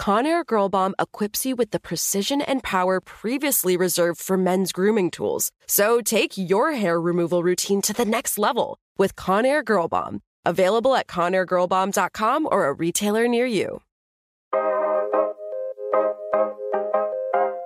Conair 0.00 0.46
Girl 0.46 0.70
Bomb 0.70 0.94
equips 0.98 1.44
you 1.44 1.54
with 1.54 1.72
the 1.72 1.78
precision 1.78 2.40
and 2.40 2.62
power 2.62 3.02
previously 3.02 3.76
reserved 3.76 4.18
for 4.18 4.38
men's 4.38 4.72
grooming 4.72 5.10
tools. 5.10 5.52
So 5.66 6.00
take 6.00 6.38
your 6.38 6.72
hair 6.72 6.98
removal 6.98 7.42
routine 7.42 7.82
to 7.82 7.92
the 7.92 8.06
next 8.06 8.38
level 8.38 8.78
with 8.96 9.14
Conair 9.14 9.62
Girl 9.62 9.88
Bomb. 9.88 10.22
Available 10.46 10.96
at 10.96 11.06
ConairGirlBomb.com 11.06 12.48
or 12.50 12.64
a 12.64 12.72
retailer 12.72 13.28
near 13.28 13.44
you. 13.44 13.82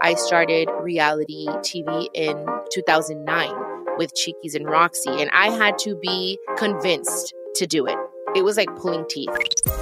I 0.03 0.15
started 0.17 0.69
reality 0.81 1.47
TV 1.63 2.09
in 2.15 2.49
2009 2.73 3.97
with 3.97 4.13
Chiquis 4.17 4.57
and 4.57 4.69
Roxy, 4.69 5.23
and 5.23 5.31
I 5.33 5.51
had 5.51 5.79
to 5.79 5.95
be 6.03 6.37
convinced 6.57 7.33
to 7.55 7.67
do 7.69 7.87
it. 7.87 7.97
It 8.35 8.43
was 8.45 8.57
like 8.57 8.75
pulling 8.77 9.07
teeth. 9.09 9.29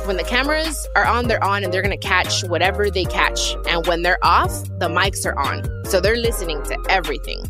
When 0.05 0.19
the 0.19 0.25
cameras 0.25 0.87
are 0.95 1.07
on, 1.07 1.27
they're 1.27 1.43
on 1.43 1.65
and 1.65 1.73
they're 1.73 1.81
gonna 1.81 1.97
catch 1.97 2.45
whatever 2.45 2.91
they 2.91 3.05
catch. 3.05 3.57
And 3.69 3.87
when 3.87 4.03
they're 4.03 4.23
off, 4.23 4.53
the 4.79 4.89
mics 4.89 5.25
are 5.25 5.39
on. 5.39 5.65
So 5.87 6.01
they're 6.01 6.17
listening 6.17 6.63
to 6.65 6.77
everything. 6.91 7.45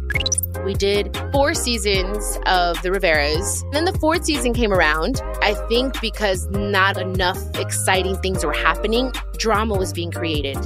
We 0.65 0.75
did 0.75 1.17
four 1.33 1.55
seasons 1.55 2.39
of 2.47 2.81
The 2.83 2.91
Riveras. 2.91 3.69
Then 3.73 3.85
the 3.85 3.99
fourth 3.99 4.25
season 4.25 4.55
came 4.55 4.73
around. 4.73 5.21
I 5.43 5.55
think 5.69 6.01
because 6.01 6.47
not 6.51 6.97
enough 6.97 7.39
exciting 7.57 8.17
things 8.19 8.45
were 8.45 8.53
happening, 8.53 9.13
drama 9.39 9.77
was 9.77 9.93
being 9.93 10.13
created. 10.13 10.57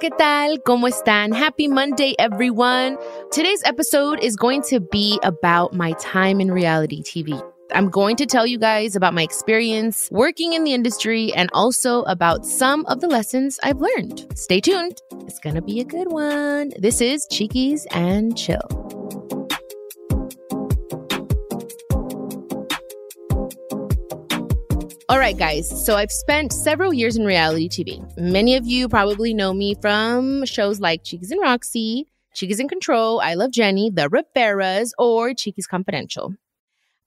¿Qué 0.00 0.10
tal? 0.10 0.62
¿Cómo 0.62 0.86
están? 0.86 1.32
Happy 1.32 1.66
Monday, 1.66 2.14
everyone. 2.20 2.96
Today's 3.32 3.64
episode 3.64 4.20
is 4.22 4.36
going 4.36 4.62
to 4.70 4.78
be 4.78 5.18
about 5.24 5.72
my 5.72 5.92
time 5.94 6.40
in 6.40 6.52
reality 6.52 7.02
TV. 7.02 7.42
I'm 7.74 7.90
going 7.90 8.14
to 8.16 8.26
tell 8.26 8.46
you 8.46 8.58
guys 8.58 8.94
about 8.94 9.12
my 9.12 9.22
experience 9.22 10.08
working 10.12 10.52
in 10.52 10.62
the 10.62 10.72
industry 10.72 11.32
and 11.34 11.50
also 11.52 12.02
about 12.04 12.46
some 12.46 12.86
of 12.86 13.00
the 13.00 13.08
lessons 13.08 13.58
I've 13.64 13.80
learned. 13.80 14.24
Stay 14.36 14.60
tuned. 14.60 15.02
It's 15.26 15.40
going 15.40 15.56
to 15.56 15.62
be 15.62 15.80
a 15.80 15.84
good 15.84 16.12
one. 16.12 16.70
This 16.78 17.00
is 17.00 17.26
Chiquis 17.28 17.84
and 17.90 18.36
Chill. 18.38 19.17
All 25.10 25.18
right, 25.18 25.38
guys. 25.38 25.86
So 25.86 25.96
I've 25.96 26.12
spent 26.12 26.52
several 26.52 26.92
years 26.92 27.16
in 27.16 27.24
reality 27.24 27.66
TV. 27.66 28.18
Many 28.18 28.56
of 28.56 28.66
you 28.66 28.90
probably 28.90 29.32
know 29.32 29.54
me 29.54 29.74
from 29.80 30.44
shows 30.44 30.80
like 30.80 31.02
Chiquis 31.02 31.30
and 31.30 31.40
Roxy, 31.40 32.06
Chiquis 32.34 32.60
in 32.60 32.68
Control, 32.68 33.18
I 33.18 33.32
Love 33.32 33.50
Jenni, 33.50 33.88
The 33.94 34.10
Riveras, 34.10 34.90
or 34.98 35.32
Chiquis 35.32 35.66
Confidential. 35.66 36.34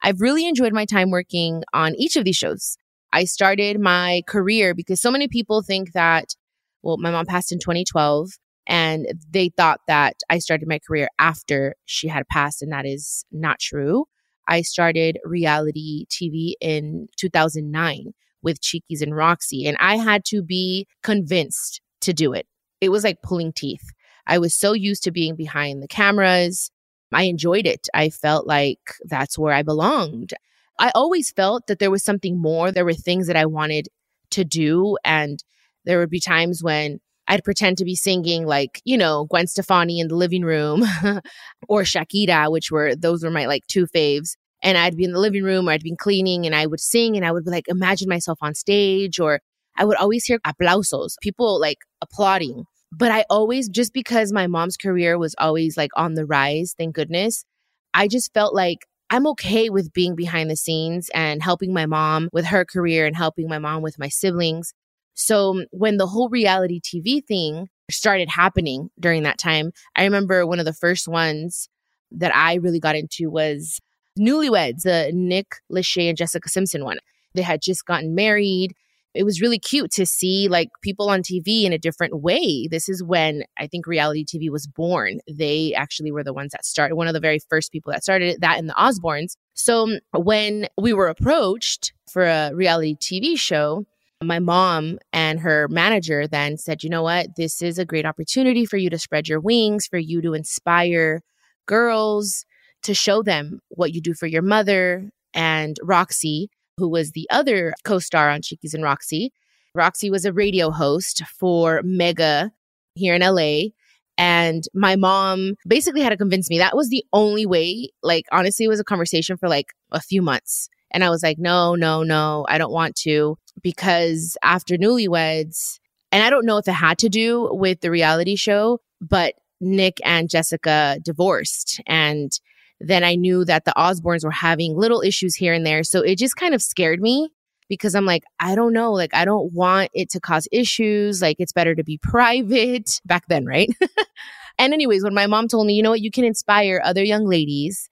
I've 0.02 0.20
really 0.20 0.48
enjoyed 0.48 0.74
my 0.74 0.86
time 0.86 1.12
working 1.12 1.62
on 1.76 1.94
each 1.94 2.16
of 2.16 2.26
these 2.26 2.36
shows. 2.36 2.76
I 3.14 3.26
started 3.26 3.80
my 3.80 4.24
career 4.28 4.74
because 4.74 5.00
so 5.00 5.12
many 5.12 5.28
people 5.28 5.62
think 5.62 5.92
that, 5.92 6.34
well, 6.82 6.98
my 6.98 7.12
mom 7.12 7.28
passed 7.28 7.52
in 7.52 7.60
2012 7.60 8.32
and 8.66 9.06
they 9.30 9.50
thought 9.50 9.82
that 9.88 10.16
I 10.28 10.40
started 10.40 10.68
my 10.68 10.80
career 10.80 11.08
after 11.20 11.76
she 11.86 12.08
had 12.08 12.28
passed, 12.30 12.64
and 12.64 12.72
that 12.72 12.88
is 12.88 13.26
not 13.32 13.60
true. 13.60 14.06
I 14.48 14.62
started 14.62 15.20
reality 15.24 16.06
TV 16.10 16.54
in 16.60 17.08
2009 17.18 18.14
with 18.42 18.62
Cheekies 18.62 19.02
and 19.02 19.16
Roxy, 19.16 19.66
and 19.68 19.78
I 19.80 19.98
had 19.98 20.26
to 20.26 20.42
be 20.42 20.88
convinced 21.04 21.82
to 22.02 22.14
do 22.14 22.34
it. 22.34 22.48
It 22.80 22.90
was 22.90 23.04
like 23.04 23.22
pulling 23.22 23.54
teeth. 23.54 23.84
I 24.28 24.40
was 24.40 24.54
so 24.54 24.74
used 24.74 25.04
to 25.04 25.12
being 25.12 25.36
behind 25.36 25.82
the 25.82 25.88
cameras. 25.88 26.72
I 27.14 27.24
enjoyed 27.24 27.68
it. 27.68 27.88
I 27.94 28.10
felt 28.10 28.48
like 28.48 28.80
that's 29.06 29.38
where 29.38 29.54
I 29.54 29.62
belonged. 29.62 30.34
I 30.80 30.92
always 30.96 31.32
felt 31.32 31.68
that 31.68 31.80
there 31.80 31.92
was 31.92 32.04
something 32.04 32.40
more. 32.40 32.72
There 32.72 32.86
were 32.86 32.94
things 32.94 33.28
that 33.28 33.36
I 33.36 33.46
wanted 33.46 33.90
to 34.32 34.44
do. 34.44 34.98
And 35.04 35.44
there 35.86 36.00
would 36.00 36.10
be 36.10 36.20
times 36.20 36.64
when 36.64 37.00
I'd 37.32 37.46
pretend 37.46 37.78
to 37.78 37.86
be 37.86 37.96
singing 37.96 38.46
like, 38.46 38.82
you 38.84 38.98
know, 38.98 39.26
Gwen 39.30 39.48
Stefani 39.48 40.02
in 40.02 40.10
the 40.10 40.18
living 40.18 40.44
room 40.44 40.84
or 41.70 41.84
Shakira, 41.84 42.52
which 42.52 42.72
were, 42.72 42.94
those 42.94 43.24
were 43.24 43.32
my 43.32 43.46
like 43.46 43.66
two 43.68 43.88
faves. 43.88 44.36
And 44.62 44.78
I'd 44.78 44.98
be 44.98 45.06
in 45.06 45.14
the 45.14 45.20
living 45.20 45.44
room 45.44 45.70
or 45.70 45.72
I'd 45.72 45.82
be 45.82 45.96
cleaning 45.96 46.46
and 46.46 46.54
I 46.54 46.66
would 46.68 46.82
sing 46.82 47.16
and 47.16 47.26
I 47.26 47.32
would 47.32 47.48
like 47.48 47.70
imagine 47.70 48.10
myself 48.10 48.38
on 48.42 48.54
stage 48.54 49.18
or 49.18 49.40
I 49.78 49.86
would 49.86 49.96
always 49.96 50.26
hear 50.26 50.40
aplausos, 50.46 51.14
people 51.22 51.58
like 51.58 51.78
applauding. 52.02 52.66
But 52.92 53.12
I 53.12 53.24
always, 53.30 53.70
just 53.70 53.94
because 53.94 54.34
my 54.34 54.48
mom's 54.48 54.76
career 54.76 55.18
was 55.18 55.34
always 55.38 55.78
like 55.78 55.92
on 55.96 56.16
the 56.16 56.26
rise, 56.26 56.76
thank 56.78 56.96
goodness, 56.96 57.46
I 57.94 58.10
just 58.10 58.34
felt 58.34 58.54
like 58.54 58.80
I'm 59.10 59.26
okay 59.28 59.70
with 59.70 59.94
being 59.94 60.16
behind 60.16 60.50
the 60.50 60.58
scenes 60.58 61.10
and 61.14 61.42
helping 61.42 61.74
my 61.74 61.86
mom 61.86 62.28
with 62.34 62.48
her 62.48 62.66
career 62.66 63.06
and 63.06 63.16
helping 63.16 63.48
my 63.48 63.58
mom 63.58 63.82
with 63.82 63.98
my 63.98 64.10
siblings. 64.10 64.74
So 65.14 65.52
um, 65.52 65.66
when 65.72 65.98
the 65.98 66.08
whole 66.08 66.30
reality 66.30 66.80
TV 66.80 67.24
thing 67.26 67.68
started 67.90 68.30
happening 68.30 68.90
during 69.00 69.24
that 69.24 69.38
time, 69.38 69.72
I 69.96 70.04
remember 70.04 70.46
one 70.46 70.60
of 70.60 70.66
the 70.66 70.74
first 70.74 71.08
ones 71.08 71.68
that 72.12 72.36
I 72.36 72.56
really 72.56 72.80
got 72.80 72.96
into 72.96 73.30
was 73.30 73.80
Newlyweds, 74.20 74.82
the 74.84 75.12
Nick 75.14 75.56
Lachey 75.72 76.10
and 76.10 76.18
Jessica 76.18 76.50
Simpson 76.50 76.84
one. 76.84 76.98
They 77.34 77.42
had 77.42 77.62
just 77.62 77.86
gotten 77.86 78.14
married. 78.14 78.74
It 79.14 79.24
was 79.24 79.42
really 79.42 79.60
cute 79.60 79.92
to 79.92 80.06
see 80.06 80.48
like 80.48 80.70
people 80.82 81.10
on 81.10 81.22
TV 81.22 81.64
in 81.64 81.74
a 81.74 81.78
different 81.78 82.22
way. 82.22 82.68
This 82.70 82.88
is 82.88 83.04
when 83.04 83.44
I 83.58 83.68
think 83.68 83.86
reality 83.86 84.26
TV 84.26 84.50
was 84.50 84.68
born. 84.68 85.20
They 85.30 85.74
actually 85.74 86.12
were 86.12 86.24
the 86.24 86.34
ones 86.34 86.52
that 86.52 86.66
started, 86.66 86.96
one 86.96 87.08
of 87.08 87.14
the 87.14 87.20
very 87.20 87.40
first 87.50 87.72
people 87.72 87.92
that 87.92 88.04
started 88.04 88.30
it, 88.30 88.42
that 88.42 88.60
in 88.60 88.68
the 88.68 88.74
Osbournes. 88.74 89.36
So 89.54 89.84
um, 89.84 90.00
when 90.14 90.68
we 90.78 90.94
were 90.94 91.08
approached 91.08 91.94
for 92.10 92.26
a 92.26 92.52
reality 92.54 92.96
TV 92.96 93.38
show, 93.38 93.86
my 94.22 94.40
mom 94.40 95.00
and 95.12 95.40
her 95.40 95.68
manager 95.70 96.28
then 96.28 96.58
said, 96.58 96.84
you 96.84 96.90
know 96.90 97.04
what? 97.04 97.36
This 97.38 97.62
is 97.62 97.78
a 97.78 97.86
great 97.86 98.06
opportunity 98.06 98.66
for 98.66 98.78
you 98.78 98.90
to 98.90 99.00
spread 99.00 99.28
your 99.28 99.40
wings, 99.40 99.88
for 99.88 99.98
you 99.98 100.22
to 100.22 100.34
inspire 100.34 101.22
girls, 101.66 102.46
to 102.84 102.94
show 102.94 103.24
them 103.24 103.60
what 103.70 103.94
you 103.94 104.02
do 104.02 104.14
for 104.14 104.28
your 104.28 104.42
mother. 104.42 105.10
And 105.34 105.78
Roxy, 105.84 106.50
who 106.78 106.90
was 106.90 107.12
the 107.12 107.28
other 107.32 107.74
co 107.84 108.00
star 108.00 108.30
on 108.30 108.42
Cheekies 108.42 108.74
and 108.74 108.84
Roxy, 108.84 109.32
Roxy 109.74 110.10
was 110.10 110.26
a 110.26 110.34
radio 110.34 110.70
host 110.72 111.24
for 111.40 111.82
Mega 111.84 112.52
here 112.96 113.16
in 113.16 113.22
LA. 113.22 113.70
And 114.18 114.64
my 114.74 114.96
mom 114.96 115.56
basically 115.68 116.02
had 116.02 116.10
to 116.10 116.18
convince 116.18 116.50
me 116.50 116.58
that 116.60 116.76
was 116.76 116.90
the 116.90 117.04
only 117.14 117.46
way. 117.46 117.90
Like, 118.04 118.26
honestly, 118.32 118.66
it 118.66 118.70
was 118.70 118.80
a 118.80 118.84
conversation 118.84 119.38
for 119.38 119.50
like 119.50 119.68
a 119.92 120.02
few 120.02 120.22
months. 120.22 120.70
And 120.92 121.04
I 121.04 121.10
was 121.10 121.24
like, 121.24 121.38
no, 121.40 121.76
no, 121.76 122.04
no, 122.04 122.46
I 122.50 122.58
don't 122.58 122.74
want 122.74 122.96
to. 122.98 123.38
Because 123.62 124.38
after 124.44 124.78
newlyweds, 124.78 125.80
And 126.12 126.24
I 126.24 126.30
don't 126.30 126.46
know 126.46 126.58
if 126.58 126.68
it 126.68 126.74
had 126.74 126.98
to 127.00 127.10
do 127.10 127.50
with 127.54 127.82
the 127.82 127.92
reality 127.92 128.36
show, 128.36 128.80
but 129.00 129.36
Nick 129.62 130.00
and 130.04 130.30
Jessica 130.30 130.98
divorced. 131.04 131.82
And 131.88 132.32
then 132.80 133.04
I 133.04 133.16
knew 133.16 133.46
that 133.46 133.66
the 133.66 133.74
Osbournes 133.78 134.24
were 134.24 134.32
having 134.32 134.76
little 134.76 135.02
issues 135.02 135.36
here 135.36 135.54
and 135.54 135.66
there. 135.66 135.84
So 135.84 136.02
it 136.02 136.18
just 136.18 136.36
kind 136.36 136.54
of 136.54 136.62
scared 136.62 137.00
me 137.00 137.30
because 137.70 137.96
I'm 137.96 138.06
like, 138.06 138.24
I 138.40 138.56
don't 138.56 138.74
know. 138.74 138.92
Like, 138.92 139.14
I 139.14 139.24
don't 139.24 139.54
want 139.54 139.92
it 139.94 140.10
to 140.12 140.20
cause 140.20 140.48
issues. 140.52 141.22
Like, 141.22 141.38
it's 141.40 141.54
better 141.54 141.76
to 141.76 141.84
be 141.84 141.98
private 142.00 143.00
back 143.06 143.28
then, 143.28 143.46
right? 143.46 143.70
and, 144.58 144.74
anyways, 144.74 145.04
when 145.04 145.14
my 145.14 145.28
mom 145.28 145.48
told 145.48 145.68
me, 145.68 145.74
you 145.74 145.84
know 145.84 145.92
what, 145.92 146.02
you 146.02 146.12
can 146.12 146.26
inspire 146.26 146.82
other 146.84 147.04
young 147.04 147.26
ladies 147.26 147.90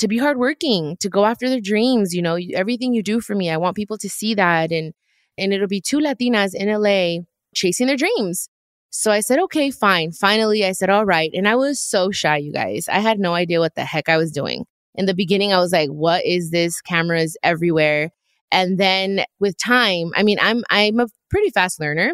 to 0.00 0.08
be 0.08 0.18
hardworking, 0.18 0.96
to 1.00 1.08
go 1.08 1.26
after 1.26 1.48
their 1.48 1.60
dreams, 1.60 2.14
you 2.14 2.22
know, 2.22 2.38
everything 2.54 2.94
you 2.94 3.02
do 3.02 3.20
for 3.20 3.34
me, 3.34 3.50
I 3.50 3.58
want 3.58 3.76
people 3.76 3.98
to 3.98 4.08
see 4.08 4.34
that. 4.34 4.72
And, 4.72 4.94
and 5.36 5.52
it'll 5.52 5.68
be 5.68 5.80
two 5.80 5.98
Latinas 5.98 6.54
in 6.54 6.68
LA 6.68 7.24
chasing 7.54 7.86
their 7.86 7.96
dreams. 7.96 8.48
So 8.90 9.12
I 9.12 9.20
said, 9.20 9.38
okay, 9.38 9.70
fine. 9.70 10.10
Finally, 10.12 10.64
I 10.64 10.72
said, 10.72 10.90
all 10.90 11.04
right. 11.04 11.30
And 11.34 11.46
I 11.46 11.54
was 11.54 11.80
so 11.80 12.10
shy, 12.10 12.38
you 12.38 12.52
guys. 12.52 12.88
I 12.88 12.98
had 12.98 13.20
no 13.20 13.34
idea 13.34 13.60
what 13.60 13.74
the 13.74 13.84
heck 13.84 14.08
I 14.08 14.16
was 14.16 14.32
doing. 14.32 14.64
In 14.94 15.06
the 15.06 15.14
beginning, 15.14 15.52
I 15.52 15.58
was 15.58 15.72
like, 15.72 15.90
what 15.90 16.24
is 16.24 16.50
this? 16.50 16.80
Cameras 16.80 17.36
everywhere. 17.42 18.10
And 18.50 18.78
then 18.78 19.24
with 19.38 19.54
time, 19.62 20.10
I 20.16 20.24
mean, 20.24 20.38
I'm, 20.40 20.64
I'm 20.70 20.98
a 20.98 21.06
pretty 21.30 21.50
fast 21.50 21.78
learner. 21.78 22.12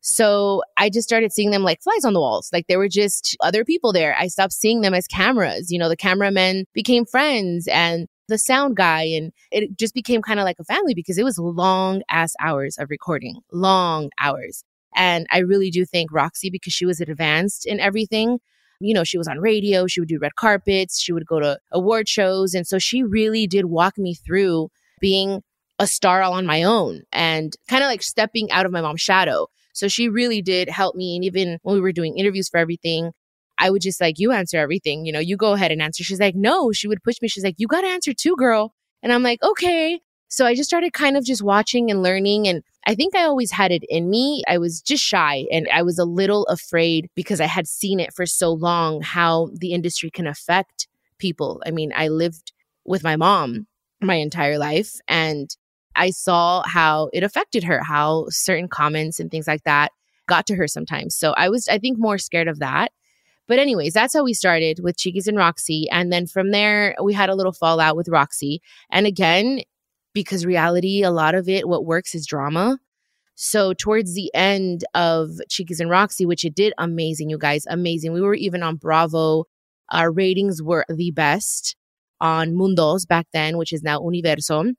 So 0.00 0.62
I 0.78 0.88
just 0.88 1.06
started 1.06 1.32
seeing 1.32 1.50
them 1.50 1.62
like 1.62 1.82
flies 1.82 2.04
on 2.04 2.14
the 2.14 2.20
walls. 2.20 2.48
Like 2.52 2.66
they 2.66 2.76
were 2.76 2.88
just 2.88 3.36
other 3.40 3.64
people 3.64 3.92
there. 3.92 4.16
I 4.18 4.28
stopped 4.28 4.52
seeing 4.52 4.80
them 4.80 4.94
as 4.94 5.06
cameras. 5.06 5.70
You 5.70 5.78
know, 5.78 5.88
the 5.88 5.96
cameramen 5.96 6.66
became 6.72 7.04
friends 7.04 7.68
and 7.68 8.08
the 8.28 8.38
sound 8.38 8.76
guy. 8.76 9.02
And 9.02 9.32
it 9.50 9.76
just 9.78 9.94
became 9.94 10.22
kind 10.22 10.40
of 10.40 10.44
like 10.44 10.58
a 10.58 10.64
family 10.64 10.94
because 10.94 11.18
it 11.18 11.24
was 11.24 11.38
long 11.38 12.02
ass 12.08 12.32
hours 12.40 12.78
of 12.78 12.88
recording, 12.88 13.40
long 13.52 14.10
hours. 14.20 14.64
And 14.94 15.26
I 15.30 15.38
really 15.38 15.70
do 15.70 15.84
thank 15.84 16.12
Roxy 16.12 16.50
because 16.50 16.72
she 16.72 16.86
was 16.86 17.00
advanced 17.00 17.66
in 17.66 17.78
everything. 17.78 18.38
You 18.80 18.94
know, 18.94 19.04
she 19.04 19.18
was 19.18 19.28
on 19.28 19.38
radio, 19.38 19.86
she 19.86 20.00
would 20.00 20.08
do 20.08 20.18
red 20.18 20.36
carpets, 20.36 20.98
she 20.98 21.12
would 21.12 21.26
go 21.26 21.38
to 21.38 21.58
award 21.70 22.08
shows. 22.08 22.54
And 22.54 22.66
so 22.66 22.78
she 22.78 23.02
really 23.02 23.46
did 23.46 23.66
walk 23.66 23.98
me 23.98 24.14
through 24.14 24.70
being 25.00 25.42
a 25.78 25.86
star 25.86 26.22
all 26.22 26.32
on 26.32 26.46
my 26.46 26.62
own 26.62 27.02
and 27.12 27.54
kind 27.68 27.82
of 27.82 27.88
like 27.88 28.02
stepping 28.02 28.50
out 28.50 28.66
of 28.66 28.72
my 28.72 28.80
mom's 28.80 29.00
shadow. 29.00 29.48
So 29.72 29.88
she 29.88 30.08
really 30.08 30.42
did 30.42 30.68
help 30.68 30.94
me. 30.94 31.16
And 31.16 31.24
even 31.24 31.58
when 31.62 31.74
we 31.74 31.80
were 31.80 31.92
doing 31.92 32.16
interviews 32.18 32.48
for 32.48 32.58
everything, 32.58 33.12
I 33.58 33.70
would 33.70 33.82
just 33.82 34.00
like, 34.00 34.18
you 34.18 34.32
answer 34.32 34.58
everything. 34.58 35.04
You 35.04 35.12
know, 35.12 35.20
you 35.20 35.36
go 35.36 35.52
ahead 35.52 35.70
and 35.70 35.82
answer. 35.82 36.02
She's 36.02 36.20
like, 36.20 36.34
no, 36.34 36.72
she 36.72 36.88
would 36.88 37.02
push 37.02 37.20
me. 37.20 37.28
She's 37.28 37.44
like, 37.44 37.56
you 37.58 37.66
got 37.66 37.82
to 37.82 37.88
answer 37.88 38.12
too, 38.12 38.34
girl. 38.36 38.74
And 39.02 39.12
I'm 39.12 39.22
like, 39.22 39.42
okay. 39.42 40.00
So 40.28 40.46
I 40.46 40.54
just 40.54 40.70
started 40.70 40.92
kind 40.92 41.16
of 41.16 41.24
just 41.24 41.42
watching 41.42 41.90
and 41.90 42.02
learning. 42.02 42.48
And 42.48 42.62
I 42.86 42.94
think 42.94 43.14
I 43.14 43.24
always 43.24 43.50
had 43.50 43.72
it 43.72 43.84
in 43.88 44.08
me. 44.08 44.42
I 44.48 44.58
was 44.58 44.80
just 44.80 45.02
shy 45.02 45.46
and 45.52 45.68
I 45.72 45.82
was 45.82 45.98
a 45.98 46.04
little 46.04 46.46
afraid 46.46 47.10
because 47.14 47.40
I 47.40 47.46
had 47.46 47.66
seen 47.66 48.00
it 48.00 48.14
for 48.14 48.26
so 48.26 48.52
long 48.52 49.02
how 49.02 49.50
the 49.52 49.72
industry 49.72 50.10
can 50.10 50.26
affect 50.26 50.88
people. 51.18 51.62
I 51.66 51.70
mean, 51.70 51.92
I 51.94 52.08
lived 52.08 52.52
with 52.84 53.02
my 53.02 53.16
mom 53.16 53.66
my 54.00 54.14
entire 54.14 54.58
life 54.58 54.94
and 55.08 55.54
I 56.00 56.10
saw 56.10 56.62
how 56.66 57.10
it 57.12 57.22
affected 57.22 57.62
her, 57.64 57.82
how 57.84 58.24
certain 58.30 58.68
comments 58.68 59.20
and 59.20 59.30
things 59.30 59.46
like 59.46 59.64
that 59.64 59.92
got 60.26 60.46
to 60.46 60.54
her 60.56 60.66
sometimes. 60.66 61.14
So 61.14 61.34
I 61.36 61.50
was, 61.50 61.68
I 61.68 61.78
think, 61.78 61.98
more 61.98 62.16
scared 62.16 62.48
of 62.48 62.58
that. 62.60 62.92
But, 63.46 63.58
anyways, 63.58 63.92
that's 63.92 64.14
how 64.14 64.24
we 64.24 64.32
started 64.32 64.78
with 64.82 64.96
Chiquis 64.96 65.26
and 65.26 65.36
Roxy. 65.36 65.90
And 65.90 66.10
then 66.10 66.26
from 66.26 66.52
there, 66.52 66.96
we 67.02 67.12
had 67.12 67.28
a 67.28 67.34
little 67.34 67.52
fallout 67.52 67.96
with 67.96 68.08
Roxy. 68.08 68.62
And 68.90 69.06
again, 69.06 69.60
because 70.14 70.46
reality, 70.46 71.02
a 71.02 71.10
lot 71.10 71.34
of 71.34 71.48
it, 71.48 71.68
what 71.68 71.84
works 71.84 72.14
is 72.14 72.26
drama. 72.26 72.78
So 73.34 73.74
towards 73.74 74.14
the 74.14 74.30
end 74.34 74.84
of 74.94 75.30
Chiquis 75.50 75.80
and 75.80 75.90
Roxy, 75.90 76.24
which 76.24 76.46
it 76.46 76.54
did 76.54 76.72
amazing, 76.78 77.28
you 77.28 77.36
guys, 77.36 77.64
amazing. 77.68 78.12
We 78.12 78.22
were 78.22 78.34
even 78.34 78.62
on 78.62 78.76
Bravo. 78.76 79.44
Our 79.90 80.10
ratings 80.10 80.62
were 80.62 80.86
the 80.88 81.10
best 81.10 81.76
on 82.20 82.54
Mundos 82.54 83.06
back 83.06 83.26
then, 83.34 83.58
which 83.58 83.72
is 83.72 83.82
now 83.82 84.00
Universo. 84.00 84.72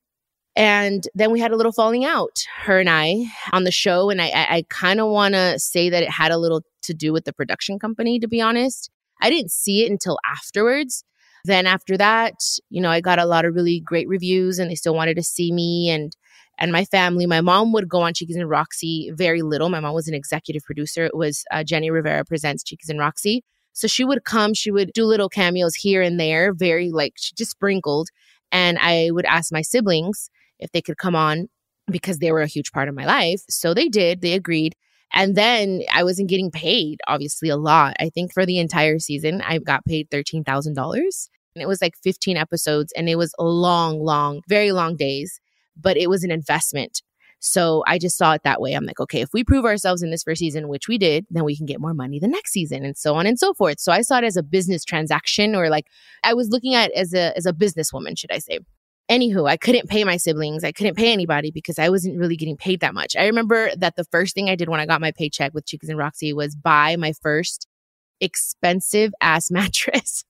And 0.56 1.08
then 1.16 1.32
we 1.32 1.40
had 1.40 1.52
a 1.52 1.56
little 1.56 1.72
falling 1.72 2.04
out, 2.04 2.44
her 2.64 2.80
and 2.80 2.90
I, 2.90 3.26
on 3.54 3.64
the 3.64 3.72
show. 3.72 4.10
And 4.10 4.22
I, 4.22 4.28
I, 4.28 4.56
I 4.56 4.66
kind 4.70 5.00
of 5.00 5.10
want 5.10 5.34
to 5.34 5.58
say 5.58 5.90
that 5.90 6.04
it 6.04 6.10
had 6.10 6.32
a 6.32 6.38
little 6.38 6.62
to 6.84 6.94
do 6.94 7.14
with 7.14 7.26
the 7.26 7.34
production 7.34 7.80
company, 7.80 8.20
to 8.20 8.28
be 8.28 8.42
honest. 8.42 8.90
I 9.22 9.30
didn't 9.30 9.52
see 9.52 9.86
it 9.86 9.92
until 9.92 10.18
afterwards. 10.30 11.04
Then 11.46 11.66
after 11.66 11.98
that, 11.98 12.36
you 12.70 12.82
know, 12.82 12.90
I 12.90 13.02
got 13.02 13.20
a 13.20 13.26
lot 13.26 13.46
of 13.46 13.56
really 13.56 13.80
great 13.80 14.08
reviews 14.08 14.60
and 14.60 14.70
they 14.70 14.76
still 14.76 14.94
wanted 14.94 15.16
to 15.16 15.24
see 15.24 15.52
me 15.52 15.90
and 15.90 16.16
and 16.58 16.72
my 16.72 16.86
family. 16.86 17.26
My 17.26 17.42
mom 17.42 17.72
would 17.72 17.90
go 17.90 18.02
on 18.02 18.14
Chiquis 18.14 18.36
and 18.36 18.48
Roxy 18.48 19.10
very 19.16 19.42
little. 19.42 19.70
My 19.70 19.80
mom 19.80 19.96
was 19.96 20.08
an 20.08 20.14
executive 20.14 20.62
producer. 20.64 21.06
It 21.06 21.16
was 21.16 21.44
uh, 21.50 21.64
Jenni 21.64 21.92
Rivera 21.92 22.24
presents 22.24 22.64
Chiquis 22.64 22.90
and 22.90 23.00
Roxy. 23.00 23.44
So 23.74 23.88
she 23.88 24.04
would 24.04 24.26
come, 24.26 24.54
she 24.54 24.70
would 24.70 24.92
do 24.94 25.06
little 25.06 25.30
cameos 25.30 25.76
here 25.76 26.04
and 26.04 26.20
there, 26.20 26.54
very 26.54 26.92
like 26.92 27.14
she 27.16 27.34
just 27.36 27.52
sprinkled. 27.52 28.10
And 28.52 28.78
I 28.80 29.10
would 29.12 29.26
ask 29.26 29.52
my 29.52 29.62
siblings 29.62 30.30
if 30.62 30.72
they 30.72 30.82
could 30.82 30.98
come 30.98 31.16
on 31.16 31.50
because 31.88 32.20
they 32.20 32.32
were 32.32 32.42
a 32.42 32.48
huge 32.48 32.72
part 32.72 32.88
of 32.88 32.96
my 32.96 33.06
life. 33.06 33.42
So 33.50 33.74
they 33.74 33.90
did, 33.90 34.22
they 34.22 34.34
agreed. 34.34 34.76
And 35.14 35.36
then 35.36 35.82
I 35.94 36.04
wasn't 36.04 36.30
getting 36.30 36.52
paid, 36.52 37.02
obviously, 37.08 37.50
a 37.50 37.58
lot. 37.58 37.96
I 38.00 38.10
think 38.10 38.34
for 38.34 38.46
the 38.46 38.60
entire 38.60 38.98
season, 39.00 39.42
I 39.42 39.58
got 39.58 39.86
paid 39.86 40.10
$13,000. 40.10 40.78
And 41.54 41.62
it 41.62 41.68
was 41.68 41.82
like 41.82 41.96
15 42.02 42.38
episodes 42.38 42.94
and 42.96 43.10
it 43.10 43.18
was 43.18 43.34
long, 43.38 44.00
long, 44.00 44.42
very 44.48 44.72
long 44.72 44.96
days, 44.96 45.42
but 45.76 45.98
it 45.98 46.10
was 46.10 46.24
an 46.24 46.32
investment. 46.32 47.02
So 47.40 47.84
I 47.88 47.98
just 47.98 48.18
saw 48.18 48.34
it 48.34 48.44
that 48.44 48.62
way. 48.62 48.74
I'm 48.74 48.86
like, 48.86 49.00
okay, 49.00 49.20
if 49.20 49.34
we 49.34 49.44
prove 49.44 49.66
ourselves 49.66 50.04
in 50.04 50.12
this 50.12 50.24
first 50.24 50.40
season, 50.40 50.68
which 50.68 50.88
we 50.88 50.98
did, 51.00 51.26
then 51.32 51.44
we 51.44 51.58
can 51.58 51.66
get 51.66 51.82
more 51.82 51.94
money 51.94 52.20
the 52.20 52.28
next 52.28 52.52
season 52.52 52.86
and 52.86 52.96
so 52.96 53.16
on 53.16 53.26
and 53.26 53.38
so 53.40 53.54
forth. 53.54 53.80
So 53.80 53.92
I 53.92 54.02
saw 54.02 54.20
it 54.20 54.24
as 54.24 54.38
a 54.38 54.44
business 54.44 54.86
transaction 54.86 55.56
or 55.56 55.70
like 55.70 55.88
I 56.24 56.36
was 56.36 56.50
looking 56.50 56.76
at 56.76 56.92
as 56.92 57.14
a 57.14 57.36
as 57.36 57.48
a 57.48 57.52
businesswoman, 57.52 58.18
should 58.18 58.32
I 58.32 58.38
say. 58.38 58.60
Anywho, 59.12 59.50
I 59.50 59.58
couldn't 59.58 59.90
pay 59.90 60.06
my 60.06 60.16
siblings. 60.16 60.64
I 60.64 60.72
couldn't 60.72 60.96
pay 60.96 61.12
anybody 61.12 61.52
because 61.52 61.78
I 61.78 61.90
wasn't 61.90 62.18
really 62.18 62.38
getting 62.38 62.56
paid 62.56 62.80
that 62.80 62.94
much. 62.94 63.18
I 63.18 63.26
remember 63.26 63.70
that 63.76 63.98
the 63.98 64.06
first 64.06 64.34
thing 64.34 64.50
I 64.50 64.56
did 64.56 64.70
when 64.70 64.80
I 64.80 64.86
got 64.86 65.02
my 65.02 65.12
paycheck 65.12 65.54
with 65.54 65.66
Chiquis 65.66 65.90
and 65.90 65.98
Roxy 65.98 66.32
was 66.32 66.56
buy 66.56 66.96
my 66.96 67.12
first 67.22 67.68
expensive 68.22 69.12
ass 69.20 69.52
mattress. 69.52 70.24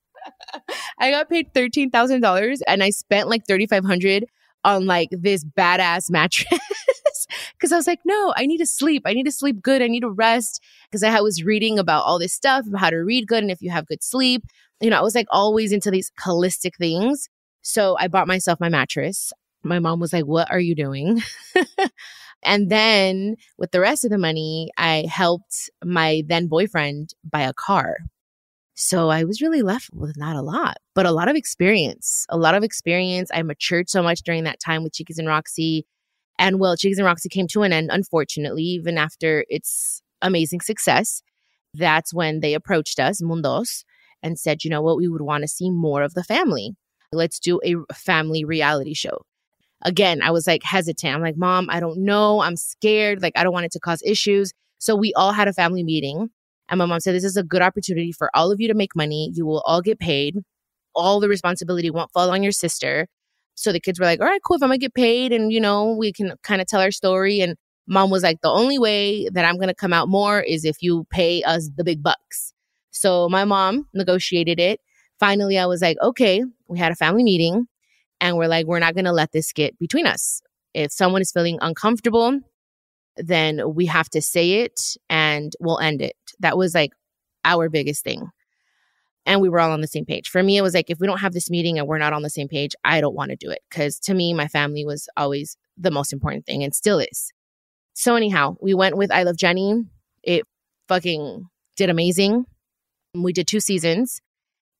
I 0.99 1.11
got 1.11 1.29
paid 1.29 1.53
$13,000 1.53 2.59
and 2.67 2.83
I 2.83 2.89
spent 2.89 3.29
like 3.29 3.45
3500 3.47 4.25
on 4.63 4.87
like 4.87 5.09
this 5.11 5.45
badass 5.45 6.09
mattress 6.09 6.47
because 7.53 7.71
I 7.71 7.75
was 7.75 7.85
like, 7.85 7.99
no, 8.03 8.33
I 8.35 8.47
need 8.47 8.59
to 8.59 8.65
sleep. 8.65 9.03
I 9.05 9.13
need 9.13 9.25
to 9.25 9.31
sleep 9.31 9.61
good. 9.61 9.83
I 9.83 9.87
need 9.87 10.01
to 10.01 10.09
rest 10.09 10.59
because 10.89 11.03
I 11.03 11.21
was 11.21 11.43
reading 11.43 11.77
about 11.77 12.03
all 12.05 12.17
this 12.17 12.33
stuff 12.33 12.65
about 12.67 12.81
how 12.81 12.89
to 12.89 12.97
read 12.97 13.27
good 13.27 13.43
and 13.43 13.51
if 13.51 13.61
you 13.61 13.69
have 13.69 13.85
good 13.85 14.03
sleep. 14.03 14.43
You 14.79 14.89
know, 14.89 14.97
I 14.97 15.01
was 15.01 15.13
like 15.13 15.27
always 15.29 15.71
into 15.71 15.91
these 15.91 16.11
holistic 16.25 16.75
things. 16.79 17.29
So 17.61 17.95
I 17.99 18.07
bought 18.07 18.27
myself 18.27 18.59
my 18.59 18.69
mattress. 18.69 19.31
My 19.63 19.79
mom 19.79 19.99
was 19.99 20.13
like, 20.13 20.25
What 20.25 20.51
are 20.51 20.59
you 20.59 20.75
doing? 20.75 21.21
and 22.43 22.69
then 22.69 23.35
with 23.57 23.71
the 23.71 23.79
rest 23.79 24.03
of 24.03 24.11
the 24.11 24.17
money, 24.17 24.71
I 24.77 25.05
helped 25.09 25.69
my 25.83 26.23
then 26.27 26.47
boyfriend 26.47 27.13
buy 27.23 27.41
a 27.41 27.53
car. 27.53 27.97
So 28.73 29.09
I 29.09 29.25
was 29.25 29.41
really 29.41 29.61
left 29.61 29.89
with 29.93 30.17
not 30.17 30.35
a 30.35 30.41
lot, 30.41 30.77
but 30.95 31.05
a 31.05 31.11
lot 31.11 31.29
of 31.29 31.35
experience, 31.35 32.25
a 32.29 32.37
lot 32.37 32.55
of 32.55 32.63
experience. 32.63 33.29
I 33.33 33.43
matured 33.43 33.89
so 33.89 34.01
much 34.01 34.21
during 34.23 34.43
that 34.45 34.59
time 34.59 34.83
with 34.83 34.93
Chiquis 34.93 35.19
and 35.19 35.27
Roxy. 35.27 35.85
And 36.39 36.59
well, 36.59 36.75
Chiquis 36.75 36.97
and 36.97 37.05
Roxy 37.05 37.29
came 37.29 37.47
to 37.47 37.61
an 37.61 37.73
end, 37.73 37.89
unfortunately, 37.91 38.63
even 38.63 38.97
after 38.97 39.45
its 39.49 40.01
amazing 40.21 40.61
success. 40.61 41.21
That's 41.75 42.13
when 42.13 42.39
they 42.39 42.55
approached 42.55 42.99
us, 42.99 43.21
Mundos, 43.21 43.83
and 44.23 44.39
said, 44.39 44.63
you 44.63 44.71
know 44.71 44.81
what, 44.81 44.97
we 44.97 45.07
would 45.07 45.21
want 45.21 45.43
to 45.43 45.47
see 45.47 45.69
more 45.69 46.01
of 46.01 46.15
the 46.15 46.23
family 46.23 46.75
let's 47.11 47.39
do 47.39 47.59
a 47.63 47.75
family 47.93 48.43
reality 48.43 48.93
show. 48.93 49.21
Again, 49.83 50.21
I 50.21 50.31
was 50.31 50.47
like 50.47 50.63
hesitant. 50.63 51.15
I'm 51.15 51.21
like, 51.21 51.37
Mom, 51.37 51.67
I 51.69 51.79
don't 51.79 51.99
know. 51.99 52.41
I'm 52.41 52.55
scared. 52.55 53.21
Like, 53.21 53.33
I 53.35 53.43
don't 53.43 53.53
want 53.53 53.65
it 53.65 53.71
to 53.73 53.79
cause 53.79 54.01
issues. 54.05 54.53
So 54.77 54.95
we 54.95 55.13
all 55.13 55.31
had 55.31 55.47
a 55.47 55.53
family 55.53 55.83
meeting. 55.83 56.29
And 56.69 56.77
my 56.77 56.85
mom 56.85 56.99
said, 56.99 57.15
This 57.15 57.23
is 57.23 57.37
a 57.37 57.43
good 57.43 57.61
opportunity 57.61 58.11
for 58.11 58.29
all 58.33 58.51
of 58.51 58.61
you 58.61 58.67
to 58.67 58.73
make 58.73 58.95
money. 58.95 59.31
You 59.33 59.45
will 59.45 59.61
all 59.65 59.81
get 59.81 59.99
paid. 59.99 60.37
All 60.95 61.19
the 61.19 61.29
responsibility 61.29 61.89
won't 61.89 62.11
fall 62.11 62.29
on 62.31 62.43
your 62.43 62.51
sister. 62.51 63.07
So 63.55 63.71
the 63.71 63.79
kids 63.79 63.99
were 63.99 64.05
like, 64.05 64.21
All 64.21 64.27
right, 64.27 64.41
cool. 64.45 64.57
If 64.57 64.63
I'm 64.63 64.69
going 64.69 64.79
to 64.79 64.85
get 64.85 64.93
paid 64.93 65.33
and, 65.33 65.51
you 65.51 65.59
know, 65.59 65.95
we 65.97 66.13
can 66.13 66.33
kind 66.43 66.61
of 66.61 66.67
tell 66.67 66.81
our 66.81 66.91
story. 66.91 67.41
And 67.41 67.55
mom 67.87 68.09
was 68.11 68.23
like, 68.23 68.41
The 68.41 68.49
only 68.49 68.77
way 68.77 69.27
that 69.29 69.45
I'm 69.45 69.55
going 69.55 69.67
to 69.67 69.75
come 69.75 69.93
out 69.93 70.07
more 70.07 70.41
is 70.41 70.63
if 70.63 70.77
you 70.81 71.05
pay 71.09 71.43
us 71.43 71.69
the 71.75 71.83
big 71.83 72.01
bucks. 72.03 72.53
So 72.91 73.27
my 73.29 73.45
mom 73.45 73.87
negotiated 73.93 74.59
it 74.59 74.79
finally 75.21 75.59
I 75.59 75.67
was 75.67 75.81
like, 75.81 75.97
okay, 76.01 76.43
we 76.67 76.79
had 76.79 76.91
a 76.91 76.95
family 76.95 77.23
meeting 77.23 77.67
and 78.19 78.37
we're 78.37 78.47
like, 78.47 78.65
we're 78.65 78.79
not 78.79 78.95
going 78.95 79.05
to 79.05 79.13
let 79.13 79.31
this 79.31 79.53
get 79.53 79.77
between 79.77 80.07
us. 80.07 80.41
If 80.73 80.91
someone 80.91 81.21
is 81.21 81.31
feeling 81.31 81.59
uncomfortable, 81.61 82.39
then 83.17 83.61
we 83.75 83.85
have 83.85 84.09
to 84.09 84.21
say 84.21 84.63
it 84.63 84.97
and 85.09 85.53
we'll 85.59 85.79
end 85.79 86.01
it. 86.01 86.15
That 86.39 86.57
was 86.57 86.73
like 86.73 86.91
our 87.45 87.69
biggest 87.69 88.03
thing. 88.03 88.29
And 89.27 89.41
we 89.41 89.49
were 89.49 89.59
all 89.59 89.71
on 89.71 89.81
the 89.81 89.87
same 89.87 90.05
page. 90.05 90.29
For 90.29 90.41
me, 90.41 90.57
it 90.57 90.63
was 90.63 90.73
like, 90.73 90.89
if 90.89 90.99
we 90.99 91.05
don't 91.05 91.19
have 91.19 91.33
this 91.33 91.51
meeting 91.51 91.77
and 91.77 91.87
we're 91.87 91.99
not 91.99 92.13
on 92.13 92.23
the 92.23 92.29
same 92.29 92.47
page, 92.47 92.73
I 92.83 92.99
don't 92.99 93.15
want 93.15 93.29
to 93.29 93.35
do 93.35 93.51
it. 93.51 93.59
Cause 93.69 93.99
to 93.99 94.15
me, 94.15 94.33
my 94.33 94.47
family 94.47 94.83
was 94.83 95.07
always 95.15 95.55
the 95.77 95.91
most 95.91 96.11
important 96.11 96.47
thing 96.47 96.63
and 96.63 96.73
still 96.73 96.97
is. 96.97 97.31
So, 97.93 98.15
anyhow, 98.15 98.55
we 98.59 98.73
went 98.73 98.97
with 98.97 99.11
I 99.11 99.21
Love 99.23 99.35
Jenni. 99.35 99.85
It 100.23 100.43
fucking 100.87 101.45
did 101.77 101.91
amazing. 101.91 102.45
We 103.13 103.33
did 103.33 103.47
two 103.47 103.59
seasons. 103.59 104.21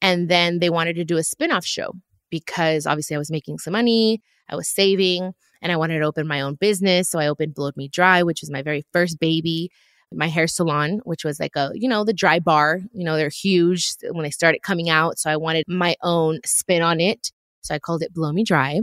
And 0.02 0.30
then 0.30 0.60
they 0.60 0.70
wanted 0.70 0.96
to 0.96 1.06
do 1.06 1.18
a 1.18 1.24
spin 1.24 1.52
off 1.52 1.66
show 1.66 1.94
because 2.30 2.88
obviously 2.88 3.16
I 3.16 3.20
was 3.20 3.32
making 3.32 3.60
some 3.60 3.74
money, 3.74 4.22
I 4.50 4.56
was 4.56 4.68
saving, 4.68 5.34
and 5.62 5.72
I 5.72 5.78
wanted 5.78 6.00
to 6.00 6.06
open 6.06 6.28
my 6.28 6.42
own 6.42 6.56
business. 6.56 7.10
So 7.10 7.20
I 7.20 7.28
opened 7.28 7.54
Blow 7.54 7.72
Me 7.76 7.88
Dry, 7.88 8.24
which 8.24 8.42
was 8.42 8.50
my 8.50 8.64
very 8.64 8.84
first 8.92 9.20
baby, 9.20 9.70
my 10.12 10.28
hair 10.28 10.48
salon, 10.48 11.02
which 11.04 11.24
was 11.24 11.40
like 11.40 11.56
a, 11.56 11.72
you 11.74 11.88
know, 11.88 12.04
the 12.04 12.14
dry 12.14 12.40
bar. 12.40 12.80
You 12.94 13.06
know, 13.06 13.16
they're 13.16 13.30
huge 13.30 13.94
when 14.10 14.24
they 14.24 14.32
started 14.32 14.64
coming 14.64 14.90
out. 14.90 15.20
So 15.20 15.30
I 15.30 15.38
wanted 15.38 15.66
my 15.68 15.96
own 16.02 16.40
spin 16.46 16.82
on 16.82 17.00
it. 17.00 17.32
So 17.62 17.76
I 17.76 17.80
called 17.80 18.02
it 18.02 18.14
Blow 18.14 18.32
Me 18.32 18.44
Dry. 18.44 18.80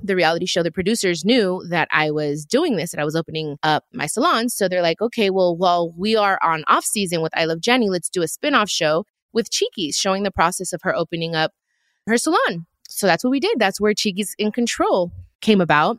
The 0.00 0.16
reality 0.16 0.46
show, 0.46 0.62
the 0.62 0.70
producers 0.70 1.24
knew 1.24 1.64
that 1.70 1.88
I 1.90 2.10
was 2.12 2.44
doing 2.44 2.76
this 2.76 2.92
and 2.92 3.00
I 3.00 3.04
was 3.04 3.16
opening 3.16 3.56
up 3.64 3.84
my 3.92 4.06
salon. 4.06 4.48
So 4.48 4.68
they're 4.68 4.82
like, 4.82 5.00
okay, 5.00 5.30
well, 5.30 5.56
while 5.56 5.92
we 5.96 6.14
are 6.14 6.38
on 6.42 6.64
off 6.68 6.84
season 6.84 7.20
with 7.20 7.32
I 7.36 7.46
Love 7.46 7.58
Jenni, 7.58 7.88
let's 7.88 8.08
do 8.08 8.22
a 8.22 8.28
spin 8.28 8.54
off 8.54 8.70
show 8.70 9.04
with 9.38 9.50
Chiquis, 9.50 9.96
showing 9.96 10.24
the 10.24 10.32
process 10.32 10.72
of 10.72 10.82
her 10.82 10.94
opening 10.94 11.36
up 11.36 11.52
her 12.08 12.18
salon. 12.18 12.66
So 12.88 13.06
that's 13.06 13.22
what 13.22 13.30
we 13.30 13.38
did. 13.38 13.60
That's 13.60 13.80
where 13.80 13.94
Chiquis 13.94 14.34
in 14.36 14.50
Control 14.50 15.12
came 15.40 15.60
about. 15.60 15.98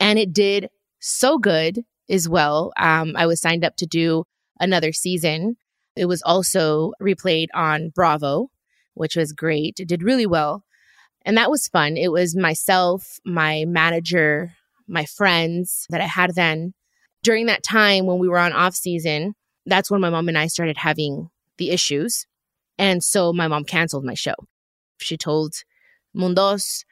And 0.00 0.18
it 0.18 0.32
did 0.32 0.70
so 0.98 1.38
good 1.38 1.84
as 2.10 2.28
well. 2.28 2.72
Um, 2.76 3.14
I 3.16 3.26
was 3.26 3.40
signed 3.40 3.64
up 3.64 3.76
to 3.76 3.86
do 3.86 4.24
another 4.58 4.90
season. 4.90 5.56
It 5.94 6.06
was 6.06 6.20
also 6.22 6.94
replayed 7.00 7.46
on 7.54 7.90
Bravo, 7.94 8.50
which 8.94 9.14
was 9.14 9.32
great. 9.32 9.78
It 9.78 9.86
did 9.86 10.02
really 10.02 10.26
well. 10.26 10.64
And 11.24 11.36
that 11.36 11.52
was 11.52 11.68
fun. 11.68 11.96
It 11.96 12.10
was 12.10 12.34
myself, 12.34 13.20
my 13.24 13.64
manager, 13.68 14.54
my 14.88 15.04
friends 15.04 15.86
that 15.90 16.00
I 16.00 16.06
had 16.06 16.34
then. 16.34 16.74
During 17.22 17.46
that 17.46 17.62
time 17.62 18.06
when 18.06 18.18
we 18.18 18.28
were 18.28 18.40
on 18.40 18.52
off 18.52 18.74
season, 18.74 19.34
that's 19.64 19.92
when 19.92 20.00
my 20.00 20.10
mom 20.10 20.28
and 20.28 20.36
I 20.36 20.48
started 20.48 20.78
having 20.78 21.30
the 21.56 21.70
issues. 21.70 22.26
And 22.78 23.02
so 23.02 23.32
my 23.32 23.48
mom 23.48 23.64
canceled 23.64 24.04
my 24.04 24.14
show. 24.14 24.34
She 24.98 25.16
told 25.16 25.54
Mundos, 26.16 26.84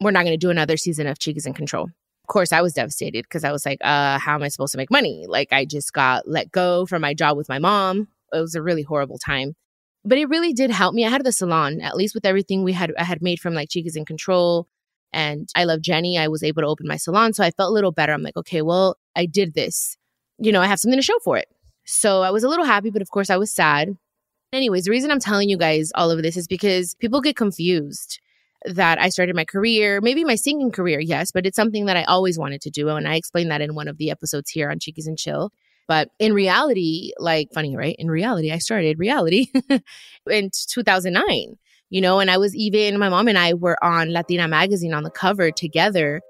we're 0.00 0.10
not 0.10 0.24
going 0.24 0.34
to 0.34 0.36
do 0.36 0.50
another 0.50 0.76
season 0.76 1.06
of 1.06 1.18
Chiquis 1.18 1.46
in 1.46 1.54
Control. 1.54 1.84
Of 1.84 2.28
course, 2.28 2.52
I 2.52 2.60
was 2.60 2.74
devastated 2.74 3.24
because 3.24 3.44
I 3.44 3.52
was 3.52 3.64
like, 3.64 3.78
uh, 3.82 4.18
how 4.18 4.34
am 4.34 4.42
I 4.42 4.48
supposed 4.48 4.72
to 4.72 4.78
make 4.78 4.90
money? 4.90 5.26
Like, 5.28 5.52
I 5.52 5.64
just 5.64 5.92
got 5.92 6.28
let 6.28 6.50
go 6.50 6.86
from 6.86 7.02
my 7.02 7.14
job 7.14 7.36
with 7.36 7.48
my 7.48 7.58
mom. 7.58 8.08
It 8.32 8.40
was 8.40 8.54
a 8.54 8.62
really 8.62 8.82
horrible 8.82 9.18
time. 9.18 9.54
But 10.04 10.18
it 10.18 10.28
really 10.28 10.52
did 10.52 10.70
help 10.70 10.94
me. 10.94 11.04
I 11.04 11.10
had 11.10 11.24
the 11.24 11.32
salon, 11.32 11.80
at 11.80 11.96
least 11.96 12.14
with 12.14 12.24
everything 12.24 12.62
we 12.62 12.72
had, 12.72 12.92
I 12.98 13.04
had 13.04 13.22
made 13.22 13.40
from 13.40 13.54
like 13.54 13.70
Chiquis 13.70 13.96
in 13.96 14.04
Control 14.04 14.68
and 15.12 15.48
I 15.54 15.64
love 15.64 15.80
Jenni. 15.80 16.18
I 16.18 16.28
was 16.28 16.42
able 16.42 16.62
to 16.62 16.68
open 16.68 16.86
my 16.86 16.96
salon. 16.96 17.32
So 17.32 17.42
I 17.42 17.50
felt 17.50 17.70
a 17.70 17.72
little 17.72 17.92
better. 17.92 18.12
I'm 18.12 18.22
like, 18.22 18.36
okay, 18.36 18.62
well, 18.62 18.96
I 19.16 19.26
did 19.26 19.54
this. 19.54 19.96
You 20.38 20.52
know, 20.52 20.60
I 20.60 20.66
have 20.66 20.78
something 20.78 20.98
to 20.98 21.02
show 21.02 21.18
for 21.24 21.38
it. 21.38 21.48
So 21.84 22.22
I 22.22 22.30
was 22.30 22.44
a 22.44 22.48
little 22.48 22.64
happy, 22.64 22.90
but 22.90 23.02
of 23.02 23.10
course 23.10 23.30
I 23.30 23.36
was 23.36 23.50
sad. 23.50 23.96
Anyways, 24.52 24.84
the 24.84 24.90
reason 24.90 25.10
I'm 25.10 25.20
telling 25.20 25.48
you 25.48 25.58
guys 25.58 25.90
all 25.94 26.10
of 26.10 26.22
this 26.22 26.36
is 26.36 26.46
because 26.46 26.94
people 26.94 27.20
get 27.20 27.36
confused 27.36 28.20
that 28.64 29.00
I 29.00 29.08
started 29.08 29.36
my 29.36 29.44
career, 29.44 30.00
maybe 30.00 30.24
my 30.24 30.34
singing 30.34 30.70
career, 30.70 31.00
yes, 31.00 31.30
but 31.32 31.46
it's 31.46 31.56
something 31.56 31.86
that 31.86 31.96
I 31.96 32.04
always 32.04 32.38
wanted 32.38 32.60
to 32.62 32.70
do. 32.70 32.88
And 32.88 33.06
I 33.06 33.16
explained 33.16 33.50
that 33.50 33.60
in 33.60 33.74
one 33.74 33.88
of 33.88 33.98
the 33.98 34.10
episodes 34.10 34.50
here 34.50 34.70
on 34.70 34.78
Chiquis 34.78 35.06
and 35.06 35.18
Chill. 35.18 35.52
But 35.88 36.10
in 36.18 36.32
reality, 36.32 37.12
like 37.18 37.48
funny, 37.52 37.76
right? 37.76 37.94
In 37.98 38.10
reality, 38.10 38.50
I 38.50 38.58
started 38.58 38.98
reality 38.98 39.48
in 40.30 40.50
2009, 40.50 41.56
you 41.90 42.00
know, 42.00 42.18
and 42.18 42.30
I 42.30 42.38
was 42.38 42.56
even, 42.56 42.98
my 42.98 43.08
mom 43.08 43.28
and 43.28 43.38
I 43.38 43.54
were 43.54 43.82
on 43.84 44.12
Latina 44.12 44.48
Magazine 44.48 44.94
on 44.94 45.04
the 45.04 45.10
cover 45.10 45.52
together 45.52 46.20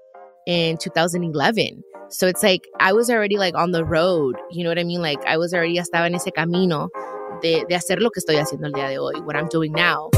in 0.45 0.77
2011. 0.77 1.83
So 2.09 2.27
it's 2.27 2.43
like 2.43 2.67
I 2.79 2.93
was 2.93 3.09
already 3.09 3.37
like 3.37 3.55
on 3.55 3.71
the 3.71 3.83
road, 3.83 4.35
you 4.51 4.63
know 4.63 4.69
what 4.69 4.79
I 4.79 4.83
mean? 4.83 5.01
Like 5.01 5.23
I 5.25 5.37
was 5.37 5.53
already 5.53 5.77
estaba 5.77 6.05
en 6.05 6.15
ese 6.15 6.31
camino 6.33 6.89
de, 7.41 7.65
de 7.67 7.75
hacer 7.75 8.01
lo 8.01 8.09
que 8.09 8.19
estoy 8.19 8.37
haciendo 8.37 8.67
el 8.67 8.73
día 8.73 8.87
de 8.89 8.99
hoy, 8.99 9.15
what 9.21 9.35
I'm 9.35 9.47
doing 9.47 9.71
now. 9.71 10.09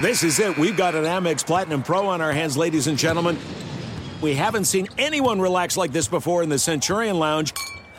This 0.00 0.22
is 0.22 0.38
it. 0.38 0.56
We've 0.56 0.76
got 0.76 0.94
an 0.94 1.04
Amex 1.04 1.44
Platinum 1.44 1.82
Pro 1.82 2.06
on 2.06 2.22
our 2.22 2.32
hands, 2.32 2.56
ladies 2.56 2.86
and 2.86 2.96
gentlemen. 2.96 3.36
We 4.22 4.34
haven't 4.34 4.64
seen 4.64 4.88
anyone 4.96 5.40
relax 5.40 5.76
like 5.76 5.92
this 5.92 6.08
before 6.08 6.42
in 6.42 6.48
the 6.48 6.58
Centurion 6.58 7.18
Lounge. 7.18 7.52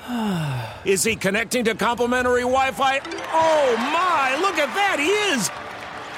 Is 0.86 1.04
he 1.04 1.16
connecting 1.16 1.64
to 1.66 1.76
complimentary 1.76 2.42
Wi 2.42 2.72
Fi? 2.72 3.00
Oh 3.34 3.76
my, 3.78 4.36
look 4.42 4.58
at 4.58 4.74
that, 4.74 4.98
he 5.00 5.10
is! 5.34 5.52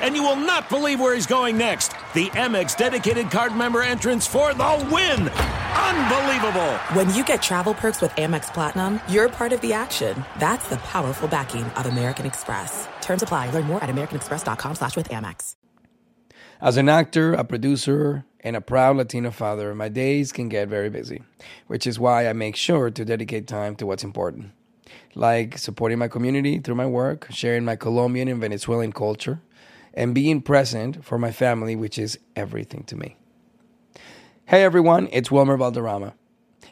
And 0.01 0.15
you 0.15 0.24
will 0.24 0.38
not 0.38 0.70
believe 0.70 1.01
where 1.01 1.13
he's 1.13 1.27
going 1.27 1.58
next. 1.58 1.91
The 2.13 2.29
Amex 2.29 2.77
dedicated 2.77 3.29
card 3.29 3.53
member 3.55 3.82
entrance 3.82 4.25
for 4.25 4.53
the 4.53 4.88
win! 4.89 5.29
Unbelievable! 5.83 6.71
When 6.95 7.13
you 7.13 7.23
get 7.23 7.41
travel 7.41 7.73
perks 7.73 8.01
with 8.01 8.11
Amex 8.11 8.53
Platinum, 8.53 8.99
you're 9.09 9.29
part 9.29 9.51
of 9.53 9.61
the 9.61 9.73
action. 9.73 10.23
That's 10.39 10.67
the 10.69 10.77
powerful 10.77 11.27
backing 11.27 11.65
of 11.65 11.85
American 11.85 12.25
Express. 12.25 12.87
Terms 13.01 13.21
apply. 13.21 13.51
Learn 13.51 13.65
more 13.65 13.83
at 13.83 13.89
americanexpress.com 13.89 14.75
slash 14.75 14.95
with 14.95 15.09
Amex. 15.09 15.55
As 16.61 16.77
an 16.77 16.87
actor, 16.87 17.33
a 17.33 17.43
producer, 17.43 18.23
and 18.39 18.55
a 18.55 18.61
proud 18.61 18.95
Latino 18.95 19.31
father, 19.31 19.75
my 19.75 19.89
days 19.89 20.31
can 20.31 20.47
get 20.47 20.69
very 20.69 20.89
busy, 20.89 21.21
which 21.67 21.85
is 21.85 21.99
why 21.99 22.29
I 22.29 22.33
make 22.33 22.55
sure 22.55 22.89
to 22.89 23.03
dedicate 23.05 23.47
time 23.47 23.75
to 23.75 23.85
what's 23.85 24.03
important. 24.03 24.51
Like 25.15 25.57
supporting 25.57 25.99
my 25.99 26.07
community 26.07 26.59
through 26.59 26.75
my 26.75 26.85
work, 26.85 27.27
sharing 27.29 27.65
my 27.65 27.75
Colombian 27.75 28.29
and 28.29 28.39
Venezuelan 28.39 28.93
culture, 28.93 29.41
and 29.93 30.15
being 30.15 30.41
present 30.41 31.03
for 31.03 31.17
my 31.17 31.31
family, 31.31 31.75
which 31.75 31.99
is 31.99 32.19
everything 32.35 32.83
to 32.85 32.95
me. 32.95 33.17
Hey 34.45 34.63
everyone, 34.63 35.07
it's 35.13 35.31
Wilmer 35.31 35.55
Valderrama, 35.55 36.15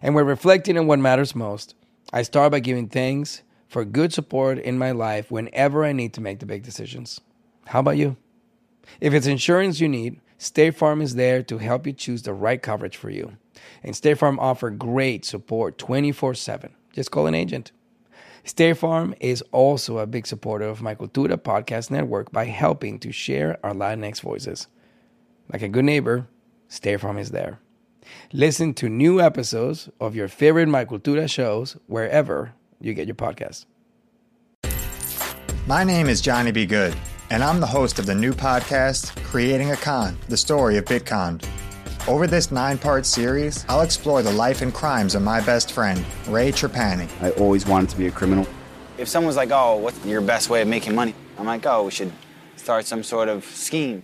and 0.02 0.14
we're 0.14 0.26
reflecting 0.26 0.78
on 0.78 0.88
what 0.88 1.00
matters 1.00 1.34
most. 1.34 1.74
I 2.12 2.22
start 2.22 2.52
by 2.52 2.60
giving 2.60 2.90
thanks 2.90 3.44
for 3.70 3.86
good 3.86 4.12
support 4.12 4.60
in 4.60 4.78
my 4.78 4.92
life 4.92 5.32
whenever 5.32 5.86
I 5.86 5.94
need 5.94 6.14
to 6.16 6.22
make 6.22 6.40
the 6.40 6.46
big 6.46 6.64
decisions. 6.64 7.22
How 7.68 7.80
about 7.80 7.96
you? 7.96 8.18
If 9.00 9.14
it's 9.14 9.26
insurance 9.26 9.80
you 9.80 9.88
need, 9.88 10.20
State 10.38 10.76
Farm 10.76 11.02
is 11.02 11.16
there 11.16 11.42
to 11.44 11.60
help 11.60 11.88
you 11.88 11.94
choose 11.94 12.24
the 12.24 12.34
right 12.34 12.62
coverage 12.62 12.98
for 12.98 13.10
you. 13.10 13.38
And 13.84 13.96
State 13.96 14.18
Farm 14.18 14.38
offer 14.38 14.70
great 14.70 15.24
support 15.24 15.78
24/7. 15.78 16.72
Just 16.92 17.10
call 17.10 17.26
an 17.26 17.34
agent. 17.34 17.72
State 18.44 18.78
Farm 18.78 19.16
is 19.22 19.42
also 19.54 20.00
a 20.00 20.06
big 20.06 20.28
supporter 20.28 20.66
of 20.66 20.82
my 20.82 20.94
Cultura 20.94 21.38
podcast 21.38 21.90
network 21.90 22.34
by 22.34 22.46
helping 22.46 23.00
to 23.00 23.14
share 23.14 23.58
our 23.64 23.72
Latinx 23.72 24.20
voices. 24.20 24.68
Like 25.52 25.62
a 25.62 25.70
good 25.70 25.86
neighbor, 25.86 26.28
State 26.72 27.02
Farm 27.02 27.18
is 27.18 27.32
there. 27.32 27.60
Listen 28.32 28.74
to 28.76 28.88
new 28.88 29.20
episodes 29.20 29.90
of 30.00 30.16
your 30.16 30.30
favorite 30.30 30.70
My 30.70 30.86
Cultura 30.86 31.30
shows 31.30 31.76
wherever 31.88 32.54
you 32.80 32.94
get 32.94 33.08
your 33.08 33.16
podcasts. 33.16 33.66
My 35.68 35.84
name 35.84 36.08
is 36.08 36.22
Johnny 36.22 36.54
B. 36.54 36.66
Good, 36.66 36.96
and 37.30 37.44
I'm 37.44 37.60
the 37.60 37.68
host 37.68 38.00
of 38.00 38.06
the 38.06 38.16
new 38.16 38.32
podcast, 38.32 39.22
Creating 39.26 39.72
a 39.72 39.76
Con, 39.76 40.18
the 40.30 40.38
story 40.38 40.78
of 40.78 40.86
Bitcon. 40.86 41.46
Over 42.08 42.26
this 42.26 42.54
nine 42.54 42.78
part 42.78 43.06
series, 43.06 43.66
I'll 43.68 43.82
explore 43.82 44.24
the 44.24 44.32
life 44.32 44.62
and 44.62 44.74
crimes 44.74 45.14
of 45.14 45.22
my 45.24 45.42
best 45.42 45.74
friend, 45.74 46.06
Ray 46.30 46.54
Trapani. 46.54 47.10
I 47.22 47.32
always 47.32 47.66
wanted 47.66 47.90
to 47.90 47.98
be 47.98 48.08
a 48.08 48.12
criminal. 48.12 48.48
If 48.98 49.10
someone's 49.10 49.36
like, 49.36 49.52
oh, 49.52 49.76
what's 49.76 50.06
your 50.06 50.22
best 50.22 50.50
way 50.50 50.62
of 50.62 50.70
making 50.70 50.96
money? 50.96 51.16
I'm 51.38 51.46
like, 51.46 51.66
oh, 51.66 51.84
we 51.84 51.92
should 51.92 52.14
start 52.56 52.86
some 52.86 53.04
sort 53.04 53.28
of 53.28 53.44
scheme. 53.44 54.04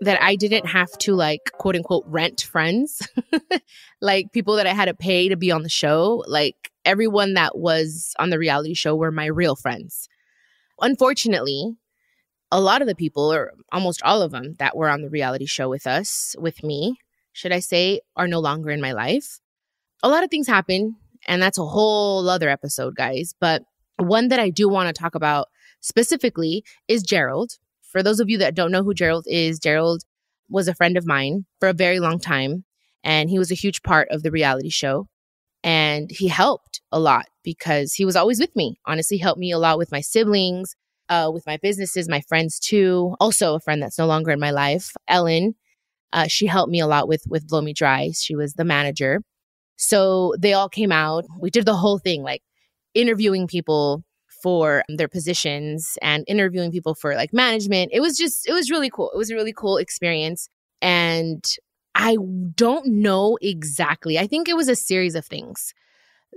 that 0.00 0.22
I 0.22 0.36
didn't 0.36 0.66
have 0.66 0.90
to 0.98 1.14
like 1.14 1.50
quote 1.54 1.76
unquote 1.76 2.04
rent 2.06 2.42
friends, 2.42 3.06
like 4.00 4.32
people 4.32 4.56
that 4.56 4.66
I 4.66 4.72
had 4.72 4.86
to 4.86 4.94
pay 4.94 5.28
to 5.28 5.36
be 5.36 5.50
on 5.50 5.62
the 5.62 5.68
show. 5.68 6.24
Like 6.26 6.70
everyone 6.84 7.34
that 7.34 7.58
was 7.58 8.14
on 8.18 8.30
the 8.30 8.38
reality 8.38 8.74
show 8.74 8.94
were 8.94 9.10
my 9.10 9.26
real 9.26 9.56
friends. 9.56 10.08
Unfortunately, 10.80 11.76
a 12.50 12.60
lot 12.60 12.80
of 12.80 12.88
the 12.88 12.94
people, 12.94 13.32
or 13.32 13.52
almost 13.72 14.02
all 14.02 14.22
of 14.22 14.30
them 14.30 14.54
that 14.58 14.76
were 14.76 14.88
on 14.88 15.02
the 15.02 15.10
reality 15.10 15.46
show 15.46 15.68
with 15.68 15.86
us, 15.86 16.34
with 16.38 16.62
me, 16.62 16.96
should 17.32 17.52
I 17.52 17.58
say, 17.58 18.00
are 18.16 18.28
no 18.28 18.40
longer 18.40 18.70
in 18.70 18.80
my 18.80 18.92
life. 18.92 19.40
A 20.02 20.08
lot 20.08 20.24
of 20.24 20.30
things 20.30 20.46
happen, 20.46 20.96
and 21.26 21.42
that's 21.42 21.58
a 21.58 21.66
whole 21.66 22.28
other 22.28 22.48
episode, 22.48 22.94
guys. 22.96 23.34
But 23.38 23.64
one 23.98 24.28
that 24.28 24.40
I 24.40 24.50
do 24.50 24.68
want 24.68 24.94
to 24.94 24.98
talk 24.98 25.14
about 25.14 25.48
specifically 25.80 26.64
is 26.86 27.02
Gerald. 27.02 27.58
For 27.88 28.02
those 28.02 28.20
of 28.20 28.28
you 28.28 28.38
that 28.38 28.54
don't 28.54 28.70
know 28.72 28.82
who 28.82 28.94
Gerald 28.94 29.26
is, 29.28 29.58
Gerald 29.58 30.02
was 30.48 30.68
a 30.68 30.74
friend 30.74 30.96
of 30.96 31.06
mine 31.06 31.46
for 31.60 31.68
a 31.68 31.74
very 31.74 32.00
long 32.00 32.18
time, 32.18 32.64
and 33.02 33.30
he 33.30 33.38
was 33.38 33.50
a 33.50 33.56
huge 33.56 33.82
part 33.82 34.08
of 34.10 34.22
the 34.22 34.30
reality 34.30 34.70
show. 34.70 35.06
And 35.64 36.10
he 36.10 36.28
helped 36.28 36.80
a 36.92 37.00
lot 37.00 37.26
because 37.42 37.94
he 37.94 38.04
was 38.04 38.16
always 38.16 38.38
with 38.40 38.54
me. 38.54 38.78
Honestly, 38.86 39.18
helped 39.18 39.40
me 39.40 39.50
a 39.50 39.58
lot 39.58 39.78
with 39.78 39.90
my 39.90 40.00
siblings, 40.00 40.74
uh, 41.08 41.30
with 41.32 41.46
my 41.46 41.58
businesses, 41.60 42.08
my 42.08 42.20
friends 42.28 42.58
too. 42.58 43.16
Also, 43.20 43.54
a 43.54 43.60
friend 43.60 43.82
that's 43.82 43.98
no 43.98 44.06
longer 44.06 44.30
in 44.30 44.40
my 44.40 44.50
life, 44.50 44.92
Ellen. 45.08 45.54
Uh, 46.12 46.26
she 46.28 46.46
helped 46.46 46.70
me 46.70 46.80
a 46.80 46.86
lot 46.86 47.08
with 47.08 47.22
with 47.28 47.48
Blow 47.48 47.60
Me 47.60 47.72
Dry. 47.72 48.10
She 48.14 48.36
was 48.36 48.54
the 48.54 48.64
manager. 48.64 49.20
So 49.76 50.34
they 50.38 50.52
all 50.54 50.68
came 50.68 50.92
out. 50.92 51.24
We 51.40 51.50
did 51.50 51.66
the 51.66 51.76
whole 51.76 51.98
thing, 51.98 52.22
like 52.22 52.42
interviewing 52.94 53.46
people 53.46 54.04
for 54.42 54.82
their 54.88 55.08
positions 55.08 55.98
and 56.02 56.24
interviewing 56.26 56.70
people 56.70 56.94
for 56.94 57.14
like 57.14 57.32
management. 57.32 57.90
It 57.92 58.00
was 58.00 58.16
just, 58.16 58.48
it 58.48 58.52
was 58.52 58.70
really 58.70 58.90
cool. 58.90 59.10
It 59.12 59.18
was 59.18 59.30
a 59.30 59.34
really 59.34 59.52
cool 59.52 59.76
experience. 59.76 60.48
And 60.80 61.44
I 61.94 62.16
don't 62.54 62.86
know 62.86 63.38
exactly. 63.42 64.18
I 64.18 64.26
think 64.26 64.48
it 64.48 64.56
was 64.56 64.68
a 64.68 64.76
series 64.76 65.14
of 65.14 65.26
things. 65.26 65.74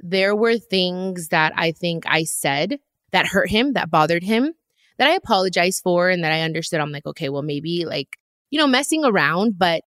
There 0.02 0.36
were 0.36 0.58
things 0.58 1.28
that 1.28 1.54
I 1.56 1.72
think 1.72 2.06
I 2.08 2.24
said 2.24 2.80
that 3.12 3.28
hurt 3.28 3.50
him, 3.50 3.74
that 3.74 3.92
bothered 3.92 4.24
him, 4.24 4.54
that 4.98 5.08
I 5.08 5.14
apologized 5.14 5.84
for, 5.84 6.10
and 6.10 6.24
that 6.24 6.32
I 6.32 6.42
understood. 6.42 6.80
I'm 6.80 6.92
like, 6.92 7.06
okay, 7.06 7.30
well, 7.30 7.44
maybe 7.44 7.86
like, 7.86 8.08
you 8.50 8.60
know, 8.60 8.68
messing 8.68 9.04
around, 9.06 9.60
but 9.60 9.84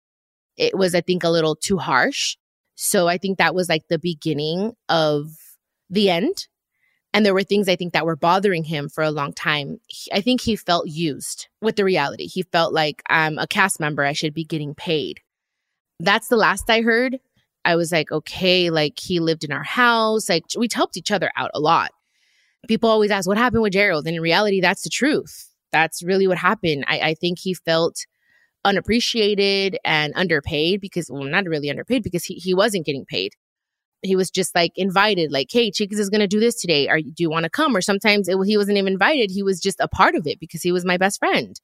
it 0.58 0.78
was, 0.78 0.96
I 0.96 1.02
think, 1.02 1.24
a 1.24 1.30
little 1.30 1.56
too 1.56 1.78
harsh. 1.78 2.38
So 2.76 3.08
I 3.08 3.18
think 3.18 3.38
that 3.38 3.54
was 3.54 3.70
like 3.70 3.84
the 3.90 4.00
beginning 4.00 4.74
of 4.88 5.32
the 5.90 6.10
end 6.10 6.48
and 7.14 7.26
there 7.26 7.34
were 7.34 7.44
things 7.44 7.68
I 7.68 7.76
think 7.76 7.94
that 7.94 8.06
were 8.06 8.16
bothering 8.16 8.64
him 8.64 8.88
for 8.88 9.04
a 9.04 9.12
long 9.12 9.34
time. 9.34 9.80
He, 9.88 10.12
I 10.12 10.22
think 10.22 10.42
he 10.42 10.56
felt 10.56 10.88
used 10.88 11.48
with 11.62 11.76
the 11.76 11.84
reality. 11.84 12.28
He 12.28 12.44
felt 12.44 12.74
like 12.74 13.02
I'm 13.10 13.38
a 13.38 13.48
cast 13.48 13.80
member, 13.80 14.04
I 14.04 14.14
should 14.14 14.34
be 14.34 14.44
getting 14.44 14.76
paid. 14.76 15.22
That's 16.00 16.28
the 16.28 16.38
last 16.38 16.70
I 16.70 16.82
heard. 16.82 17.20
I 17.66 17.76
was 17.76 17.92
like, 17.92 18.12
okay, 18.12 18.70
like 18.70 19.00
he 19.00 19.20
lived 19.20 19.44
in 19.44 19.52
our 19.52 19.64
house. 19.64 20.30
Like 20.30 20.46
we 20.58 20.70
helped 20.72 20.98
each 20.98 21.12
other 21.12 21.32
out 21.36 21.52
a 21.54 21.60
lot. 21.60 21.92
People 22.68 22.90
always 22.90 23.12
ask, 23.12 23.28
what 23.28 23.38
happened 23.38 23.64
with 23.64 23.74
Gerald? 23.74 24.06
And 24.06 24.16
in 24.16 24.22
reality, 24.22 24.62
that's 24.62 24.84
the 24.84 24.90
truth. 24.90 25.50
That's 25.72 26.04
really 26.04 26.28
what 26.28 26.38
happened. 26.38 26.86
I, 26.88 27.00
I 27.00 27.14
think 27.16 27.40
he 27.40 27.54
felt 27.54 28.06
unappreciated 28.66 29.78
and 29.84 30.14
underpaid 30.16 30.82
because, 30.82 31.10
well, 31.10 31.24
not 31.24 31.46
really 31.46 31.70
underpaid 31.70 32.04
because 32.04 32.26
he, 32.26 32.36
he 32.36 32.54
wasn't 32.54 32.86
getting 32.86 33.06
paid 33.06 33.34
he 34.02 34.16
was 34.16 34.30
just 34.30 34.56
like 34.56 34.72
invited, 34.76 35.32
like, 35.32 35.48
hey, 35.52 35.72
Chiquis 35.72 36.00
is 36.00 36.10
going 36.10 36.22
to 36.22 36.28
do 36.28 36.40
this 36.40 36.60
today. 36.60 36.88
Are 36.88 37.02
do 37.02 37.14
you 37.18 37.30
want 37.30 37.44
to 37.44 37.50
come? 37.50 37.76
Or 37.76 37.82
sometimes 37.82 38.28
it, 38.28 38.38
he 38.46 38.58
wasn't 38.58 38.78
even 38.78 38.94
invited. 38.94 39.32
He 39.32 39.44
was 39.44 39.60
just 39.60 39.80
a 39.80 39.88
part 39.88 40.16
of 40.16 40.26
it 40.26 40.40
because 40.40 40.62
he 40.62 40.72
was 40.72 40.86
my 40.86 40.98
best 40.98 41.20
friend. 41.20 41.60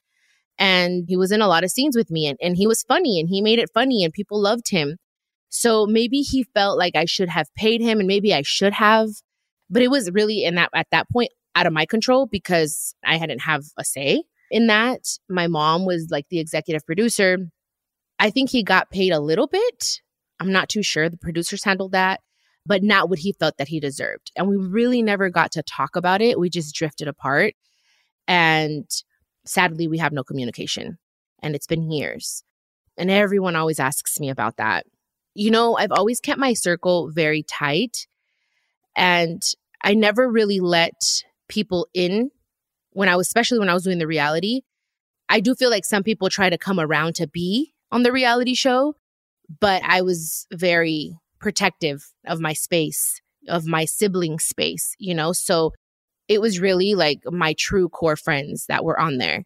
And 0.58 1.06
he 1.08 1.18
was 1.18 1.32
in 1.32 1.42
a 1.42 1.48
lot 1.48 1.64
of 1.64 1.72
scenes 1.72 1.98
with 1.98 2.10
me 2.10 2.28
and, 2.28 2.38
and 2.42 2.56
he 2.56 2.68
was 2.68 2.84
funny 2.84 3.20
and 3.20 3.28
he 3.28 3.42
made 3.42 3.60
it 3.60 3.70
funny 3.74 4.04
and 4.04 4.14
people 4.14 4.42
loved 4.42 4.70
him. 4.70 4.98
So 5.50 5.86
maybe 5.86 6.22
he 6.22 6.44
felt 6.44 6.78
like 6.78 6.96
I 6.96 7.06
should 7.06 7.30
have 7.30 7.54
paid 7.56 7.82
him 7.82 8.00
and 8.00 8.08
maybe 8.08 8.34
I 8.34 8.42
should 8.42 8.74
have, 8.74 9.10
but 9.70 9.82
it 9.82 9.90
was 9.90 10.12
really 10.12 10.44
in 10.44 10.56
that 10.56 10.70
at 10.74 10.88
that 10.92 11.10
point 11.10 11.32
out 11.56 11.66
of 11.66 11.74
my 11.74 11.86
control 11.86 12.26
because 12.26 12.96
I 13.06 13.18
hadn't 13.18 13.40
have 13.40 13.64
a 13.78 13.84
say 13.84 14.24
in 14.52 14.68
that. 14.68 15.02
My 15.30 15.48
mom 15.48 15.86
was 15.86 16.08
like 16.10 16.26
the 16.30 16.40
executive 16.40 16.86
producer. 16.86 17.38
I 18.20 18.30
think 18.30 18.50
he 18.50 18.64
got 18.64 18.92
paid 18.92 19.12
a 19.12 19.20
little 19.20 19.48
bit. 19.48 20.02
I'm 20.40 20.52
not 20.52 20.70
too 20.70 20.84
sure. 20.84 21.10
The 21.10 21.18
producers 21.18 21.64
handled 21.64 21.94
that 21.94 22.22
but 22.66 22.84
not 22.84 23.10
what 23.10 23.20
he 23.20 23.34
felt 23.34 23.58
that 23.58 23.68
he 23.68 23.80
deserved. 23.80 24.32
And 24.36 24.48
we 24.48 24.58
really 24.58 25.02
never 25.02 25.30
got 25.30 25.52
to 25.52 25.64
talk 25.64 25.96
about 25.96 26.22
it. 26.22 26.40
We 26.40 26.50
just 26.50 26.74
drifted 26.74 27.08
apart. 27.08 27.54
And 28.28 28.90
sadly, 29.46 29.88
we 29.88 30.00
have 30.00 30.12
no 30.12 30.24
communication. 30.24 30.98
And 31.42 31.56
it's 31.56 31.68
been 31.68 31.92
years. 31.92 32.44
And 32.98 33.12
everyone 33.12 33.56
always 33.56 33.80
asks 33.80 34.20
me 34.20 34.30
about 34.30 34.58
that. 34.58 34.86
You 35.36 35.52
know, 35.52 35.78
I've 35.78 35.92
always 35.92 36.20
kept 36.20 36.40
my 36.40 36.54
circle 36.54 37.10
very 37.12 37.44
tight. 37.44 38.08
And 38.96 39.44
I 39.84 39.94
never 39.94 40.30
really 40.30 40.60
let 40.60 41.24
people 41.48 41.88
in 41.94 42.32
when 42.94 43.10
I 43.10 43.16
was, 43.16 43.28
especially 43.28 43.60
when 43.60 43.70
I 43.70 43.74
was 43.74 43.84
doing 43.84 44.00
the 44.00 44.08
reality. 44.08 44.62
I 45.30 45.40
do 45.40 45.54
feel 45.54 45.70
like 45.70 45.86
some 45.86 46.04
people 46.04 46.30
try 46.30 46.50
to 46.50 46.58
come 46.58 46.80
around 46.80 47.16
to 47.16 47.28
be 47.28 47.74
on 47.92 48.04
the 48.04 48.12
reality 48.12 48.56
show, 48.56 48.96
but 49.60 49.84
I 49.84 50.02
was 50.02 50.48
very 50.54 51.18
protective 51.40 52.04
of 52.26 52.40
my 52.40 52.54
space, 52.54 53.22
of 53.48 53.66
my 53.66 53.86
sibling 53.86 54.40
space, 54.40 54.96
you 55.00 55.14
know? 55.14 55.32
So 55.32 55.74
it 56.28 56.42
was 56.42 56.60
really 56.60 56.96
like 56.96 57.20
my 57.26 57.54
true 57.54 57.90
core 57.90 58.16
friends 58.16 58.66
that 58.68 58.84
were 58.84 59.00
on 59.00 59.18
there. 59.18 59.44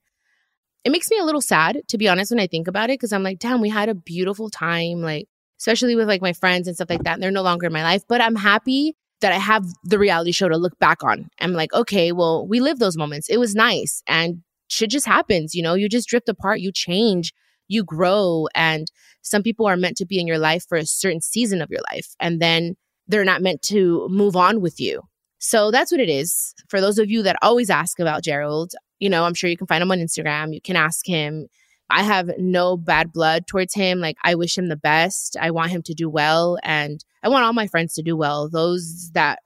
It 0.86 0.92
makes 0.92 1.10
me 1.10 1.20
a 1.20 1.26
little 1.26 1.42
sad, 1.42 1.82
to 1.90 1.98
be 1.98 2.08
honest, 2.08 2.32
when 2.32 2.40
I 2.40 2.48
think 2.48 2.68
about 2.68 2.90
it, 2.90 2.94
because 2.94 3.12
I'm 3.12 3.24
like, 3.24 3.40
damn, 3.40 3.62
we 3.62 3.70
had 3.70 3.90
a 3.90 3.96
beautiful 3.96 4.50
time, 4.50 5.02
like, 5.02 5.28
especially 5.60 5.96
with 5.96 6.08
like 6.08 6.22
my 6.22 6.32
friends 6.32 6.68
and 6.68 6.76
stuff 6.76 6.90
like 6.90 7.04
that. 7.04 7.16
And 7.16 7.24
they're 7.24 7.32
no 7.32 7.42
longer 7.42 7.68
in 7.68 7.74
my 7.74 7.84
life, 7.84 8.04
but 8.08 8.22
I'm 8.22 8.38
happy 8.38 8.96
that 9.20 9.34
I 9.34 9.38
have 9.38 9.66
the 9.84 10.00
reality 10.00 10.32
show 10.32 10.48
to 10.48 10.58
look 10.58 10.80
back 10.80 11.04
on. 11.04 11.30
I'm 11.42 11.52
like, 11.52 11.74
okay, 11.74 12.14
well, 12.14 12.48
we 12.48 12.62
lived 12.62 12.80
those 12.80 12.96
moments. 12.96 13.28
It 13.30 13.38
was 13.38 13.56
nice. 13.56 14.02
And 14.08 14.44
shit 14.70 14.90
just 14.90 15.06
happens, 15.06 15.54
you 15.54 15.62
know, 15.62 15.74
you 15.74 15.90
just 15.90 16.08
drift 16.08 16.30
apart, 16.30 16.62
you 16.62 16.72
change 16.72 17.34
you 17.70 17.84
grow 17.84 18.48
and 18.54 18.92
some 19.22 19.44
people 19.44 19.66
are 19.66 19.78
meant 19.78 19.96
to 19.98 20.06
be 20.06 20.20
in 20.20 20.28
your 20.28 20.38
life 20.38 20.66
for 20.68 20.78
a 20.78 20.86
certain 20.86 21.22
season 21.22 21.62
of 21.62 21.70
your 21.70 21.82
life 21.90 22.16
and 22.20 22.42
then 22.42 22.76
they're 23.08 23.24
not 23.24 23.42
meant 23.42 23.62
to 23.64 24.08
move 24.10 24.36
on 24.36 24.62
with 24.62 24.80
you. 24.80 25.02
So 25.40 25.72
that's 25.72 25.92
what 25.92 26.02
it 26.02 26.10
is. 26.10 26.54
For 26.68 26.82
those 26.82 27.00
of 27.00 27.10
you 27.10 27.24
that 27.24 27.38
always 27.42 27.70
ask 27.70 28.00
about 28.00 28.24
Gerald, 28.24 28.74
you 29.00 29.10
know, 29.10 29.24
I'm 29.24 29.34
sure 29.34 29.50
you 29.50 29.58
can 29.58 29.68
find 29.68 29.82
him 29.82 29.92
on 29.92 30.00
Instagram. 30.00 30.54
You 30.54 30.62
can 30.62 30.76
ask 30.76 31.06
him. 31.06 31.48
I 31.90 32.04
have 32.04 32.30
no 32.38 32.78
bad 32.78 33.12
blood 33.12 33.48
towards 33.48 33.74
him. 33.74 34.00
Like, 34.00 34.18
I 34.24 34.36
wish 34.36 34.58
him 34.58 34.68
the 34.68 34.76
best. 34.76 35.36
I 35.40 35.50
want 35.50 35.72
him 35.72 35.82
to 35.84 35.94
do 35.94 36.08
well. 36.10 36.60
And 36.62 37.04
I 37.24 37.30
want 37.30 37.46
all 37.46 37.54
my 37.54 37.68
friends 37.68 37.94
to 37.96 38.04
do 38.04 38.16
well. 38.16 38.48
Those 38.48 39.10
that 39.14 39.40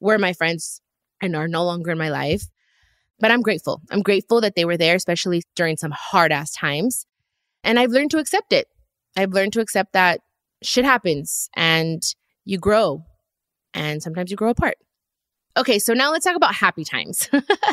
were 0.00 0.18
my 0.18 0.32
friends 0.32 0.80
and 1.20 1.36
are 1.36 1.48
no 1.48 1.64
longer 1.64 1.90
in 1.90 1.98
my 1.98 2.08
life. 2.08 2.44
But 3.18 3.30
I'm 3.30 3.42
grateful. 3.42 3.82
I'm 3.90 4.00
grateful 4.00 4.40
that 4.40 4.54
they 4.54 4.64
were 4.64 4.78
there, 4.78 4.94
especially 4.94 5.42
during 5.54 5.76
some 5.76 5.92
hard 5.94 6.32
ass 6.32 6.52
times. 6.52 7.04
And 7.64 7.78
I've 7.78 7.90
learned 7.90 8.10
to 8.12 8.18
accept 8.18 8.52
it. 8.52 8.66
I've 9.16 9.32
learned 9.32 9.52
to 9.54 9.60
accept 9.60 9.92
that 9.92 10.20
shit 10.62 10.84
happens 10.84 11.48
and 11.56 12.02
you 12.44 12.58
grow 12.58 13.04
and 13.74 14.02
sometimes 14.02 14.30
you 14.30 14.36
grow 14.36 14.50
apart. 14.50 14.76
Okay, 15.56 15.80
so 15.80 15.92
now 15.92 16.12
let's 16.12 16.24
talk 16.24 16.36
about 16.36 16.54
happy 16.54 16.84
times. 16.84 17.28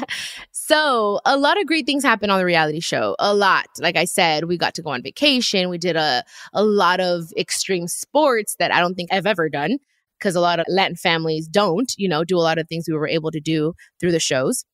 so, 0.51 1.19
a 1.25 1.37
lot 1.37 1.59
of 1.59 1.67
great 1.67 1.85
things 1.85 2.03
happen 2.03 2.31
on 2.31 2.39
the 2.39 2.45
reality 2.45 2.79
show. 2.79 3.15
A 3.19 3.35
lot. 3.35 3.67
Like 3.79 3.95
I 3.95 4.05
said, 4.05 4.45
we 4.45 4.57
got 4.57 4.73
to 4.75 4.81
go 4.81 4.89
on 4.89 5.03
vacation. 5.03 5.69
We 5.69 5.77
did 5.77 5.95
a, 5.95 6.23
a 6.53 6.63
lot 6.63 6.99
of 6.99 7.31
extreme 7.37 7.87
sports 7.87 8.55
that 8.57 8.73
I 8.73 8.79
don't 8.79 8.95
think 8.95 9.13
I've 9.13 9.27
ever 9.27 9.47
done 9.47 9.77
because 10.17 10.35
a 10.35 10.41
lot 10.41 10.59
of 10.59 10.65
Latin 10.67 10.95
families 10.95 11.47
don't, 11.47 11.93
you 11.97 12.09
know, 12.09 12.23
do 12.23 12.37
a 12.37 12.41
lot 12.41 12.57
of 12.57 12.67
things 12.67 12.85
we 12.87 12.95
were 12.95 13.07
able 13.07 13.29
to 13.29 13.39
do 13.39 13.73
through 13.99 14.11
the 14.11 14.19
shows. 14.19 14.65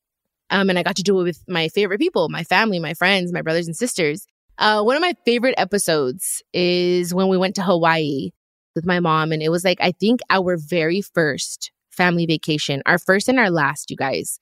Um, 0.48 0.70
and 0.70 0.78
I 0.78 0.82
got 0.82 0.96
to 0.96 1.02
do 1.02 1.20
it 1.20 1.24
with 1.24 1.42
my 1.46 1.68
favorite 1.68 2.00
people, 2.00 2.30
my 2.30 2.44
family, 2.44 2.78
my 2.78 2.94
friends, 2.94 3.32
my 3.32 3.42
brothers 3.42 3.66
and 3.66 3.76
sisters. 3.76 4.26
Uh, 4.58 4.82
one 4.82 4.96
of 4.96 5.02
my 5.02 5.14
favorite 5.24 5.54
episodes 5.58 6.42
is 6.52 7.12
when 7.12 7.28
we 7.28 7.36
went 7.36 7.56
to 7.56 7.62
Hawaii 7.62 8.30
with 8.74 8.86
my 8.86 9.00
mom. 9.00 9.32
And 9.32 9.42
it 9.42 9.50
was 9.50 9.64
like, 9.64 9.78
I 9.80 9.92
think 9.92 10.20
our 10.30 10.56
very 10.56 11.00
first 11.00 11.72
family 11.90 12.26
vacation, 12.26 12.82
our 12.86 12.98
first 12.98 13.28
and 13.28 13.38
our 13.38 13.50
last, 13.50 13.90
you 13.90 13.96
guys. 13.96 14.38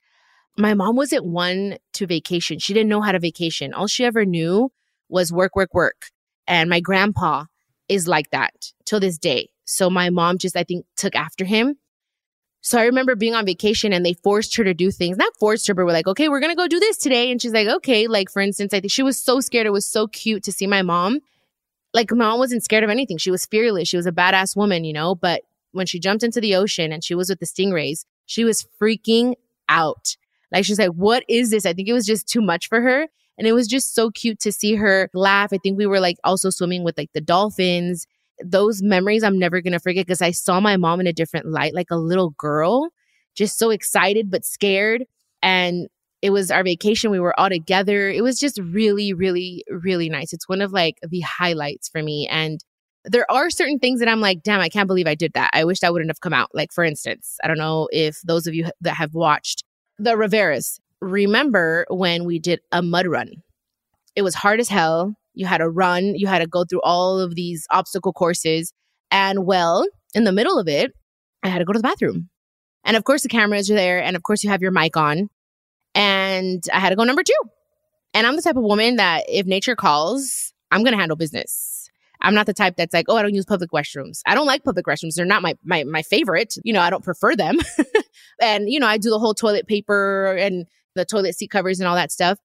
My 0.59 0.75
mom 0.75 0.96
wasn't 0.96 1.25
one 1.25 1.79
to 1.94 2.07
vacation. 2.07 2.59
She 2.59 2.75
didn't 2.75 2.90
know 2.90 3.01
how 3.01 3.12
to 3.12 3.18
vacation. 3.18 3.72
All 3.72 3.87
she 3.87 4.05
ever 4.05 4.25
knew 4.25 4.70
was 5.09 5.33
work, 5.33 5.57
work, 5.57 5.72
work. 5.75 6.11
And 6.46 6.68
my 6.68 6.81
grandpa 6.81 7.44
is 7.88 8.07
like 8.07 8.31
that 8.31 8.53
till 8.85 9.01
this 9.01 9.18
day. 9.18 9.48
So 9.64 9.88
my 9.88 10.11
mom 10.11 10.38
just, 10.38 10.57
I 10.57 10.64
think, 10.64 10.85
took 10.96 11.14
after 11.14 11.44
him 11.44 11.77
so 12.64 12.79
I 12.79 12.85
remember 12.85 13.16
being 13.16 13.35
on 13.35 13.44
vacation 13.44 13.92
and 13.92 14.07
they 14.07 14.14
forced 14.14 14.55
her 14.57 14.62
to 14.62 14.72
do 14.72 14.92
things, 14.92 15.16
not 15.16 15.37
forced 15.37 15.66
her, 15.66 15.75
but 15.75 15.85
we're 15.85 15.92
like, 15.92 16.07
okay, 16.07 16.29
we're 16.29 16.38
going 16.38 16.53
to 16.53 16.57
go 16.57 16.68
do 16.68 16.79
this 16.79 16.96
today. 16.96 17.31
And 17.31 17.42
she's 17.42 17.53
like, 17.53 17.66
okay. 17.66 18.07
Like, 18.07 18.31
for 18.31 18.40
instance, 18.40 18.72
I 18.72 18.79
think 18.79 18.92
she 18.92 19.03
was 19.03 19.18
so 19.18 19.40
scared. 19.40 19.66
It 19.66 19.72
was 19.72 19.85
so 19.85 20.07
cute 20.07 20.44
to 20.44 20.53
see 20.53 20.68
my 20.68 20.81
mom. 20.83 21.18
Like, 21.92 22.12
my 22.12 22.18
mom 22.18 22.38
wasn't 22.38 22.62
scared 22.62 22.85
of 22.85 22.90
anything. 22.90 23.18
She 23.18 23.33
was 23.33 23.46
fearless. 23.46 23.88
She 23.88 23.96
was 23.96 24.07
a 24.07 24.12
badass 24.12 24.57
woman, 24.57 24.85
you 24.85 24.92
know? 24.92 25.16
But 25.16 25.42
when 25.72 25.87
she 25.87 25.98
jumped 25.98 26.22
into 26.22 26.40
the 26.40 26.55
ocean 26.55 26.92
and 26.92 27.03
she 27.03 27.16
was 27.16 27.29
with 27.29 27.40
the 27.40 27.46
stingrays, 27.46 28.05
she 28.27 28.44
was 28.44 28.64
freaking 28.81 29.35
out. 29.68 30.16
Like, 30.53 30.64
she's 30.64 30.79
like, 30.79 30.90
what 30.90 31.25
is 31.29 31.51
this? 31.51 31.66
I 31.66 31.72
think 31.72 31.88
it 31.88 31.92
was 31.92 32.07
just 32.07 32.29
too 32.29 32.42
much 32.42 32.68
for 32.68 32.81
her. 32.81 33.09
And 33.38 33.48
it 33.48 33.55
was 33.55 33.66
just 33.66 33.92
so 33.92 34.11
cute 34.11 34.38
to 34.40 34.53
see 34.53 34.77
her 34.77 35.11
laugh. 35.14 35.53
I 35.53 35.59
think 35.59 35.77
we 35.77 35.87
were 35.87 35.98
like 35.98 36.18
also 36.22 36.51
swimming 36.51 36.85
with 36.85 36.96
like 36.96 37.11
the 37.12 37.20
dolphins. 37.20 38.07
Those 38.44 38.83
memories 38.83 39.22
I'm 39.22 39.38
never 39.38 39.61
going 39.61 39.72
to 39.72 39.81
forget 39.81 40.07
because 40.07 40.22
I 40.22 40.31
saw 40.31 40.61
my 40.61 40.76
mom 40.76 41.00
in 41.00 41.07
a 41.07 41.12
different 41.12 41.46
light, 41.46 41.74
like 41.74 41.90
a 41.90 41.96
little 41.96 42.31
girl, 42.31 42.88
just 43.35 43.59
so 43.59 43.70
excited 43.70 44.31
but 44.31 44.44
scared. 44.44 45.05
And 45.42 45.88
it 46.20 46.31
was 46.31 46.50
our 46.50 46.62
vacation. 46.62 47.11
We 47.11 47.20
were 47.20 47.38
all 47.38 47.48
together. 47.48 48.09
It 48.09 48.22
was 48.22 48.38
just 48.38 48.59
really, 48.59 49.12
really, 49.12 49.64
really 49.68 50.09
nice. 50.09 50.33
It's 50.33 50.48
one 50.48 50.61
of 50.61 50.72
like 50.72 50.98
the 51.02 51.20
highlights 51.20 51.88
for 51.88 52.02
me. 52.02 52.28
And 52.28 52.64
there 53.05 53.28
are 53.31 53.50
certain 53.50 53.81
things 53.81 53.98
that 53.98 54.09
I'm 54.09 54.20
like, 54.20 54.42
damn, 54.44 54.61
I 54.61 54.68
can't 54.68 54.87
believe 54.87 55.09
I 55.09 55.16
did 55.16 55.33
that. 55.33 55.50
I 55.52 55.64
wish 55.64 55.81
that 55.81 55.92
wouldn't 55.92 56.11
have 56.11 56.20
come 56.20 56.33
out. 56.33 56.50
Like, 56.55 56.72
for 56.72 56.85
instance, 56.85 57.37
I 57.42 57.48
don't 57.48 57.59
know 57.59 57.88
if 57.90 58.20
those 58.22 58.46
of 58.46 58.55
you 58.55 58.70
that 58.81 58.94
have 58.94 59.14
watched 59.14 59.64
the 59.98 60.12
Riveras 60.12 60.78
remember 61.00 61.85
when 61.90 62.24
we 62.24 62.38
did 62.38 62.61
a 62.70 62.81
mud 62.81 63.07
run. 63.07 63.42
It 64.14 64.22
was 64.22 64.35
hard 64.35 64.61
as 64.61 64.68
hell. 64.68 65.16
You 65.35 65.47
had 65.47 65.59
to 65.59 65.68
run, 65.68 66.14
you 66.14 66.27
had 66.27 66.40
to 66.40 66.47
go 66.47 66.64
through 66.64 66.83
all 66.83 67.18
of 67.18 67.35
these 67.35 67.66
obstacle 67.71 68.12
courses. 68.12 68.73
And 69.11 69.47
well, 69.47 69.87
in 70.14 70.25
the 70.25 70.33
middle 70.33 70.59
of 70.59 70.68
it, 70.68 70.92
I 71.42 71.49
had 71.49 71.59
to 71.59 71.64
go 71.64 71.73
to 71.73 71.79
the 71.79 71.83
bathroom. 71.83 72.29
And 72.85 72.97
of 72.97 73.05
course, 73.05 73.23
the 73.23 73.29
cameras 73.29 73.71
are 73.71 73.75
there. 73.75 74.03
And 74.03 74.16
of 74.16 74.23
course, 74.23 74.42
you 74.42 74.51
have 74.51 74.62
your 74.62 74.71
mic 74.71 74.97
on. 74.97 75.29
And 75.95 76.62
I 76.73 76.81
had 76.81 76.90
to 76.90 76.97
go 76.97 77.05
number 77.05 77.23
two. 77.23 77.33
And 78.14 78.27
I'm 78.27 78.37
the 78.37 78.42
type 78.42 78.57
of 78.57 78.62
woman 78.62 78.97
that 78.97 79.25
if 79.29 79.47
nature 79.47 79.77
calls, 79.77 80.53
I'm 80.71 80.83
going 80.83 80.92
to 80.92 80.99
handle 80.99 81.16
business. 81.16 81.90
I'm 82.21 82.35
not 82.35 82.47
the 82.47 82.55
type 82.55 82.77
that's 82.77 82.95
like, 82.95 83.07
oh, 83.09 83.16
I 83.16 83.23
don't 83.23 83.35
use 83.35 83.45
public 83.45 83.71
restrooms. 83.71 84.21
I 84.27 84.35
don't 84.35 84.47
like 84.47 84.64
public 84.64 84.87
restrooms. 84.87 85.14
They're 85.14 85.27
not 85.27 85.42
my 85.42 85.57
my 85.64 85.85
my 85.85 86.03
favorite. 86.03 86.55
You 86.62 86.73
know, 86.73 86.81
I 86.81 86.88
don't 86.88 87.05
prefer 87.05 87.35
them. 87.35 87.59
and 88.40 88.71
you 88.71 88.79
know, 88.79 88.87
I 88.87 88.97
do 88.97 89.11
the 89.11 89.18
whole 89.18 89.35
toilet 89.35 89.66
paper 89.66 90.37
and 90.37 90.66
the 90.95 91.05
toilet 91.05 91.35
seat 91.35 91.51
covers 91.51 91.81
and 91.81 91.88
all 91.88 91.97
that 91.97 92.12
stuff. 92.12 92.38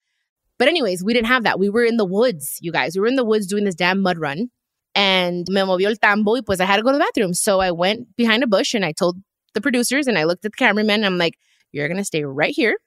But 0.57 0.67
anyways, 0.67 1.03
we 1.03 1.13
didn't 1.13 1.27
have 1.27 1.43
that. 1.43 1.59
We 1.59 1.69
were 1.69 1.83
in 1.83 1.97
the 1.97 2.05
woods, 2.05 2.57
you 2.61 2.71
guys. 2.71 2.95
We 2.95 3.01
were 3.01 3.07
in 3.07 3.15
the 3.15 3.25
woods 3.25 3.47
doing 3.47 3.63
this 3.63 3.75
damn 3.75 4.01
mud 4.01 4.17
run. 4.17 4.49
And 4.95 5.45
me 5.49 5.61
movió 5.61 5.87
el 5.87 5.95
tambo 5.95 6.33
y 6.33 6.41
pues 6.41 6.59
I 6.59 6.65
had 6.65 6.77
to 6.77 6.81
go 6.81 6.91
to 6.91 6.97
the 6.97 7.03
bathroom. 7.03 7.33
So 7.33 7.59
I 7.59 7.71
went 7.71 8.15
behind 8.15 8.43
a 8.43 8.47
bush 8.47 8.73
and 8.73 8.83
I 8.83 8.91
told 8.91 9.17
the 9.53 9.61
producers 9.61 10.07
and 10.07 10.17
I 10.17 10.23
looked 10.23 10.43
at 10.43 10.51
the 10.51 10.57
cameraman. 10.57 11.03
I'm 11.03 11.19
like, 11.19 11.35
you're 11.71 11.87
going 11.87 11.99
to 11.99 12.03
stay 12.03 12.23
right 12.23 12.53
here 12.53 12.77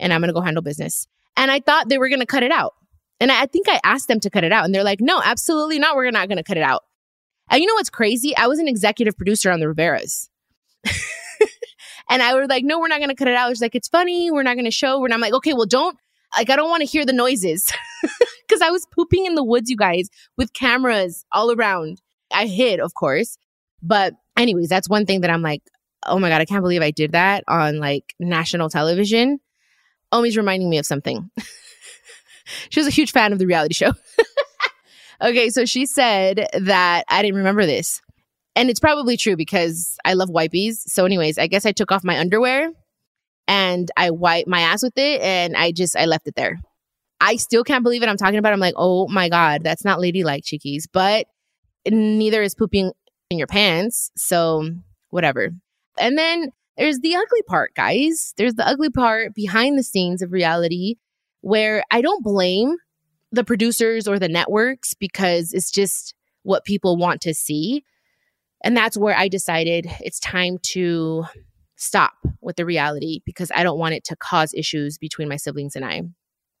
and 0.00 0.12
I'm 0.12 0.20
going 0.20 0.28
to 0.28 0.34
go 0.34 0.40
handle 0.40 0.62
business. 0.62 1.06
And 1.36 1.50
I 1.50 1.60
thought 1.60 1.88
they 1.88 1.98
were 1.98 2.08
going 2.08 2.20
to 2.20 2.26
cut 2.26 2.42
it 2.42 2.50
out. 2.50 2.72
And 3.20 3.30
I 3.30 3.46
think 3.46 3.68
I 3.68 3.80
asked 3.84 4.08
them 4.08 4.20
to 4.20 4.30
cut 4.30 4.44
it 4.44 4.52
out. 4.52 4.64
And 4.64 4.74
they're 4.74 4.84
like, 4.84 5.00
no, 5.00 5.20
absolutely 5.22 5.78
not. 5.78 5.96
We're 5.96 6.10
not 6.10 6.28
going 6.28 6.38
to 6.38 6.44
cut 6.44 6.56
it 6.56 6.62
out. 6.62 6.82
And 7.50 7.60
you 7.60 7.66
know 7.66 7.74
what's 7.74 7.90
crazy? 7.90 8.36
I 8.36 8.46
was 8.46 8.58
an 8.58 8.68
executive 8.68 9.16
producer 9.16 9.50
on 9.50 9.60
the 9.60 9.66
Riveras. 9.66 10.28
and 12.10 12.22
I 12.22 12.34
was 12.34 12.48
like, 12.48 12.64
no, 12.64 12.78
we're 12.78 12.88
not 12.88 12.98
going 12.98 13.10
to 13.10 13.16
cut 13.16 13.28
it 13.28 13.34
out. 13.34 13.50
It's 13.50 13.60
like, 13.60 13.74
it's 13.74 13.88
funny. 13.88 14.30
We're 14.30 14.42
not 14.42 14.54
going 14.54 14.66
to 14.66 14.70
show. 14.70 15.04
And 15.04 15.12
I'm 15.12 15.20
like, 15.20 15.32
okay, 15.34 15.54
well, 15.54 15.66
don't, 15.66 15.96
like, 16.36 16.50
I 16.50 16.56
don't 16.56 16.70
want 16.70 16.82
to 16.82 16.86
hear 16.86 17.04
the 17.04 17.12
noises. 17.12 17.72
Cause 18.50 18.60
I 18.62 18.70
was 18.70 18.86
pooping 18.94 19.26
in 19.26 19.34
the 19.34 19.44
woods, 19.44 19.68
you 19.68 19.76
guys, 19.76 20.08
with 20.36 20.52
cameras 20.54 21.24
all 21.32 21.52
around. 21.52 22.00
I 22.32 22.46
hid, 22.46 22.80
of 22.80 22.94
course. 22.94 23.36
But 23.82 24.14
anyways, 24.36 24.68
that's 24.68 24.88
one 24.88 25.06
thing 25.06 25.20
that 25.20 25.30
I'm 25.30 25.42
like, 25.42 25.62
oh 26.06 26.18
my 26.18 26.28
God, 26.28 26.40
I 26.40 26.44
can't 26.44 26.62
believe 26.62 26.82
I 26.82 26.90
did 26.90 27.12
that 27.12 27.44
on 27.46 27.78
like 27.78 28.14
national 28.18 28.70
television. 28.70 29.40
Omi's 30.12 30.36
reminding 30.36 30.70
me 30.70 30.78
of 30.78 30.86
something. 30.86 31.30
she 32.70 32.80
was 32.80 32.86
a 32.86 32.90
huge 32.90 33.12
fan 33.12 33.32
of 33.32 33.38
the 33.38 33.46
reality 33.46 33.74
show. 33.74 33.92
okay, 35.22 35.50
so 35.50 35.64
she 35.64 35.86
said 35.86 36.48
that 36.58 37.04
I 37.08 37.22
didn't 37.22 37.38
remember 37.38 37.66
this. 37.66 38.00
And 38.56 38.70
it's 38.70 38.80
probably 38.80 39.16
true 39.16 39.36
because 39.36 39.96
I 40.04 40.14
love 40.14 40.30
wipies. 40.30 40.78
So, 40.86 41.04
anyways, 41.04 41.38
I 41.38 41.46
guess 41.46 41.64
I 41.64 41.72
took 41.72 41.92
off 41.92 42.02
my 42.02 42.18
underwear 42.18 42.72
and 43.48 43.90
I 43.96 44.10
wiped 44.10 44.46
my 44.46 44.60
ass 44.60 44.82
with 44.82 44.96
it 44.96 45.22
and 45.22 45.56
I 45.56 45.72
just 45.72 45.96
I 45.96 46.04
left 46.04 46.28
it 46.28 46.36
there. 46.36 46.60
I 47.20 47.36
still 47.36 47.64
can't 47.64 47.82
believe 47.82 48.02
it. 48.02 48.08
I'm 48.08 48.16
talking 48.16 48.38
about. 48.38 48.50
It. 48.50 48.54
I'm 48.54 48.60
like, 48.60 48.74
oh 48.76 49.08
my 49.08 49.28
god, 49.28 49.64
that's 49.64 49.84
not 49.84 49.98
ladylike, 49.98 50.44
Chiquis. 50.44 50.86
But 50.86 51.26
neither 51.90 52.42
is 52.42 52.54
pooping 52.54 52.92
in 53.30 53.38
your 53.38 53.48
pants. 53.48 54.12
So 54.16 54.68
whatever. 55.10 55.50
And 55.98 56.16
then 56.16 56.52
there's 56.76 57.00
the 57.00 57.16
ugly 57.16 57.42
part, 57.48 57.74
guys. 57.74 58.34
There's 58.36 58.54
the 58.54 58.66
ugly 58.66 58.90
part 58.90 59.34
behind 59.34 59.76
the 59.76 59.82
scenes 59.82 60.22
of 60.22 60.30
reality 60.30 60.94
where 61.40 61.82
I 61.90 62.02
don't 62.02 62.22
blame 62.22 62.76
the 63.32 63.44
producers 63.44 64.06
or 64.06 64.18
the 64.18 64.28
networks 64.28 64.94
because 64.94 65.52
it's 65.52 65.70
just 65.70 66.14
what 66.42 66.64
people 66.64 66.96
want 66.96 67.20
to 67.22 67.34
see. 67.34 67.82
And 68.62 68.76
that's 68.76 68.96
where 68.96 69.16
I 69.16 69.28
decided 69.28 69.86
it's 70.00 70.20
time 70.20 70.58
to 70.70 71.24
stop 71.78 72.12
with 72.42 72.56
the 72.56 72.66
reality 72.66 73.20
because 73.24 73.50
I 73.54 73.62
don't 73.62 73.78
want 73.78 73.94
it 73.94 74.04
to 74.04 74.16
cause 74.16 74.52
issues 74.52 74.98
between 74.98 75.28
my 75.28 75.36
siblings 75.36 75.76
and 75.76 75.84
I. 75.84 76.02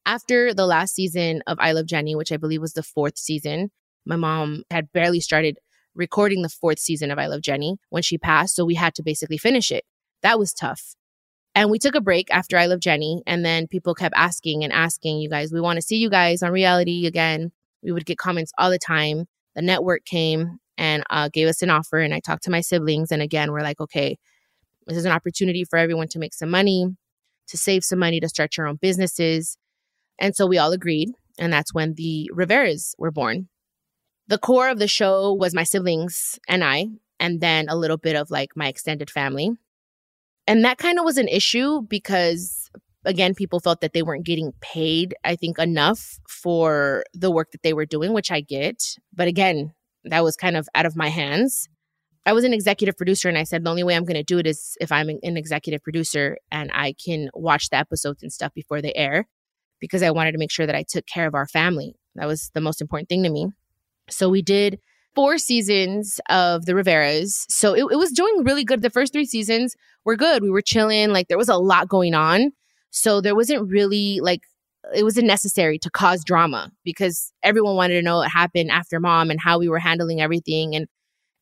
After 0.06 0.54
the 0.54 0.66
last 0.66 0.94
season 0.94 1.42
of 1.46 1.58
I 1.60 1.72
Love 1.72 1.86
Jenni, 1.86 2.16
which 2.16 2.32
I 2.32 2.38
believe 2.38 2.62
was 2.62 2.72
the 2.72 2.82
fourth 2.82 3.18
season, 3.18 3.70
my 4.06 4.16
mom 4.16 4.62
had 4.70 4.90
barely 4.92 5.20
started 5.20 5.58
recording 5.94 6.42
the 6.42 6.48
fourth 6.48 6.78
season 6.78 7.10
of 7.10 7.18
I 7.18 7.26
Love 7.26 7.40
Jenni 7.40 7.76
when 7.90 8.02
she 8.02 8.16
passed. 8.16 8.54
So 8.54 8.64
we 8.64 8.74
had 8.74 8.94
to 8.94 9.02
basically 9.02 9.36
finish 9.36 9.70
it. 9.70 9.84
That 10.22 10.38
was 10.38 10.54
tough. 10.54 10.94
And 11.54 11.70
we 11.70 11.78
took 11.78 11.96
a 11.96 12.00
break 12.00 12.28
after 12.30 12.56
I 12.56 12.66
Love 12.66 12.78
Jenni. 12.78 13.20
And 13.26 13.44
then 13.44 13.66
people 13.66 13.94
kept 13.94 14.14
asking 14.16 14.62
and 14.62 14.72
asking 14.72 15.18
you 15.18 15.28
guys, 15.28 15.52
we 15.52 15.60
want 15.60 15.76
to 15.76 15.82
see 15.82 15.96
you 15.96 16.08
guys 16.08 16.42
on 16.42 16.52
reality 16.52 17.06
again. 17.06 17.50
We 17.82 17.92
would 17.92 18.06
get 18.06 18.18
comments 18.18 18.52
all 18.58 18.70
the 18.70 18.78
time. 18.78 19.26
The 19.56 19.62
network 19.62 20.04
came 20.04 20.58
and 20.76 21.02
uh, 21.10 21.28
gave 21.32 21.48
us 21.48 21.60
an 21.62 21.70
offer. 21.70 21.98
And 21.98 22.14
I 22.14 22.20
talked 22.20 22.44
to 22.44 22.50
my 22.50 22.60
siblings. 22.60 23.10
And 23.10 23.20
again, 23.20 23.50
we're 23.50 23.62
like, 23.62 23.80
okay, 23.80 24.16
this 24.88 24.98
is 24.98 25.04
an 25.04 25.12
opportunity 25.12 25.64
for 25.64 25.78
everyone 25.78 26.08
to 26.08 26.18
make 26.18 26.34
some 26.34 26.50
money, 26.50 26.86
to 27.48 27.56
save 27.56 27.84
some 27.84 27.98
money, 27.98 28.20
to 28.20 28.28
start 28.28 28.56
your 28.56 28.66
own 28.66 28.76
businesses. 28.76 29.56
And 30.18 30.34
so 30.34 30.46
we 30.46 30.58
all 30.58 30.72
agreed. 30.72 31.10
And 31.38 31.52
that's 31.52 31.72
when 31.72 31.94
the 31.94 32.30
Riveras 32.34 32.94
were 32.98 33.12
born. 33.12 33.48
The 34.26 34.38
core 34.38 34.68
of 34.68 34.78
the 34.78 34.88
show 34.88 35.32
was 35.32 35.54
my 35.54 35.62
siblings 35.62 36.38
and 36.48 36.64
I, 36.64 36.86
and 37.20 37.40
then 37.40 37.68
a 37.68 37.76
little 37.76 37.96
bit 37.96 38.16
of 38.16 38.30
like 38.30 38.50
my 38.56 38.68
extended 38.68 39.10
family. 39.10 39.50
And 40.46 40.64
that 40.64 40.78
kind 40.78 40.98
of 40.98 41.04
was 41.04 41.18
an 41.18 41.28
issue 41.28 41.82
because, 41.82 42.70
again, 43.04 43.34
people 43.34 43.60
felt 43.60 43.80
that 43.82 43.92
they 43.92 44.02
weren't 44.02 44.26
getting 44.26 44.52
paid, 44.60 45.14
I 45.24 45.36
think, 45.36 45.58
enough 45.58 46.18
for 46.28 47.04
the 47.14 47.30
work 47.30 47.52
that 47.52 47.62
they 47.62 47.72
were 47.72 47.86
doing, 47.86 48.12
which 48.12 48.32
I 48.32 48.40
get. 48.40 48.82
But 49.14 49.28
again, 49.28 49.72
that 50.04 50.24
was 50.24 50.36
kind 50.36 50.56
of 50.56 50.68
out 50.74 50.86
of 50.86 50.96
my 50.96 51.08
hands. 51.08 51.68
I 52.28 52.32
was 52.34 52.44
an 52.44 52.52
executive 52.52 52.94
producer, 52.94 53.30
and 53.30 53.38
I 53.38 53.44
said 53.44 53.64
the 53.64 53.70
only 53.70 53.84
way 53.84 53.96
I'm 53.96 54.04
going 54.04 54.14
to 54.18 54.22
do 54.22 54.38
it 54.38 54.46
is 54.46 54.76
if 54.82 54.92
I'm 54.92 55.08
an 55.08 55.38
executive 55.38 55.82
producer 55.82 56.36
and 56.52 56.70
I 56.74 56.92
can 57.02 57.30
watch 57.32 57.70
the 57.70 57.78
episodes 57.78 58.22
and 58.22 58.30
stuff 58.30 58.52
before 58.52 58.82
they 58.82 58.92
air 58.94 59.26
because 59.80 60.02
I 60.02 60.10
wanted 60.10 60.32
to 60.32 60.38
make 60.38 60.50
sure 60.50 60.66
that 60.66 60.74
I 60.74 60.84
took 60.86 61.06
care 61.06 61.26
of 61.26 61.34
our 61.34 61.46
family. 61.46 61.94
That 62.16 62.26
was 62.26 62.50
the 62.52 62.60
most 62.60 62.82
important 62.82 63.08
thing 63.08 63.22
to 63.22 63.30
me. 63.30 63.46
So 64.10 64.28
we 64.28 64.42
did 64.42 64.78
four 65.14 65.38
seasons 65.38 66.20
of 66.28 66.66
the 66.66 66.74
Riveras. 66.74 67.46
So 67.48 67.72
it, 67.72 67.86
it 67.90 67.96
was 67.96 68.12
doing 68.12 68.44
really 68.44 68.62
good. 68.62 68.82
The 68.82 68.90
first 68.90 69.14
three 69.14 69.24
seasons 69.24 69.74
were 70.04 70.14
good. 70.14 70.42
We 70.42 70.50
were 70.50 70.60
chilling. 70.60 71.14
Like 71.14 71.28
there 71.28 71.38
was 71.38 71.48
a 71.48 71.56
lot 71.56 71.88
going 71.88 72.12
on. 72.12 72.52
So 72.90 73.22
there 73.22 73.34
wasn't 73.34 73.70
really 73.70 74.20
like, 74.20 74.42
it 74.94 75.02
wasn't 75.02 75.28
necessary 75.28 75.78
to 75.78 75.90
cause 75.90 76.24
drama 76.24 76.72
because 76.84 77.32
everyone 77.42 77.76
wanted 77.76 77.94
to 77.94 78.02
know 78.02 78.18
what 78.18 78.30
happened 78.30 78.70
after 78.70 79.00
mom 79.00 79.30
and 79.30 79.40
how 79.40 79.58
we 79.58 79.70
were 79.70 79.78
handling 79.78 80.20
everything. 80.20 80.76
And 80.76 80.88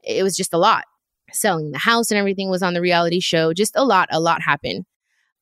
it 0.07 0.23
was 0.23 0.37
just 0.37 0.55
a 0.55 0.59
lot. 0.59 0.85
Selling 1.33 1.73
the 1.73 1.79
house 1.79 2.11
and 2.11 2.19
everything 2.19 2.49
was 2.49 2.63
on 2.63 2.75
the 2.75 2.81
reality 2.81 3.21
show. 3.21 3.53
Just 3.53 3.73
a 3.77 3.85
lot, 3.85 4.09
a 4.11 4.21
lot 4.21 4.43
happened. 4.43 4.85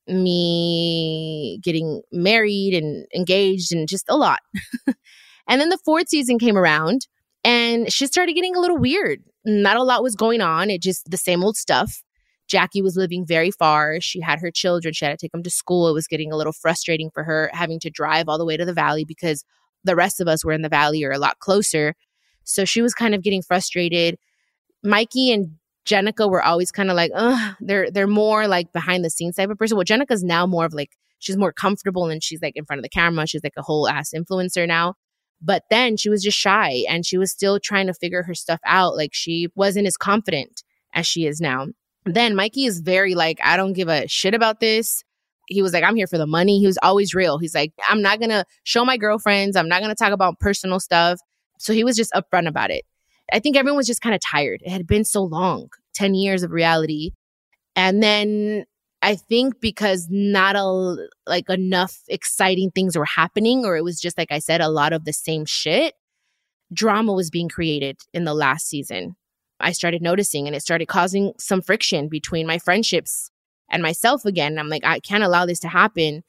Me 0.09 1.59
getting 1.63 2.03
married 2.11 2.75
and 2.75 3.07
engaged 3.15 3.73
and 3.73 3.89
just 3.89 4.07
a 4.09 4.17
lot. 4.17 4.41
and 5.49 5.61
then 5.61 5.69
the 5.69 5.79
fourth 5.85 6.09
season 6.09 6.39
came 6.39 6.57
around 6.57 7.07
and 7.45 7.93
she 7.93 8.07
started 8.07 8.35
getting 8.35 8.57
a 8.57 8.61
little 8.61 8.79
weird. 8.79 9.23
Not 9.45 9.77
a 9.77 9.83
lot 9.83 10.03
was 10.03 10.17
going 10.17 10.41
on. 10.41 10.71
It 10.71 10.83
just 10.83 11.11
the 11.11 11.19
same 11.19 11.45
old 11.45 11.57
stuff. 11.57 12.03
Jackie 12.49 12.83
was 12.83 12.97
living 12.97 13.25
very 13.27 13.51
far. 13.51 14.01
She 14.01 14.21
had 14.21 14.41
her 14.41 14.51
children. 14.51 14.93
She 14.93 15.05
had 15.05 15.13
to 15.13 15.17
take 15.17 15.33
them 15.33 15.43
to 15.43 15.51
school. 15.51 15.89
It 15.89 15.95
was 15.95 16.07
getting 16.07 16.33
a 16.33 16.37
little 16.37 16.53
frustrating 16.53 17.11
for 17.11 17.25
her 17.25 17.51
having 17.53 17.81
to 17.81 17.91
drive 17.91 18.29
all 18.29 18.39
the 18.39 18.45
way 18.45 18.57
to 18.57 18.65
the 18.65 18.75
valley 18.75 19.05
because 19.05 19.45
the 19.83 19.97
rest 19.97 20.21
of 20.21 20.29
us 20.29 20.45
were 20.45 20.53
in 20.53 20.63
the 20.63 20.69
valley 20.69 21.05
or 21.05 21.11
a 21.11 21.19
lot 21.19 21.39
closer. 21.39 21.95
So 22.45 22.65
she 22.65 22.83
was 22.83 22.95
kind 22.95 23.15
of 23.15 23.23
getting 23.23 23.43
frustrated. 23.43 24.19
Mikey 24.85 25.33
and 25.33 25.57
Jenicka 25.87 26.31
were 26.31 26.43
always 26.43 26.71
kind 26.71 26.91
of 26.91 26.97
like, 26.97 27.11
ugh, 27.15 27.57
they're 27.61 27.91
they're 27.91 28.07
more 28.07 28.47
like 28.47 28.73
behind 28.73 29.05
the 29.05 29.11
scenes 29.11 29.37
type 29.37 29.51
of 29.51 29.59
person. 29.59 29.77
Well, 29.77 29.85
Jenicka's 29.85 30.25
now 30.25 30.47
more 30.47 30.65
of 30.65 30.75
like 30.75 30.91
she's 31.19 31.37
more 31.37 31.53
comfortable 31.53 32.07
and 32.07 32.23
she's 32.23 32.43
like 32.43 32.57
in 32.57 32.65
front 32.65 32.79
of 32.79 32.83
the 32.83 32.89
camera. 32.89 33.27
She's 33.27 33.43
like 33.43 33.55
a 33.57 33.63
whole 33.63 33.89
ass 33.89 34.13
influencer 34.15 34.67
now. 34.67 34.95
But 35.43 35.65
then 35.69 35.97
she 35.97 36.09
was 36.09 36.23
just 36.23 36.39
shy 36.39 36.85
and 36.89 37.05
she 37.05 37.19
was 37.19 37.31
still 37.31 37.59
trying 37.61 37.87
to 37.87 37.95
figure 37.95 38.23
her 38.23 38.35
stuff 38.35 38.61
out. 38.65 38.97
Like 38.97 39.11
she 39.13 39.49
wasn't 39.55 39.87
as 39.87 39.97
confident 39.97 40.63
as 40.95 41.07
she 41.07 41.27
is 41.27 41.41
now. 41.41 41.67
Then 42.07 42.35
Mikey 42.35 42.65
is 42.65 42.81
very 42.81 43.15
like, 43.15 43.39
I 43.43 43.57
don't 43.57 43.73
give 43.73 43.89
a 43.89 44.07
shit 44.09 44.35
about 44.35 44.61
this. 44.61 45.03
He 45.49 45.61
was 45.61 45.75
like, 45.75 45.85
I'm 45.85 45.97
here 45.97 46.07
for 46.07 46.19
the 46.19 46.27
money. 46.27 46.59
He 46.59 46.67
was 46.67 46.79
always 46.83 47.15
real. 47.15 47.39
He's 47.39 47.55
like, 47.55 47.73
I'm 47.89 48.01
not 48.01 48.19
going 48.19 48.31
to 48.31 48.45
show 48.63 48.85
my 48.85 48.97
girlfriends. 48.97 49.57
I'm 49.57 49.69
not 49.69 49.83
going 49.83 49.95
to 49.95 49.95
talk 49.95 50.13
about 50.13 50.39
personal 50.41 50.81
stuff. 50.81 51.19
So 51.59 51.73
he 51.75 51.85
was 51.85 51.97
just 51.97 52.13
upfront 52.13 52.49
about 52.49 52.71
it. 52.71 52.85
I 53.33 53.39
think 53.39 53.57
everyone 53.57 53.77
was 53.77 53.87
just 53.87 54.01
kind 54.01 54.15
of 54.15 54.21
tired. 54.21 54.61
It 54.65 54.71
had 54.71 54.87
been 54.87 55.05
so 55.05 55.23
long 55.23 55.71
10 55.95 56.15
years 56.15 56.43
of 56.43 56.51
reality. 56.51 57.13
And 57.77 58.03
then 58.03 58.65
I 59.03 59.17
think 59.17 59.61
because 59.61 60.09
not 60.11 60.57
a 60.57 60.97
like 61.27 61.51
enough 61.51 61.99
exciting 62.09 62.71
things 62.71 62.97
were 62.97 63.05
happening, 63.05 63.65
or 63.65 63.77
it 63.77 63.85
was 63.85 64.01
just 64.01 64.17
like 64.17 64.33
I 64.33 64.39
said, 64.39 64.61
a 64.61 64.69
lot 64.69 64.93
of 64.93 65.05
the 65.05 65.13
same 65.13 65.45
shit. 65.45 65.95
Drama 66.73 67.13
was 67.13 67.31
being 67.31 67.49
created 67.49 67.99
in 68.13 68.25
the 68.25 68.35
last 68.35 68.67
season. 68.67 69.17
I 69.61 69.73
started 69.73 70.03
noticing, 70.03 70.47
and 70.47 70.57
it 70.57 70.61
started 70.61 70.87
causing 70.87 71.35
some 71.39 71.61
friction 71.61 72.09
between 72.09 72.47
my 72.47 72.59
friendships 72.59 73.31
and 73.71 73.83
myself 73.83 74.25
again. 74.25 74.59
I'm 74.59 74.69
like, 74.69 74.85
I 74.85 75.01
can't 75.01 75.23
allow 75.23 75.47
this 75.47 75.61
to 75.61 75.69
happen. 75.69 76.25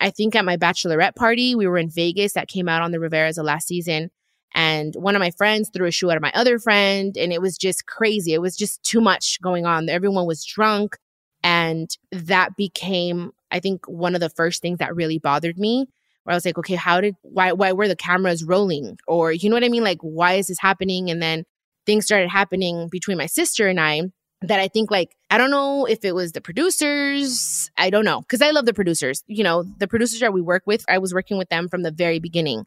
I 0.00 0.10
think 0.10 0.34
at 0.34 0.44
my 0.44 0.56
bachelorette 0.56 1.14
party, 1.14 1.54
we 1.54 1.66
were 1.66 1.78
in 1.78 1.90
Vegas 1.90 2.32
that 2.32 2.48
came 2.48 2.68
out 2.68 2.82
on 2.82 2.90
the 2.90 2.98
Riveras 2.98 3.38
of 3.38 3.44
last 3.44 3.68
season. 3.68 4.10
And 4.54 4.94
one 4.94 5.16
of 5.16 5.20
my 5.20 5.30
friends 5.32 5.70
threw 5.72 5.86
a 5.86 5.90
shoe 5.90 6.10
at 6.10 6.22
my 6.22 6.30
other 6.34 6.58
friend, 6.58 7.16
and 7.16 7.32
it 7.32 7.42
was 7.42 7.58
just 7.58 7.86
crazy. 7.86 8.32
It 8.34 8.40
was 8.40 8.56
just 8.56 8.82
too 8.84 9.00
much 9.00 9.40
going 9.42 9.66
on. 9.66 9.88
Everyone 9.88 10.26
was 10.26 10.44
drunk. 10.44 10.96
And 11.42 11.90
that 12.12 12.56
became, 12.56 13.32
I 13.50 13.60
think, 13.60 13.86
one 13.86 14.14
of 14.14 14.20
the 14.20 14.30
first 14.30 14.62
things 14.62 14.78
that 14.78 14.94
really 14.94 15.18
bothered 15.18 15.58
me. 15.58 15.86
Where 16.22 16.32
I 16.32 16.36
was 16.36 16.46
like, 16.46 16.56
okay, 16.56 16.74
how 16.76 17.02
did, 17.02 17.16
why, 17.20 17.52
why 17.52 17.72
were 17.72 17.86
the 17.86 17.96
cameras 17.96 18.44
rolling? 18.44 18.96
Or, 19.06 19.30
you 19.30 19.50
know 19.50 19.56
what 19.56 19.64
I 19.64 19.68
mean? 19.68 19.84
Like, 19.84 20.00
why 20.00 20.34
is 20.34 20.46
this 20.46 20.58
happening? 20.58 21.10
And 21.10 21.20
then 21.20 21.44
things 21.84 22.06
started 22.06 22.30
happening 22.30 22.88
between 22.90 23.18
my 23.18 23.26
sister 23.26 23.68
and 23.68 23.78
I 23.78 24.02
that 24.42 24.60
I 24.60 24.68
think 24.68 24.90
like 24.90 25.16
I 25.30 25.38
don't 25.38 25.50
know 25.50 25.86
if 25.86 26.04
it 26.04 26.14
was 26.14 26.32
the 26.32 26.40
producers, 26.40 27.70
I 27.76 27.90
don't 27.90 28.04
know 28.04 28.22
cuz 28.28 28.42
I 28.42 28.50
love 28.50 28.66
the 28.66 28.74
producers. 28.74 29.22
You 29.26 29.44
know, 29.44 29.62
the 29.62 29.88
producers 29.88 30.20
that 30.20 30.32
we 30.32 30.40
work 30.40 30.62
with, 30.66 30.84
I 30.88 30.98
was 30.98 31.14
working 31.14 31.38
with 31.38 31.48
them 31.48 31.68
from 31.68 31.82
the 31.82 31.90
very 31.90 32.18
beginning. 32.18 32.64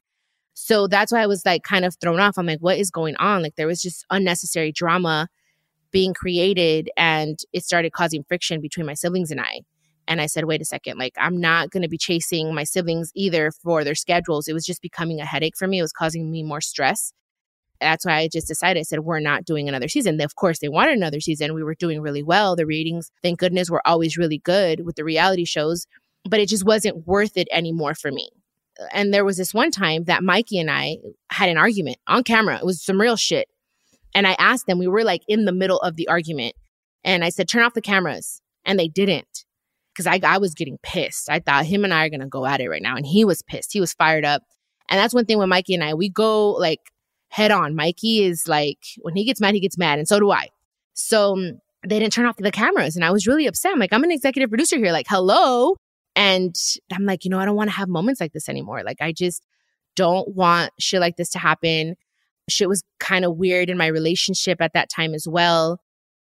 So 0.59 0.87
that's 0.87 1.11
why 1.11 1.21
I 1.21 1.27
was 1.27 1.45
like 1.45 1.63
kind 1.63 1.85
of 1.85 1.95
thrown 2.01 2.19
off. 2.19 2.37
I'm 2.37 2.47
like 2.47 2.59
what 2.59 2.77
is 2.77 2.89
going 2.89 3.15
on? 3.17 3.43
Like 3.43 3.55
there 3.55 3.67
was 3.67 3.81
just 3.81 4.05
unnecessary 4.09 4.71
drama 4.71 5.27
being 5.91 6.13
created 6.13 6.89
and 6.97 7.39
it 7.53 7.63
started 7.63 7.93
causing 7.93 8.23
friction 8.23 8.59
between 8.59 8.85
my 8.85 8.95
siblings 8.95 9.31
and 9.31 9.39
I. 9.39 9.61
And 10.07 10.21
I 10.21 10.25
said, 10.25 10.45
wait 10.45 10.61
a 10.61 10.65
second, 10.65 10.97
like 10.97 11.13
I'm 11.17 11.39
not 11.39 11.69
going 11.69 11.83
to 11.83 11.89
be 11.89 11.97
chasing 11.97 12.55
my 12.55 12.63
siblings 12.63 13.11
either 13.13 13.51
for 13.51 13.83
their 13.83 13.95
schedules. 13.95 14.47
It 14.47 14.53
was 14.53 14.65
just 14.65 14.81
becoming 14.81 15.19
a 15.19 15.25
headache 15.25 15.57
for 15.57 15.67
me. 15.67 15.79
It 15.79 15.83
was 15.83 15.91
causing 15.91 16.31
me 16.31 16.43
more 16.43 16.61
stress 16.61 17.13
that's 17.79 18.05
why 18.05 18.13
I 18.17 18.27
just 18.27 18.47
decided, 18.47 18.79
I 18.79 18.83
said, 18.83 19.01
we're 19.01 19.19
not 19.19 19.45
doing 19.45 19.69
another 19.69 19.87
season. 19.87 20.19
Of 20.21 20.35
course, 20.35 20.59
they 20.59 20.69
wanted 20.69 20.97
another 20.97 21.19
season. 21.19 21.53
We 21.53 21.63
were 21.63 21.75
doing 21.75 22.01
really 22.01 22.23
well. 22.23 22.55
The 22.55 22.65
ratings, 22.65 23.11
thank 23.21 23.39
goodness, 23.39 23.69
were 23.69 23.87
always 23.87 24.17
really 24.17 24.39
good 24.39 24.85
with 24.85 24.95
the 24.95 25.03
reality 25.03 25.45
shows, 25.45 25.85
but 26.27 26.39
it 26.39 26.49
just 26.49 26.65
wasn't 26.65 27.05
worth 27.05 27.37
it 27.37 27.47
anymore 27.51 27.93
for 27.93 28.11
me. 28.11 28.29
And 28.91 29.13
there 29.13 29.25
was 29.25 29.37
this 29.37 29.53
one 29.53 29.71
time 29.71 30.05
that 30.05 30.23
Mikey 30.23 30.59
and 30.59 30.69
I 30.69 30.97
had 31.31 31.49
an 31.49 31.57
argument 31.57 31.97
on 32.07 32.23
camera. 32.23 32.57
It 32.57 32.65
was 32.65 32.83
some 32.83 32.99
real 32.99 33.15
shit. 33.15 33.47
And 34.13 34.25
I 34.25 34.35
asked 34.39 34.67
them, 34.67 34.79
we 34.79 34.87
were 34.87 35.03
like 35.03 35.21
in 35.27 35.45
the 35.45 35.51
middle 35.51 35.79
of 35.79 35.95
the 35.95 36.07
argument. 36.07 36.55
And 37.03 37.23
I 37.23 37.29
said, 37.29 37.47
turn 37.47 37.63
off 37.63 37.73
the 37.73 37.81
cameras. 37.81 38.41
And 38.65 38.77
they 38.77 38.87
didn't 38.87 39.45
because 39.93 40.07
I, 40.07 40.19
I 40.23 40.37
was 40.37 40.53
getting 40.53 40.77
pissed. 40.83 41.29
I 41.29 41.39
thought 41.39 41.65
him 41.65 41.83
and 41.83 41.93
I 41.93 42.05
are 42.05 42.09
going 42.09 42.19
to 42.19 42.27
go 42.27 42.45
at 42.45 42.61
it 42.61 42.69
right 42.69 42.81
now. 42.81 42.95
And 42.95 43.05
he 43.05 43.25
was 43.25 43.41
pissed. 43.41 43.73
He 43.73 43.79
was 43.79 43.93
fired 43.93 44.25
up. 44.25 44.43
And 44.89 44.99
that's 44.99 45.13
one 45.13 45.25
thing 45.25 45.37
with 45.37 45.49
Mikey 45.49 45.73
and 45.73 45.83
I, 45.83 45.93
we 45.93 46.09
go 46.09 46.51
like 46.51 46.79
head 47.29 47.51
on. 47.51 47.75
Mikey 47.75 48.23
is 48.23 48.47
like, 48.47 48.79
when 49.01 49.15
he 49.15 49.23
gets 49.23 49.41
mad, 49.41 49.53
he 49.53 49.59
gets 49.59 49.77
mad. 49.77 49.99
And 49.99 50.07
so 50.07 50.19
do 50.19 50.31
I. 50.31 50.49
So 50.93 51.33
um, 51.33 51.59
they 51.85 51.99
didn't 51.99 52.13
turn 52.13 52.25
off 52.25 52.37
the 52.37 52.51
cameras. 52.51 52.95
And 52.95 53.05
I 53.05 53.11
was 53.11 53.27
really 53.27 53.47
upset. 53.47 53.71
I'm 53.71 53.79
like, 53.79 53.93
I'm 53.93 54.03
an 54.03 54.11
executive 54.11 54.49
producer 54.49 54.77
here. 54.77 54.91
Like, 54.91 55.07
hello. 55.09 55.75
And 56.17 56.55
I'm 56.91 57.05
like, 57.05 57.23
you 57.23 57.29
know, 57.29 57.37
I 57.37 57.45
don't 57.45 57.55
want 57.55 57.69
to 57.69 57.75
have 57.75 57.87
moments 57.87 58.19
like 58.19 58.33
this 58.33 58.49
anymore. 58.49 58.81
Like, 58.83 58.97
I 58.99 59.11
just 59.13 59.45
don't 59.95 60.35
want 60.35 60.71
shit 60.79 60.99
like 60.99 61.15
this 61.15 61.29
to 61.29 61.39
happen. 61.39 61.95
Shit 62.49 62.67
was 62.67 62.83
kind 62.99 63.23
of 63.23 63.37
weird 63.37 63.69
in 63.69 63.77
my 63.77 63.85
relationship 63.85 64.59
at 64.59 64.73
that 64.73 64.89
time 64.89 65.13
as 65.13 65.27
well. 65.29 65.79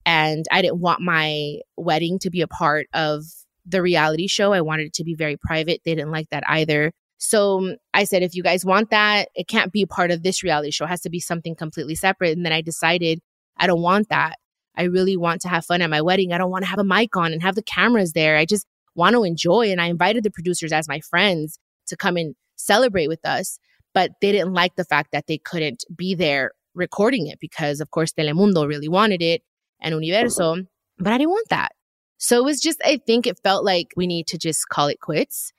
And 0.06 0.44
I 0.52 0.62
didn't 0.62 0.78
want 0.78 1.00
my 1.00 1.56
wedding 1.76 2.20
to 2.20 2.30
be 2.30 2.40
a 2.40 2.46
part 2.46 2.86
of 2.94 3.24
the 3.66 3.82
reality 3.82 4.28
show. 4.28 4.52
I 4.52 4.60
wanted 4.60 4.86
it 4.86 4.94
to 4.94 5.04
be 5.04 5.16
very 5.16 5.36
private. 5.36 5.80
They 5.84 5.96
didn't 5.96 6.12
like 6.12 6.30
that 6.30 6.44
either. 6.48 6.92
So 7.18 7.58
um, 7.58 7.76
I 7.92 8.04
said, 8.04 8.22
if 8.22 8.36
you 8.36 8.44
guys 8.44 8.64
want 8.64 8.90
that, 8.90 9.28
it 9.34 9.48
can't 9.48 9.72
be 9.72 9.86
part 9.86 10.12
of 10.12 10.22
this 10.22 10.44
reality 10.44 10.70
show. 10.70 10.84
It 10.84 10.88
has 10.88 11.02
to 11.02 11.10
be 11.10 11.20
something 11.20 11.56
completely 11.56 11.96
separate. 11.96 12.36
And 12.36 12.46
then 12.46 12.52
I 12.52 12.62
decided 12.62 13.20
I 13.56 13.66
don't 13.66 13.82
want 13.82 14.08
that. 14.10 14.36
I 14.76 14.84
really 14.84 15.16
want 15.16 15.40
to 15.42 15.48
have 15.48 15.66
fun 15.66 15.82
at 15.82 15.90
my 15.90 16.00
wedding. 16.00 16.32
I 16.32 16.38
don't 16.38 16.50
want 16.50 16.62
to 16.62 16.70
have 16.70 16.78
a 16.78 16.84
mic 16.84 17.16
on 17.16 17.32
and 17.32 17.42
have 17.42 17.56
the 17.56 17.62
cameras 17.62 18.12
there. 18.12 18.36
I 18.36 18.44
just 18.44 18.66
want 18.94 19.14
to 19.14 19.24
enjoy. 19.24 19.70
And 19.70 19.80
I 19.80 19.86
invited 19.86 20.24
the 20.24 20.30
producers 20.30 20.72
as 20.72 20.88
my 20.88 21.00
friends 21.00 21.58
to 21.86 21.96
come 21.96 22.16
and 22.16 22.34
celebrate 22.56 23.08
with 23.08 23.24
us. 23.24 23.58
But 23.92 24.12
they 24.20 24.32
didn't 24.32 24.54
like 24.54 24.76
the 24.76 24.84
fact 24.84 25.10
that 25.12 25.26
they 25.26 25.38
couldn't 25.38 25.84
be 25.94 26.14
there 26.14 26.52
recording 26.74 27.26
it 27.26 27.40
because, 27.40 27.80
of 27.80 27.90
course, 27.90 28.12
Telemundo 28.12 28.66
really 28.68 28.88
wanted 28.88 29.22
it 29.22 29.42
and 29.80 29.94
Universo. 30.04 30.56
But 30.98 31.12
I 31.12 31.18
didn't 31.18 31.30
want 31.30 31.48
that. 31.48 31.72
So 32.18 32.38
it 32.38 32.44
was 32.44 32.60
just, 32.60 32.80
I 32.84 32.98
think 33.04 33.26
it 33.26 33.40
felt 33.42 33.64
like 33.64 33.88
we 33.96 34.06
need 34.06 34.26
to 34.28 34.38
just 34.38 34.68
call 34.68 34.88
it 34.88 35.00
quits 35.00 35.52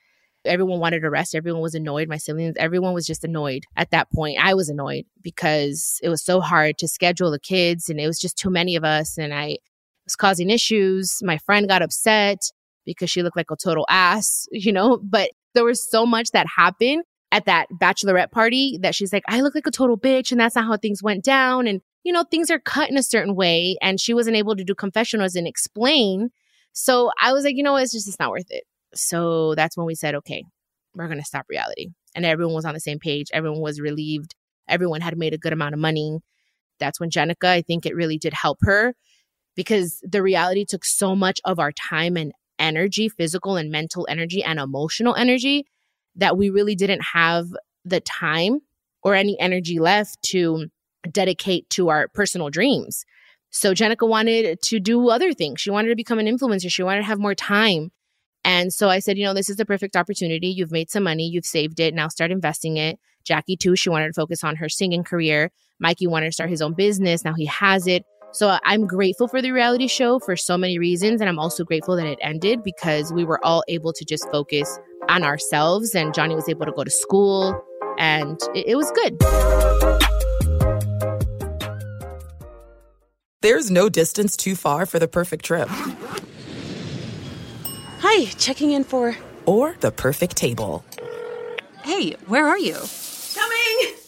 Everyone 0.43 0.79
wanted 0.79 1.01
to 1.01 1.09
rest. 1.09 1.35
Everyone 1.35 1.61
was 1.61 1.75
annoyed. 1.75 2.07
My 2.09 2.17
siblings, 2.17 2.55
everyone 2.57 2.93
was 2.93 3.05
just 3.05 3.23
annoyed 3.23 3.63
at 3.75 3.91
that 3.91 4.11
point. 4.11 4.37
I 4.41 4.55
was 4.55 4.69
annoyed 4.69 5.05
because 5.21 5.99
it 6.01 6.09
was 6.09 6.23
so 6.23 6.41
hard 6.41 6.77
to 6.79 6.87
schedule 6.87 7.29
the 7.29 7.39
kids 7.39 7.89
and 7.89 7.99
it 7.99 8.07
was 8.07 8.19
just 8.19 8.37
too 8.37 8.49
many 8.49 8.75
of 8.75 8.83
us. 8.83 9.17
And 9.17 9.33
I 9.33 9.57
was 10.05 10.15
causing 10.15 10.49
issues. 10.49 11.19
My 11.21 11.37
friend 11.37 11.67
got 11.67 11.83
upset 11.83 12.51
because 12.85 13.09
she 13.09 13.23
looked 13.23 13.37
like 13.37 13.51
a 13.51 13.55
total 13.55 13.85
ass, 13.89 14.47
you 14.51 14.71
know, 14.71 14.99
but 15.03 15.31
there 15.53 15.63
was 15.65 15.89
so 15.89 16.05
much 16.05 16.31
that 16.31 16.47
happened 16.55 17.03
at 17.31 17.45
that 17.45 17.67
bachelorette 17.71 18.31
party 18.31 18.77
that 18.81 18.93
she's 18.93 19.13
like, 19.13 19.23
I 19.27 19.41
look 19.41 19.55
like 19.55 19.67
a 19.67 19.71
total 19.71 19.97
bitch. 19.97 20.31
And 20.31 20.39
that's 20.39 20.55
not 20.55 20.65
how 20.65 20.77
things 20.77 21.01
went 21.01 21.23
down. 21.23 21.65
And, 21.65 21.81
you 22.03 22.11
know, 22.11 22.23
things 22.23 22.51
are 22.51 22.59
cut 22.59 22.89
in 22.89 22.97
a 22.97 23.03
certain 23.03 23.35
way. 23.35 23.77
And 23.81 23.99
she 23.99 24.13
wasn't 24.13 24.35
able 24.35 24.55
to 24.55 24.63
do 24.63 24.75
confessionals 24.75 25.35
and 25.35 25.47
explain. 25.47 26.29
So 26.73 27.11
I 27.21 27.31
was 27.31 27.45
like, 27.45 27.55
you 27.55 27.63
know? 27.63 27.77
It's 27.77 27.93
just, 27.93 28.07
it's 28.07 28.19
not 28.19 28.31
worth 28.31 28.49
it. 28.49 28.63
So 28.93 29.55
that's 29.55 29.77
when 29.77 29.85
we 29.85 29.95
said, 29.95 30.15
okay, 30.15 30.43
we're 30.93 31.07
going 31.07 31.19
to 31.19 31.25
stop 31.25 31.45
reality. 31.49 31.87
And 32.15 32.25
everyone 32.25 32.55
was 32.55 32.65
on 32.65 32.73
the 32.73 32.81
same 32.81 32.99
page. 32.99 33.27
Everyone 33.33 33.61
was 33.61 33.79
relieved. 33.79 34.35
Everyone 34.67 34.99
had 35.01 35.17
made 35.17 35.33
a 35.33 35.37
good 35.37 35.53
amount 35.53 35.73
of 35.73 35.79
money. 35.79 36.19
That's 36.79 36.99
when 36.99 37.09
Jenicka, 37.09 37.47
I 37.47 37.61
think 37.61 37.85
it 37.85 37.95
really 37.95 38.17
did 38.17 38.33
help 38.33 38.57
her 38.63 38.93
because 39.55 39.99
the 40.03 40.21
reality 40.21 40.65
took 40.65 40.83
so 40.83 41.15
much 41.15 41.39
of 41.45 41.59
our 41.59 41.71
time 41.71 42.17
and 42.17 42.33
energy, 42.61 43.09
physical 43.09 43.55
and 43.57 43.71
mental 43.71 44.07
energy 44.09 44.43
and 44.43 44.59
emotional 44.59 45.15
energy, 45.15 45.65
that 46.15 46.37
we 46.37 46.49
really 46.49 46.75
didn't 46.75 47.01
have 47.01 47.47
the 47.83 47.99
time 47.99 48.59
or 49.03 49.15
any 49.15 49.39
energy 49.39 49.79
left 49.79 50.21
to 50.21 50.67
dedicate 51.11 51.69
to 51.71 51.89
our 51.89 52.07
personal 52.09 52.49
dreams. 52.49 53.05
So 53.49 53.73
Jenicka 53.73 54.07
wanted 54.07 54.61
to 54.61 54.79
do 54.79 55.09
other 55.09 55.33
things. 55.33 55.59
She 55.59 55.71
wanted 55.71 55.89
to 55.89 55.95
become 55.95 56.19
an 56.19 56.27
influencer. 56.27 56.71
She 56.71 56.83
wanted 56.83 57.01
to 57.01 57.07
have 57.07 57.19
more 57.19 57.35
time. 57.35 57.91
And 58.43 58.73
so 58.73 58.89
I 58.89 58.99
said, 58.99 59.17
you 59.17 59.25
know, 59.25 59.33
this 59.33 59.49
is 59.49 59.57
the 59.57 59.65
perfect 59.65 59.95
opportunity. 59.95 60.47
You've 60.47 60.71
made 60.71 60.89
some 60.89 61.03
money, 61.03 61.27
you've 61.27 61.45
saved 61.45 61.79
it, 61.79 61.93
now 61.93 62.07
start 62.07 62.31
investing 62.31 62.77
it. 62.77 62.99
Jackie, 63.23 63.55
too, 63.55 63.75
she 63.75 63.89
wanted 63.89 64.07
to 64.07 64.13
focus 64.13 64.43
on 64.43 64.55
her 64.55 64.69
singing 64.69 65.03
career. 65.03 65.51
Mikey 65.79 66.07
wanted 66.07 66.27
to 66.27 66.31
start 66.31 66.49
his 66.49 66.61
own 66.61 66.73
business. 66.73 67.23
Now 67.23 67.33
he 67.33 67.45
has 67.45 67.87
it. 67.87 68.03
So 68.33 68.57
I'm 68.63 68.87
grateful 68.87 69.27
for 69.27 69.41
the 69.41 69.51
reality 69.51 69.87
show 69.87 70.19
for 70.19 70.37
so 70.37 70.57
many 70.57 70.79
reasons. 70.79 71.19
And 71.19 71.29
I'm 71.29 71.39
also 71.39 71.63
grateful 71.65 71.95
that 71.97 72.05
it 72.05 72.17
ended 72.21 72.63
because 72.63 73.11
we 73.11 73.25
were 73.25 73.43
all 73.45 73.63
able 73.67 73.91
to 73.93 74.05
just 74.05 74.29
focus 74.31 74.79
on 75.09 75.23
ourselves. 75.23 75.93
And 75.93 76.13
Johnny 76.13 76.35
was 76.35 76.47
able 76.47 76.65
to 76.65 76.71
go 76.71 76.83
to 76.83 76.89
school 76.89 77.61
and 77.97 78.39
it, 78.55 78.67
it 78.69 78.75
was 78.75 78.89
good. 78.91 79.19
There's 83.41 83.71
no 83.71 83.89
distance 83.89 84.37
too 84.37 84.55
far 84.55 84.85
for 84.85 84.99
the 84.99 85.07
perfect 85.07 85.43
trip. 85.43 85.67
Hi, 87.99 88.25
checking 88.37 88.71
in 88.71 88.83
for. 88.83 89.17
Or 89.45 89.75
the 89.79 89.91
perfect 89.91 90.37
table. 90.37 90.85
Hey, 91.83 92.11
where 92.27 92.47
are 92.47 92.59
you? 92.59 92.77
Coming! 93.33 94.00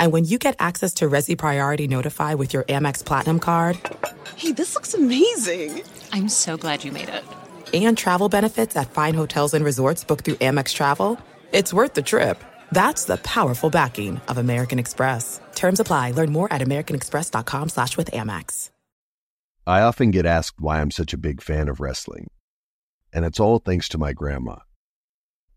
And 0.00 0.10
when 0.12 0.24
you 0.24 0.36
get 0.38 0.56
access 0.58 0.94
to 0.94 1.08
Resy 1.08 1.38
Priority 1.38 1.86
Notify 1.86 2.34
with 2.34 2.52
your 2.52 2.64
Amex 2.64 3.04
Platinum 3.04 3.38
card. 3.38 3.78
Hey, 4.34 4.50
this 4.50 4.74
looks 4.74 4.94
amazing! 4.94 5.82
I'm 6.10 6.28
so 6.28 6.56
glad 6.56 6.82
you 6.82 6.90
made 6.90 7.08
it. 7.08 7.24
And 7.72 7.96
travel 7.96 8.28
benefits 8.28 8.74
at 8.74 8.90
fine 8.90 9.14
hotels 9.14 9.54
and 9.54 9.64
resorts 9.64 10.02
booked 10.02 10.24
through 10.24 10.36
Amex 10.36 10.74
Travel. 10.74 11.16
It's 11.52 11.72
worth 11.72 11.94
the 11.94 12.02
trip. 12.02 12.42
That's 12.72 13.04
the 13.04 13.18
powerful 13.18 13.70
backing 13.70 14.20
of 14.26 14.38
American 14.38 14.80
Express. 14.80 15.40
Terms 15.54 15.78
apply. 15.78 16.10
Learn 16.10 16.32
more 16.32 16.52
at 16.52 16.60
americanexpress.com 16.62 17.68
slash 17.68 17.96
with 17.96 18.10
Amex. 18.10 18.70
I 19.66 19.82
often 19.82 20.10
get 20.10 20.26
asked 20.26 20.60
why 20.60 20.80
I'm 20.80 20.90
such 20.90 21.12
a 21.12 21.18
big 21.18 21.40
fan 21.40 21.68
of 21.68 21.78
wrestling 21.78 22.26
and 23.12 23.24
it's 23.24 23.40
all 23.40 23.58
thanks 23.58 23.88
to 23.90 23.98
my 23.98 24.12
grandma. 24.12 24.56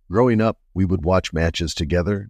Growing 0.10 0.42
up, 0.42 0.58
we 0.74 0.86
would 0.86 1.04
watch 1.04 1.34
matches 1.34 1.74
together, 1.74 2.30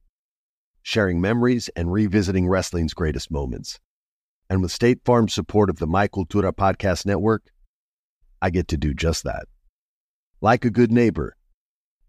Sharing 0.83 1.21
memories 1.21 1.69
and 1.75 1.91
revisiting 1.91 2.47
wrestling's 2.47 2.93
greatest 2.93 3.31
moments. 3.31 3.79
And 4.49 4.61
with 4.61 4.71
State 4.71 5.01
Farm's 5.05 5.33
support 5.33 5.69
of 5.69 5.77
the 5.77 5.87
My 5.87 6.07
Cultura 6.07 6.51
Podcast 6.51 7.05
Network, 7.05 7.43
I 8.41 8.49
get 8.49 8.67
to 8.69 8.77
do 8.77 8.93
just 8.93 9.23
that. 9.23 9.45
Like 10.41 10.65
a 10.65 10.71
good 10.71 10.91
neighbor, 10.91 11.35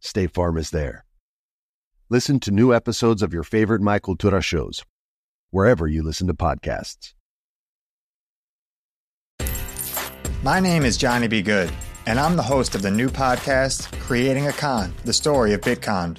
State 0.00 0.32
Farm 0.32 0.56
is 0.56 0.70
there. 0.70 1.04
Listen 2.08 2.40
to 2.40 2.50
new 2.50 2.74
episodes 2.74 3.22
of 3.22 3.32
your 3.32 3.42
favorite 3.42 3.82
My 3.82 3.98
Cultura 3.98 4.42
shows, 4.42 4.85
wherever 5.50 5.87
you 5.87 6.02
listen 6.02 6.26
to 6.26 6.35
podcasts. 6.35 7.12
My 10.42 10.61
name 10.61 10.82
is 10.82 10.96
Johnny 10.96 11.28
B. 11.28 11.42
Good, 11.42 11.70
and 12.06 12.18
I'm 12.18 12.37
the 12.37 12.42
host 12.42 12.74
of 12.74 12.82
the 12.82 12.90
new 12.90 13.08
podcast, 13.08 13.92
Creating 14.00 14.48
a 14.48 14.52
Con, 14.52 14.92
the 15.04 15.12
story 15.12 15.52
of 15.52 15.61
Bitcon. 15.61 16.18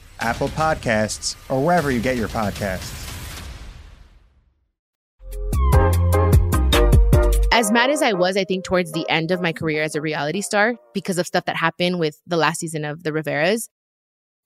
Apple 0.21 0.49
Podcasts, 0.49 1.35
or 1.49 1.63
wherever 1.63 1.91
you 1.91 1.99
get 1.99 2.17
your 2.17 2.29
podcasts. 2.29 2.99
As 7.53 7.71
mad 7.71 7.89
as 7.89 8.01
I 8.01 8.13
was, 8.13 8.37
I 8.37 8.43
think, 8.43 8.63
towards 8.63 8.91
the 8.91 9.07
end 9.09 9.29
of 9.29 9.41
my 9.41 9.53
career 9.53 9.83
as 9.83 9.93
a 9.93 10.01
reality 10.01 10.41
star 10.41 10.75
because 10.93 11.17
of 11.17 11.27
stuff 11.27 11.45
that 11.45 11.57
happened 11.57 11.99
with 11.99 12.19
the 12.25 12.37
last 12.37 12.59
season 12.59 12.85
of 12.85 13.03
The 13.03 13.11
Riveras, 13.11 13.69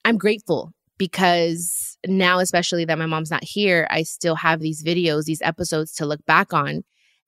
I'm 0.03 0.17
grateful 0.17 0.73
because 0.97 1.97
now, 2.05 2.39
especially 2.39 2.85
that 2.85 2.97
my 2.97 3.05
mom's 3.05 3.31
not 3.31 3.43
here, 3.43 3.87
I 3.89 4.03
still 4.03 4.35
have 4.35 4.59
these 4.59 4.83
videos, 4.83 5.23
these 5.23 5.41
episodes 5.41 5.93
to 5.93 6.05
look 6.05 6.25
back 6.25 6.53
on 6.53 6.83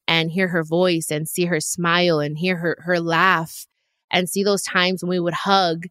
and 0.07 0.31
hear 0.31 0.47
her 0.49 0.63
voice 0.63 1.11
and 1.11 1.27
see 1.27 1.45
her 1.45 1.59
smile 1.59 2.19
and 2.19 2.37
hear 2.37 2.57
her 2.57 2.77
her 2.81 2.99
laugh 2.99 3.65
and 4.09 4.29
see 4.29 4.43
those 4.43 4.63
times 4.63 5.03
when 5.03 5.09
we 5.09 5.19
would 5.19 5.33
hug. 5.33 5.87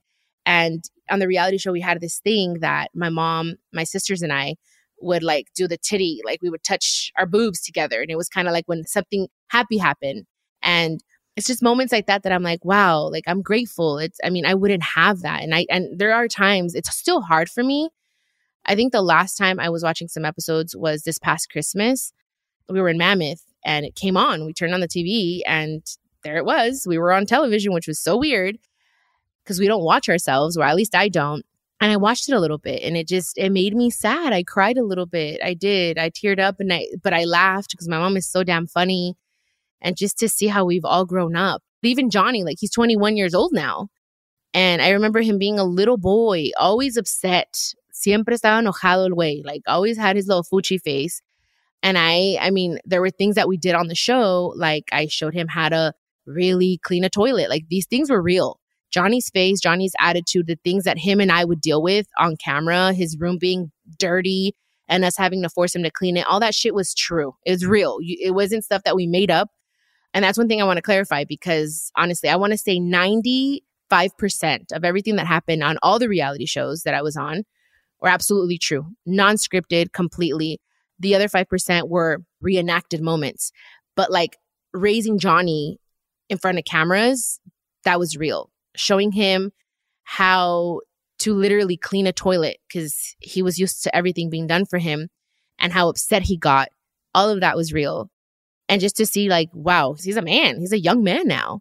And 0.47 0.85
on 1.11 1.19
the 1.19 1.27
reality 1.27 1.59
show, 1.59 1.73
we 1.73 1.81
had 1.81 2.01
this 2.01 2.21
thing 2.21 2.61
that 2.61 2.89
my 2.95 3.11
mom, 3.11 3.57
my 3.73 3.85
sisters, 3.85 4.23
and 4.23 4.33
I 4.33 4.55
would 5.03 5.25
like 5.25 5.49
do 5.55 5.69
the 5.69 5.77
titty, 5.77 6.21
like 6.25 6.41
we 6.41 6.49
would 6.49 6.63
touch 6.63 7.13
our 7.19 7.27
boobs 7.27 7.61
together. 7.61 8.01
And 8.01 8.11
it 8.11 8.17
was 8.17 8.29
kind 8.29 8.49
of 8.49 8.55
like 8.55 8.65
when 8.67 8.87
something 8.87 9.27
happy 9.49 9.77
happened. 9.77 10.25
And 10.63 11.03
it's 11.35 11.49
just 11.49 11.63
moments 11.63 11.93
like 11.93 12.07
that 12.07 12.23
that 12.23 12.33
I'm 12.33 12.45
like, 12.45 12.65
wow, 12.65 13.11
like 13.11 13.25
I'm 13.27 13.43
grateful. 13.43 13.99
It's, 13.99 14.19
I 14.25 14.31
mean, 14.31 14.47
I 14.47 14.55
wouldn't 14.55 14.85
have 14.85 15.21
that. 15.21 15.43
And 15.43 15.55
I, 15.55 15.67
and 15.69 15.99
there 15.99 16.15
are 16.15 16.29
times 16.29 16.75
it's 16.75 16.95
still 16.97 17.21
hard 17.21 17.51
for 17.51 17.63
me. 17.63 17.91
I 18.65 18.75
think 18.75 18.93
the 18.93 19.03
last 19.03 19.37
time 19.37 19.61
I 19.61 19.69
was 19.69 19.83
watching 19.83 20.09
some 20.09 20.25
episodes 20.25 20.75
was 20.75 21.03
this 21.03 21.19
past 21.19 21.51
Christmas. 21.51 22.13
We 22.69 22.81
were 22.81 22.89
in 22.89 22.99
Mammoth 22.99 23.43
and 23.65 23.85
it 23.85 23.97
came 23.97 24.17
on. 24.17 24.47
We 24.47 24.53
turned 24.53 24.75
on 24.75 24.81
the 24.81 24.89
TV 24.89 25.41
and 25.47 25.85
there 26.23 26.37
it 26.37 26.45
was. 26.45 26.87
We 26.89 26.99
were 26.99 27.13
on 27.13 27.27
television, 27.27 27.73
which 27.73 27.87
was 27.87 28.01
so 28.01 28.17
weird 28.17 28.59
because 29.47 29.61
we 29.61 29.69
don't 29.69 29.85
watch 29.85 30.09
ourselves, 30.09 30.57
or 30.57 30.65
at 30.65 30.75
least 30.75 30.95
I 30.95 31.09
don't. 31.09 31.47
And 31.81 31.93
I 31.93 31.97
watched 31.97 32.29
it 32.29 32.33
a 32.35 32.41
little 32.41 32.59
bit 32.59 32.83
and 32.83 32.97
it 32.97 33.07
just 33.07 33.37
it 33.37 33.51
made 33.51 33.75
me 33.75 33.91
sad. 33.91 34.33
I 34.33 34.43
cried 34.43 34.79
a 34.79 34.85
little 34.85 35.07
bit. 35.07 35.41
I 35.45 35.55
did. 35.55 35.99
I 35.99 36.11
teared 36.11 36.41
up 36.41 36.59
and 36.59 36.73
I 36.73 36.87
but 37.03 37.13
I 37.13 37.25
laughed 37.25 37.71
because 37.71 37.89
my 37.89 37.99
mom 37.99 38.17
is 38.17 38.27
so 38.27 38.43
damn 38.43 38.67
funny 38.67 39.15
and 39.83 39.97
just 39.97 40.19
to 40.19 40.29
see 40.29 40.47
how 40.47 40.65
we've 40.65 40.85
all 40.85 41.05
grown 41.05 41.37
up. 41.37 41.63
Even 41.83 42.11
Johnny, 42.11 42.43
like 42.45 42.57
he's 42.59 42.73
21 42.73 43.17
years 43.17 43.35
old 43.35 43.53
now. 43.53 43.89
And 44.55 44.81
I 44.81 44.91
remember 44.91 45.21
him 45.21 45.39
being 45.39 45.59
a 45.59 45.65
little 45.65 45.99
boy, 45.99 46.51
always 46.59 46.97
upset. 46.97 47.75
Siempre 47.93 48.35
estaba 48.35 48.61
enojado 48.63 49.11
el 49.11 49.17
güey, 49.17 49.45
like 49.45 49.63
always 49.67 49.99
had 49.99 50.17
his 50.17 50.27
little 50.27 50.45
fuchi 50.45 50.81
face. 50.81 51.21
And 51.83 51.99
I, 51.99 52.39
I 52.41 52.51
mean, 52.51 52.79
there 52.85 53.03
were 53.03 53.11
things 53.11 53.35
that 53.37 53.49
we 53.49 53.59
did 53.59 53.75
on 53.75 53.89
the 53.89 53.95
show, 53.95 54.55
like 54.57 54.89
I 54.93 55.07
showed 55.07 55.35
him 55.35 55.47
how 55.47 55.69
to 55.69 55.93
really 56.25 56.81
clean 56.83 57.05
a 57.05 57.11
toilet. 57.11 57.51
Like 57.51 57.69
these 57.69 57.87
things 57.87 58.11
were 58.11 58.23
real. 58.23 58.59
Johnny's 58.97 59.29
face, 59.29 59.61
Johnny's 59.61 59.93
attitude, 60.01 60.47
the 60.47 60.59
things 60.65 60.85
that 60.85 60.97
him 60.97 61.21
and 61.21 61.31
I 61.31 61.45
would 61.45 61.61
deal 61.61 61.83
with 61.83 62.07
on 62.19 62.35
camera, 62.39 62.95
his 62.95 63.19
room 63.21 63.37
being 63.37 63.71
dirty 63.99 64.57
and 64.89 65.05
us 65.05 65.19
having 65.19 65.43
to 65.43 65.51
force 65.51 65.77
him 65.77 65.83
to 65.83 65.91
clean 65.91 66.17
it, 66.17 66.27
all 66.27 66.41
that 66.41 66.55
shit 66.55 66.75
was 66.75 66.95
true. 66.95 67.35
It 67.45 67.51
was 67.51 67.65
mm. 67.65 67.69
real. 67.69 67.99
It 68.01 68.35
wasn't 68.35 68.65
stuff 68.65 68.85
that 68.85 68.97
we 68.97 69.07
made 69.07 69.31
up. 69.31 69.51
And 70.15 70.25
that's 70.25 70.39
one 70.39 70.49
thing 70.49 70.63
I 70.63 70.65
want 70.65 70.79
to 70.79 70.83
clarify 70.83 71.25
because 71.25 71.93
honestly, 71.95 72.31
I 72.31 72.37
want 72.37 72.53
to 72.53 72.57
say 72.57 72.81
95% 72.81 73.61
of 74.73 74.83
everything 74.83 75.17
that 75.17 75.27
happened 75.27 75.63
on 75.63 75.77
all 75.83 75.99
the 75.99 76.09
reality 76.09 76.47
shows 76.47 76.85
that 76.85 76.95
I 76.95 77.03
was 77.03 77.19
on 77.19 77.45
were 78.01 78.09
absolutely 78.09 78.57
true, 78.57 78.87
non 79.05 79.37
scripted 79.37 79.93
completely. 79.93 80.59
The 80.99 81.15
other 81.15 81.29
5% 81.29 81.91
were 81.91 82.23
reenacted 82.41 83.03
moments. 83.03 83.53
But 83.95 84.11
like 84.11 84.39
raising 84.73 85.19
Johnny 85.19 85.81
in 86.31 86.39
front 86.39 86.57
of 86.57 86.65
cameras, 86.65 87.41
that 87.85 87.99
was 87.99 88.17
real. 88.17 88.51
Showing 88.77 89.13
him 89.13 89.53
how 90.05 90.81
to 91.19 91.35
literally 91.35 91.77
clean 91.77 92.07
a 92.07 92.13
toilet 92.13 92.59
because 92.69 93.17
he 93.19 93.43
was 93.43 93.59
used 93.59 93.83
to 93.83 93.95
everything 93.95 94.31
being 94.31 94.47
done 94.47 94.65
for 94.65 94.79
him 94.79 95.09
and 95.59 95.73
how 95.73 95.89
upset 95.89 96.23
he 96.23 96.37
got. 96.37 96.69
All 97.15 97.31
of 97.31 97.41
that 97.41 97.57
was 97.57 97.73
real. 97.73 98.11
And 98.69 98.81
just 98.81 98.97
to 98.97 99.07
see 99.07 99.29
like 99.29 99.49
wow 99.53 99.97
he's 99.99 100.17
a 100.17 100.23
man. 100.23 100.61
He's 100.61 100.73
a 100.73 100.79
young 100.79 101.03
man 101.03 101.27
now. 101.27 101.61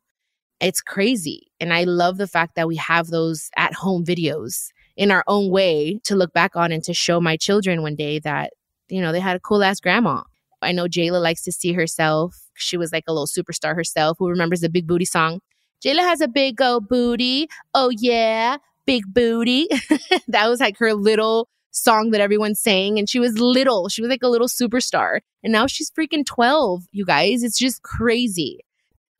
It's 0.59 0.81
crazy. 0.81 1.47
And 1.59 1.73
i 1.73 1.83
love 1.83 2.17
the 2.17 2.27
fact 2.27 2.55
that 2.55 2.67
we 2.67 2.75
have 2.75 3.07
those 3.07 3.49
at 3.55 3.73
home 3.73 4.05
videos 4.05 4.67
in 4.95 5.11
our 5.11 5.23
own 5.27 5.49
way 5.49 5.99
to 6.05 6.15
look 6.15 6.33
back 6.33 6.55
on 6.55 6.71
and 6.71 6.83
to 6.83 6.93
show 6.93 7.19
my 7.19 7.37
children 7.37 7.81
one 7.81 7.95
day 7.95 8.19
that 8.19 8.53
you 8.87 9.01
know 9.01 9.11
they 9.11 9.19
had 9.19 9.35
a 9.35 9.39
cool 9.39 9.63
ass 9.63 9.79
grandma. 9.79 10.21
I 10.61 10.71
know 10.71 10.85
Jaylah 10.85 11.21
likes 11.21 11.43
to 11.43 11.51
see 11.51 11.73
herself. 11.73 12.35
She 12.55 12.77
was 12.77 12.91
like 12.91 13.03
a 13.07 13.13
little 13.13 13.27
superstar 13.27 13.75
herself 13.75 14.17
who 14.19 14.29
remembers 14.29 14.61
the 14.61 14.69
big 14.69 14.87
booty 14.87 15.05
song 15.05 15.39
Jaylah 15.83 15.99
has 15.99 16.21
a 16.21 16.27
big 16.27 16.61
old 16.61 16.87
booty 16.87 17.47
oh 17.73 17.89
yeah 17.89 18.57
big 18.85 19.03
booty 19.13 19.67
that 20.27 20.47
was 20.47 20.59
like 20.59 20.77
her 20.77 20.93
little 20.93 21.49
song 21.75 22.11
that 22.11 22.21
everyone 22.21 22.55
sang. 22.55 22.97
And 22.97 23.09
she 23.09 23.19
was 23.19 23.37
little. 23.37 23.89
She 23.89 24.01
was 24.01 24.09
like 24.09 24.23
a 24.23 24.29
little 24.29 24.47
superstar. 24.47 25.19
And 25.43 25.51
now 25.51 25.67
she's 25.67 25.91
freaking 25.91 26.25
12, 26.25 26.87
you 26.91 27.05
guys. 27.05 27.43
It's 27.43 27.57
just 27.57 27.83
crazy. 27.83 28.61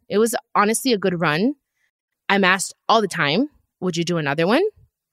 It 0.09 0.17
was 0.17 0.35
honestly 0.53 0.93
a 0.93 0.97
good 0.97 1.19
run. 1.19 1.55
I'm 2.29 2.43
asked 2.43 2.73
all 2.89 3.01
the 3.01 3.07
time, 3.07 3.49
would 3.79 3.97
you 3.97 4.03
do 4.03 4.17
another 4.17 4.47
one? 4.47 4.63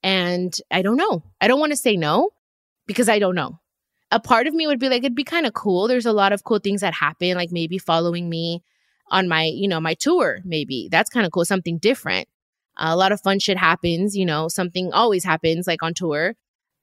And 0.02 0.56
I 0.70 0.82
don't 0.82 0.96
know. 0.96 1.22
I 1.40 1.48
don't 1.48 1.60
want 1.60 1.72
to 1.72 1.76
say 1.76 1.96
no 1.96 2.30
because 2.86 3.08
I 3.08 3.18
don't 3.18 3.34
know. 3.34 3.58
A 4.10 4.20
part 4.20 4.46
of 4.46 4.54
me 4.54 4.66
would 4.66 4.78
be 4.78 4.88
like, 4.88 4.98
it'd 4.98 5.14
be 5.14 5.24
kind 5.24 5.46
of 5.46 5.54
cool. 5.54 5.88
There's 5.88 6.06
a 6.06 6.12
lot 6.12 6.32
of 6.32 6.44
cool 6.44 6.58
things 6.58 6.82
that 6.82 6.92
happen, 6.92 7.34
like 7.34 7.50
maybe 7.50 7.78
following 7.78 8.28
me 8.28 8.62
on 9.12 9.28
my, 9.28 9.44
you 9.44 9.68
know, 9.68 9.80
my 9.80 9.94
tour, 9.94 10.40
maybe. 10.44 10.88
That's 10.90 11.10
kind 11.10 11.24
of 11.26 11.32
cool, 11.32 11.44
something 11.44 11.78
different. 11.78 12.28
a 12.76 12.96
lot 12.96 13.12
of 13.12 13.20
fun 13.20 13.38
shit 13.38 13.58
happens, 13.58 14.16
you 14.16 14.26
know, 14.26 14.48
something 14.48 14.92
always 14.92 15.24
happens 15.24 15.66
like 15.68 15.82
on 15.84 15.94
tour 15.94 16.34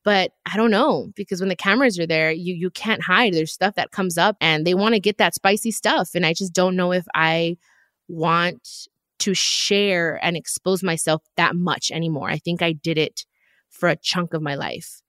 but 0.06 0.32
I 0.51 0.56
don't 0.58 0.72
know 0.72 1.12
because 1.16 1.41
when 1.41 1.49
the 1.49 1.56
cameras 1.56 1.99
are 1.99 2.08
there, 2.08 2.32
you 2.32 2.54
you 2.56 2.70
can't 2.72 3.04
hide. 3.04 3.34
There's 3.34 3.51
stuff 3.51 3.76
that 3.76 3.91
comes 3.91 4.18
up 4.18 4.38
and 4.41 4.66
they 4.66 4.74
want 4.74 4.93
to 4.95 4.99
get 4.99 5.18
that 5.18 5.36
spicy 5.36 5.72
stuff 5.72 6.12
and 6.16 6.26
I 6.26 6.34
just 6.34 6.54
don't 6.54 6.76
know 6.76 6.93
if 6.93 7.06
I 7.14 7.58
want 8.08 8.88
to 9.20 9.34
share 9.34 10.20
and 10.24 10.38
expose 10.38 10.82
myself 10.84 11.22
that 11.36 11.56
much 11.56 11.91
anymore. 11.91 12.30
I 12.30 12.38
think 12.38 12.62
I 12.62 12.72
did 12.72 12.97
it 12.97 13.26
for 13.70 13.89
a 13.89 13.97
chunk 13.97 14.34
of 14.34 14.41
my 14.41 14.56
life. 14.56 15.01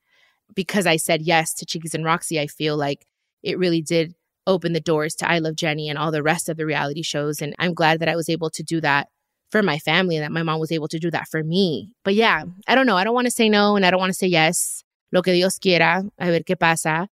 Because 0.54 0.86
I 0.86 0.96
said 0.96 1.22
yes 1.22 1.54
to 1.54 1.66
Chiquis 1.66 1.94
and 1.94 2.04
Raq-C, 2.04 2.38
I 2.40 2.48
feel 2.48 2.76
like 2.76 3.06
it 3.42 3.58
really 3.58 3.82
did 3.82 4.14
open 4.50 4.72
the 4.72 4.80
doors 4.80 5.14
to 5.16 5.30
I 5.30 5.38
Love 5.38 5.54
Jenni 5.54 5.88
and 5.88 5.98
all 5.98 6.10
the 6.10 6.22
rest 6.22 6.48
of 6.48 6.56
the 6.56 6.66
reality 6.66 7.02
shows 7.02 7.40
and 7.40 7.54
I'm 7.58 7.74
glad 7.74 8.00
that 8.00 8.08
I 8.08 8.16
was 8.16 8.28
able 8.28 8.50
to 8.50 8.62
do 8.62 8.80
that 8.80 9.08
for 9.50 9.62
my 9.62 9.78
family 9.78 10.16
and 10.16 10.24
that 10.24 10.32
my 10.32 10.42
mom 10.42 10.60
was 10.60 10.72
able 10.72 10.88
to 10.88 10.98
do 10.98 11.10
that 11.10 11.28
for 11.28 11.42
me. 11.42 11.92
But 12.04 12.14
yeah, 12.14 12.44
I 12.68 12.74
don't 12.74 12.86
know. 12.86 12.96
I 12.96 13.04
don't 13.04 13.14
want 13.14 13.26
to 13.26 13.32
say 13.32 13.48
no 13.48 13.76
and 13.76 13.84
I 13.84 13.90
don't 13.90 14.00
want 14.00 14.12
to 14.12 14.18
say 14.18 14.28
yes. 14.28 14.84
lo 15.12 15.22
que 15.22 15.32
Dios 15.32 15.58
quiera, 15.58 16.04
a 16.18 16.26
ver 16.26 16.40
qué 16.40 16.58
pasa. 16.58 17.08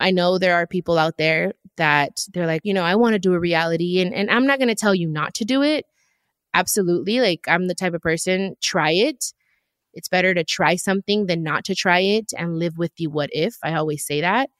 I 0.00 0.10
know 0.10 0.38
there 0.38 0.56
are 0.56 0.66
people 0.66 0.98
out 0.98 1.16
there 1.16 1.52
that 1.76 2.20
they're 2.32 2.46
like, 2.46 2.62
you 2.64 2.74
know, 2.74 2.82
I 2.82 2.96
want 2.96 3.12
to 3.14 3.18
do 3.18 3.34
a 3.34 3.38
reality 3.38 4.00
and, 4.00 4.12
and 4.14 4.30
I'm 4.30 4.46
not 4.46 4.58
going 4.58 4.68
to 4.68 4.74
tell 4.74 4.94
you 4.94 5.06
not 5.06 5.34
to 5.34 5.44
do 5.44 5.62
it. 5.62 5.84
Absolutely. 6.54 7.20
Like, 7.20 7.44
I'm 7.46 7.68
the 7.68 7.74
type 7.74 7.94
of 7.94 8.02
person, 8.02 8.56
try 8.60 8.90
it. 8.90 9.32
It's 9.94 10.08
better 10.08 10.34
to 10.34 10.44
try 10.44 10.76
something 10.76 11.26
than 11.26 11.42
not 11.42 11.64
to 11.66 11.74
try 11.74 12.00
it 12.00 12.32
and 12.36 12.58
live 12.58 12.78
with 12.78 12.94
the 12.96 13.06
what 13.06 13.30
if. 13.32 13.56
I 13.62 13.74
always 13.74 14.04
say 14.04 14.20
that. 14.22 14.50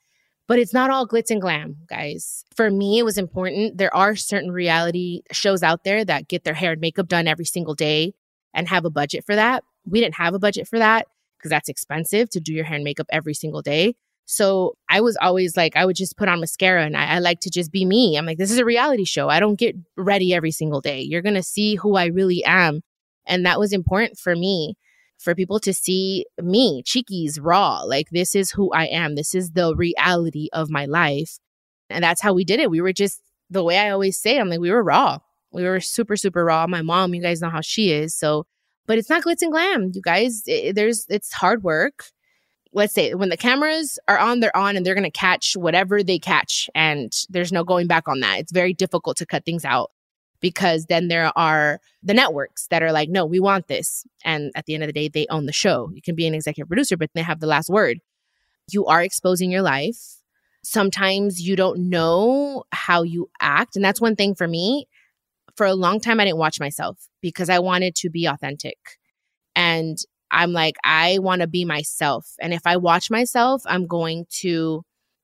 But 0.49 0.59
it's 0.59 0.74
not 0.74 0.90
all 0.90 1.07
glitz 1.07 1.30
and 1.30 1.40
glam, 1.40 1.76
guys. 1.86 2.45
For 2.55 2.70
me, 2.70 2.99
it 2.99 3.05
was 3.05 3.16
important. 3.16 3.78
There 3.78 3.95
are 3.95 4.16
certain 4.16 4.51
reality 4.51 5.22
shows 5.30 5.62
out 5.62 5.84
there 5.84 6.05
that 6.05 6.28
get 6.28 6.45
their 6.45 6.55
hair 6.55 6.72
and 6.72 6.80
makeup 6.80 7.09
done 7.09 7.28
every 7.28 7.45
single 7.45 7.74
day 7.74 8.14
and 8.53 8.68
have 8.68 8.84
a 8.84 8.90
budget 8.90 9.24
for 9.24 9.34
that. 9.34 9.64
We 9.86 10.01
didn't 10.01 10.16
have 10.16 10.34
a 10.34 10.38
budget 10.38 10.68
for 10.68 10.78
that 10.78 11.07
because 11.38 11.51
that's 11.51 11.68
expensive 11.68 12.28
to 12.30 12.40
do 12.40 12.53
your 12.53 12.64
hair 12.64 12.76
and 12.76 12.84
makeup 12.84 13.07
every 13.11 13.34
single 13.34 13.62
day. 13.62 13.95
So 14.24 14.76
I 14.88 15.01
was 15.01 15.16
always 15.20 15.57
like, 15.57 15.76
I 15.76 15.84
would 15.84 15.97
just 15.97 16.16
put 16.16 16.28
on 16.28 16.40
mascara 16.40 16.84
and 16.84 16.97
I, 16.97 17.16
I, 17.16 17.18
like 17.18 17.40
to 17.40 17.51
just 17.51 17.72
be 17.72 17.84
me. 17.84 18.16
I'm 18.16 18.24
like, 18.24 18.38
this 18.38 18.53
is 18.53 18.59
a 18.59 18.64
reality 18.64 19.05
show. 19.05 19.28
I 19.28 19.40
don't 19.40 19.59
get 19.59 19.76
ready 19.97 20.32
every 20.32 20.53
single 20.53 20.80
day. 20.80 21.01
You're 21.01 21.22
going 21.22 21.34
to 21.34 21.43
see 21.43 21.74
who 21.74 21.97
I 21.97 22.07
really 22.07 22.45
am. 22.45 22.82
And 23.26 23.45
that 23.45 23.59
was 23.59 23.72
important 23.72 24.18
for 24.18 24.36
me, 24.36 24.76
for 25.23 25.35
people 25.35 25.61
to 25.61 25.73
see 25.73 26.27
me, 26.41 26.83
Chiquis, 26.85 27.39
raw. 27.39 27.83
Like, 27.83 28.11
this 28.11 28.35
is 28.35 28.51
who 28.51 28.73
I 28.73 28.85
am. 28.87 29.14
This 29.14 29.35
is 29.35 29.53
the 29.53 29.75
reality 29.75 30.49
of 30.53 30.70
my 30.70 30.87
life. 30.87 31.39
And 31.91 32.03
that's 32.03 32.20
how 32.20 32.33
we 32.33 32.45
did 32.45 32.61
it. 32.61 32.70
We 32.70 32.81
were 32.81 32.93
just 32.93 33.23
the 33.51 33.62
way 33.64 33.79
I 33.79 33.91
always 33.91 34.18
say, 34.18 34.39
I'm 34.39 34.49
like, 34.49 34.61
we 34.61 34.70
were 34.70 34.83
raw. 34.83 35.18
We 35.53 35.64
were 35.64 35.81
super, 35.81 36.16
super 36.16 36.45
raw. 36.45 36.66
My 36.66 36.83
mom, 36.83 37.14
you 37.14 37.23
guys 37.23 37.41
know 37.41 37.51
how 37.51 37.61
she 37.61 37.93
is. 37.93 38.14
So, 38.14 38.47
but 38.87 38.99
it's 38.99 39.11
not 39.11 39.23
glitz 39.23 39.43
and 39.43 39.53
glam, 39.53 39.91
you 39.95 40.03
guys. 40.03 40.43
It, 40.47 40.75
there's, 40.75 41.07
it's 41.09 41.33
hard 41.33 41.62
work 41.62 42.05
let's 42.73 42.95
say 42.95 43.14
when 43.14 43.29
the 43.29 43.37
cameras 43.37 43.99
are 44.09 44.18
on, 44.18 44.41
they're 44.41 44.57
on 44.57 44.77
and 44.77 44.85
they're 44.85 44.95
going 44.95 45.05
to 45.05 45.11
catch 45.11 45.57
whatever 45.57 46.03
they 46.03 46.18
catch. 46.18 46.70
And 46.75 47.12
there's 47.29 47.53
no 47.53 47.64
going 47.64 47.87
back 47.87 48.09
on 48.09 48.20
that. 48.20 48.39
It's 48.41 48.53
very 48.53 48.73
difficult 48.73 49.16
to 49.18 49.27
cut 49.27 49.45
things 49.45 49.64
out 49.64 49.91
because 50.43 50.86
then 50.86 51.09
there 51.09 51.32
are 51.36 51.80
the 52.03 52.12
networks 52.12 52.66
that 52.66 52.82
are 52.82 52.93
like, 52.93 53.09
no, 53.09 53.24
we 53.24 53.40
want 53.40 53.68
this. 53.68 54.05
And 54.24 54.53
at 54.55 54.66
the 54.66 54.74
end 54.74 54.82
of 54.82 54.88
the 54.88 54.93
day, 54.93 55.09
they 55.09 55.26
own 55.30 55.47
the 55.47 55.53
show. 55.53 55.90
You 55.95 56.03
can 56.03 56.14
be 56.14 56.26
an 56.26 56.34
executive 56.34 56.68
producer, 56.68 56.99
but 56.99 57.11
they 57.14 57.22
have 57.22 57.40
the 57.40 57.47
last 57.47 57.70
word. 57.70 58.01
You 58.70 58.84
are 58.86 59.03
exposing 59.03 59.51
your 59.51 59.62
life. 59.62 59.97
Sometimes 60.64 61.40
you 61.40 61.57
don't 61.57 61.88
know 61.88 62.64
how 62.72 63.03
you 63.03 63.30
act. 63.40 63.76
And 63.76 63.84
that's 63.84 64.01
one 64.01 64.16
thing 64.16 64.34
for 64.34 64.47
me. 64.47 64.86
For 65.57 65.66
a 65.66 65.74
long 65.74 66.01
time, 66.01 66.18
I 66.18 66.24
didn't 66.24 66.38
watch 66.38 66.61
myself 66.61 66.99
because 67.20 67.49
I 67.49 67.59
wanted 67.61 67.95
to 67.97 68.11
be 68.11 68.26
authentic. 68.26 68.78
And 69.55 69.99
I'm 70.30 70.53
like, 70.53 70.76
I 70.82 71.18
want 71.18 71.43
to 71.43 71.47
be 71.47 71.64
myself. 71.64 72.34
And 72.40 72.53
if 72.55 72.62
I 72.66 72.78
watch 72.78 73.11
myself, 73.11 73.62
I'm 73.66 73.86
going 73.86 74.26
to 74.40 74.82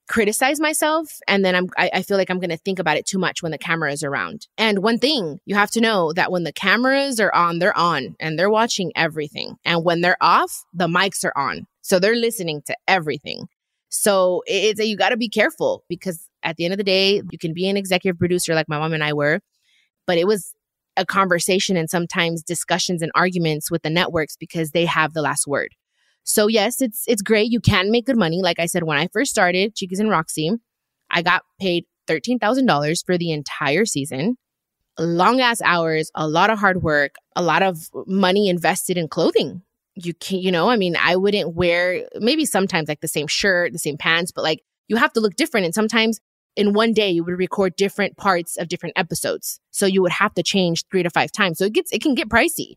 criticize 0.09 0.59
myself. 0.59 1.19
And 1.29 1.45
then 1.45 1.55
I'm, 1.55 1.69
I, 1.77 1.91
I 1.95 2.03
feel 2.03 2.17
like 2.17 2.31
I'm 2.31 2.41
going 2.41 2.51
to 2.51 2.57
think 2.57 2.79
about 2.79 2.97
it 2.97 3.07
too 3.07 3.19
much 3.19 3.43
when 3.43 3.53
the 3.53 3.59
camera 3.59 3.93
is 3.93 4.03
around. 4.03 4.49
And 4.57 4.81
one 4.81 4.99
thing 4.99 5.39
you 5.45 5.55
have 5.55 5.71
to 5.73 5.81
know 5.81 6.13
that 6.15 6.33
when 6.33 6.45
the 6.45 6.53
cameras 6.53 7.21
are 7.21 7.35
on, 7.35 7.59
they're 7.59 7.77
on 7.77 8.17
and 8.19 8.39
they're 8.39 8.51
watching 8.51 8.93
everything. 8.97 9.57
And 9.65 9.85
when 9.85 10.01
they're 10.01 10.17
off, 10.21 10.65
the 10.73 10.89
mics 10.89 11.25
are 11.25 11.37
on. 11.37 11.67
So 11.83 11.99
they're 11.99 12.17
listening 12.17 12.63
to 12.67 12.77
everything. 12.87 13.47
So 13.91 14.43
it's, 14.47 14.81
a, 14.81 14.87
you 14.87 14.97
got 14.97 15.11
to 15.11 15.17
be 15.17 15.29
careful 15.29 15.85
because 15.89 16.27
at 16.43 16.57
the 16.57 16.65
end 16.65 16.75
of 16.75 16.79
the 16.79 16.85
day, 16.85 17.23
you 17.31 17.39
can 17.39 17.55
be 17.55 17.69
an 17.69 17.77
executive 17.77 18.19
producer 18.19 18.55
like 18.55 18.69
my 18.69 18.79
mom 18.79 18.93
and 18.93 19.05
I 19.05 19.13
were, 19.13 19.41
but 20.07 20.19
it 20.19 20.27
was 20.27 20.53
a 20.97 21.07
conversation 21.07 21.77
and 21.77 21.89
sometimes 21.89 22.43
discussions 22.43 23.03
and 23.03 23.13
arguments 23.15 23.71
with 23.71 23.83
the 23.83 23.91
networks 23.91 24.37
because 24.37 24.73
they 24.73 24.85
have 24.85 25.13
the 25.13 25.23
last 25.23 25.47
word. 25.47 25.75
So 26.29 26.47
yes, 26.47 26.83
it's 26.83 27.05
it's 27.09 27.23
great. 27.23 27.51
You 27.51 27.59
can 27.59 27.91
make 27.91 28.05
good 28.05 28.19
money. 28.19 28.43
Like 28.43 28.59
I 28.61 28.67
said, 28.67 28.83
when 28.83 28.99
I 28.99 29.09
first 29.09 29.31
started 29.31 29.75
Chiquis 29.75 29.99
and 29.99 30.11
Raq-C, 30.11 30.53
I 31.11 31.23
got 31.23 31.43
paid 31.59 31.87
thirteen 32.07 32.39
thousand 32.39 32.67
dollars 32.67 33.03
for 33.03 33.17
the 33.17 33.33
entire 33.33 33.87
season. 33.87 34.37
Long 34.99 35.41
ass 35.41 35.63
hours, 35.63 36.11
a 36.15 36.29
lot 36.29 36.51
of 36.51 36.59
hard 36.59 36.83
work, 36.83 37.15
a 37.35 37.41
lot 37.43 37.63
of 37.63 37.89
money 38.07 38.49
invested 38.49 38.99
in 38.99 39.09
clothing. 39.09 39.63
You 39.95 40.13
can, 40.13 40.41
you 40.41 40.53
know, 40.53 40.69
I 40.69 40.77
mean, 40.77 40.97
I 41.01 41.17
wouldn't 41.17 41.55
wear 41.55 42.07
maybe 42.17 42.45
sometimes 42.45 42.89
like 42.89 43.01
the 43.01 43.09
same 43.09 43.27
shirt, 43.27 43.73
the 43.73 43.79
same 43.79 43.97
pants, 43.97 44.31
but 44.31 44.43
like 44.43 44.63
you 44.87 44.97
have 44.97 45.13
to 45.15 45.21
look 45.21 45.35
different. 45.35 45.65
And 45.65 45.75
sometimes 45.75 46.21
in 46.57 46.75
one 46.75 46.93
day 46.93 47.11
you 47.11 47.25
would 47.25 47.39
record 47.39 47.75
different 47.77 48.19
parts 48.19 48.59
of 48.59 48.69
different 48.69 48.99
episodes. 48.99 49.61
So 49.71 49.87
you 49.87 50.03
would 50.03 50.13
have 50.13 50.35
to 50.35 50.43
change 50.43 50.85
three 50.91 51.05
to 51.05 51.11
five 51.11 51.33
times. 51.33 51.57
So 51.59 51.65
it 51.65 51.73
gets, 51.73 51.91
it 51.91 52.03
can 52.03 52.15
get 52.15 52.29
pricey. 52.29 52.75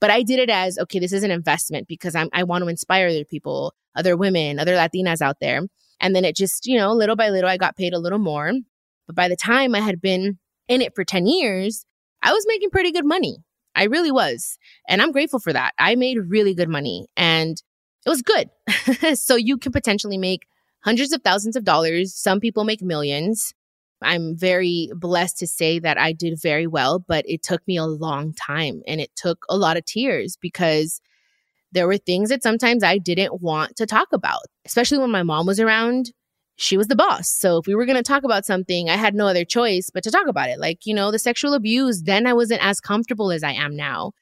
But 0.00 0.10
I 0.10 0.22
did 0.22 0.38
it 0.38 0.50
as, 0.50 0.78
okay, 0.78 0.98
this 0.98 1.12
is 1.12 1.22
an 1.22 1.30
investment 1.30 1.88
because 1.88 2.14
I'm, 2.14 2.28
I 2.32 2.42
want 2.44 2.62
to 2.62 2.68
inspire 2.68 3.08
other 3.08 3.24
people, 3.24 3.72
other 3.96 4.16
women, 4.16 4.58
other 4.58 4.74
Latinas 4.74 5.22
out 5.22 5.36
there. 5.40 5.62
And 6.00 6.14
then 6.14 6.24
it 6.24 6.36
just, 6.36 6.66
you 6.66 6.76
know, 6.76 6.92
little 6.92 7.16
by 7.16 7.30
little, 7.30 7.48
I 7.48 7.56
got 7.56 7.76
paid 7.76 7.94
a 7.94 7.98
little 7.98 8.18
more. 8.18 8.52
But 9.06 9.16
by 9.16 9.28
the 9.28 9.36
time 9.36 9.74
I 9.74 9.80
had 9.80 10.00
been 10.00 10.38
in 10.68 10.82
it 10.82 10.94
for 10.94 11.04
10 11.04 11.26
years, 11.26 11.84
I 12.22 12.32
was 12.32 12.44
making 12.48 12.70
pretty 12.70 12.92
good 12.92 13.06
money. 13.06 13.38
I 13.74 13.84
really 13.84 14.12
was. 14.12 14.58
And 14.88 15.02
I'm 15.02 15.12
grateful 15.12 15.40
for 15.40 15.52
that. 15.52 15.72
I 15.78 15.94
made 15.94 16.18
really 16.28 16.54
good 16.54 16.68
money 16.68 17.06
and 17.16 17.60
it 18.06 18.08
was 18.08 18.22
good. 18.22 18.50
so 19.18 19.36
you 19.36 19.58
can 19.58 19.72
potentially 19.72 20.18
make 20.18 20.46
hundreds 20.84 21.12
of 21.12 21.22
thousands 21.22 21.56
of 21.56 21.64
dollars. 21.64 22.14
Some 22.14 22.40
people 22.40 22.64
make 22.64 22.82
millions. 22.82 23.54
I'm 24.02 24.36
very 24.36 24.90
blessed 24.94 25.38
to 25.38 25.46
say 25.46 25.78
that 25.78 25.98
I 25.98 26.12
did 26.12 26.40
very 26.40 26.66
well, 26.66 26.98
but 26.98 27.24
it 27.28 27.42
took 27.42 27.66
me 27.66 27.76
a 27.76 27.86
long 27.86 28.34
time 28.34 28.82
and 28.86 29.00
it 29.00 29.14
took 29.16 29.44
a 29.48 29.56
lot 29.56 29.76
of 29.76 29.84
tears 29.84 30.36
because 30.40 31.00
there 31.72 31.86
were 31.86 31.98
things 31.98 32.28
that 32.28 32.42
sometimes 32.42 32.84
I 32.84 32.98
didn't 32.98 33.40
want 33.40 33.76
to 33.76 33.86
talk 33.86 34.08
about, 34.12 34.42
especially 34.64 34.98
when 34.98 35.10
my 35.10 35.22
mom 35.22 35.46
was 35.46 35.58
around. 35.58 36.12
She 36.56 36.76
was 36.76 36.86
the 36.86 36.94
boss. 36.94 37.28
So 37.28 37.58
if 37.58 37.66
we 37.66 37.74
were 37.74 37.86
going 37.86 37.96
to 37.96 38.02
talk 38.02 38.22
about 38.22 38.46
something, 38.46 38.88
I 38.88 38.96
had 38.96 39.14
no 39.14 39.26
other 39.26 39.44
choice 39.44 39.90
but 39.92 40.04
to 40.04 40.10
talk 40.12 40.28
about 40.28 40.50
it. 40.50 40.60
Like, 40.60 40.86
you 40.86 40.94
know, 40.94 41.10
the 41.10 41.18
sexual 41.18 41.52
abuse, 41.52 42.02
then 42.02 42.28
I 42.28 42.32
wasn't 42.32 42.64
as 42.64 42.80
comfortable 42.80 43.32
as 43.32 43.42
I 43.42 43.52
am 43.52 43.74
now. 43.74 44.12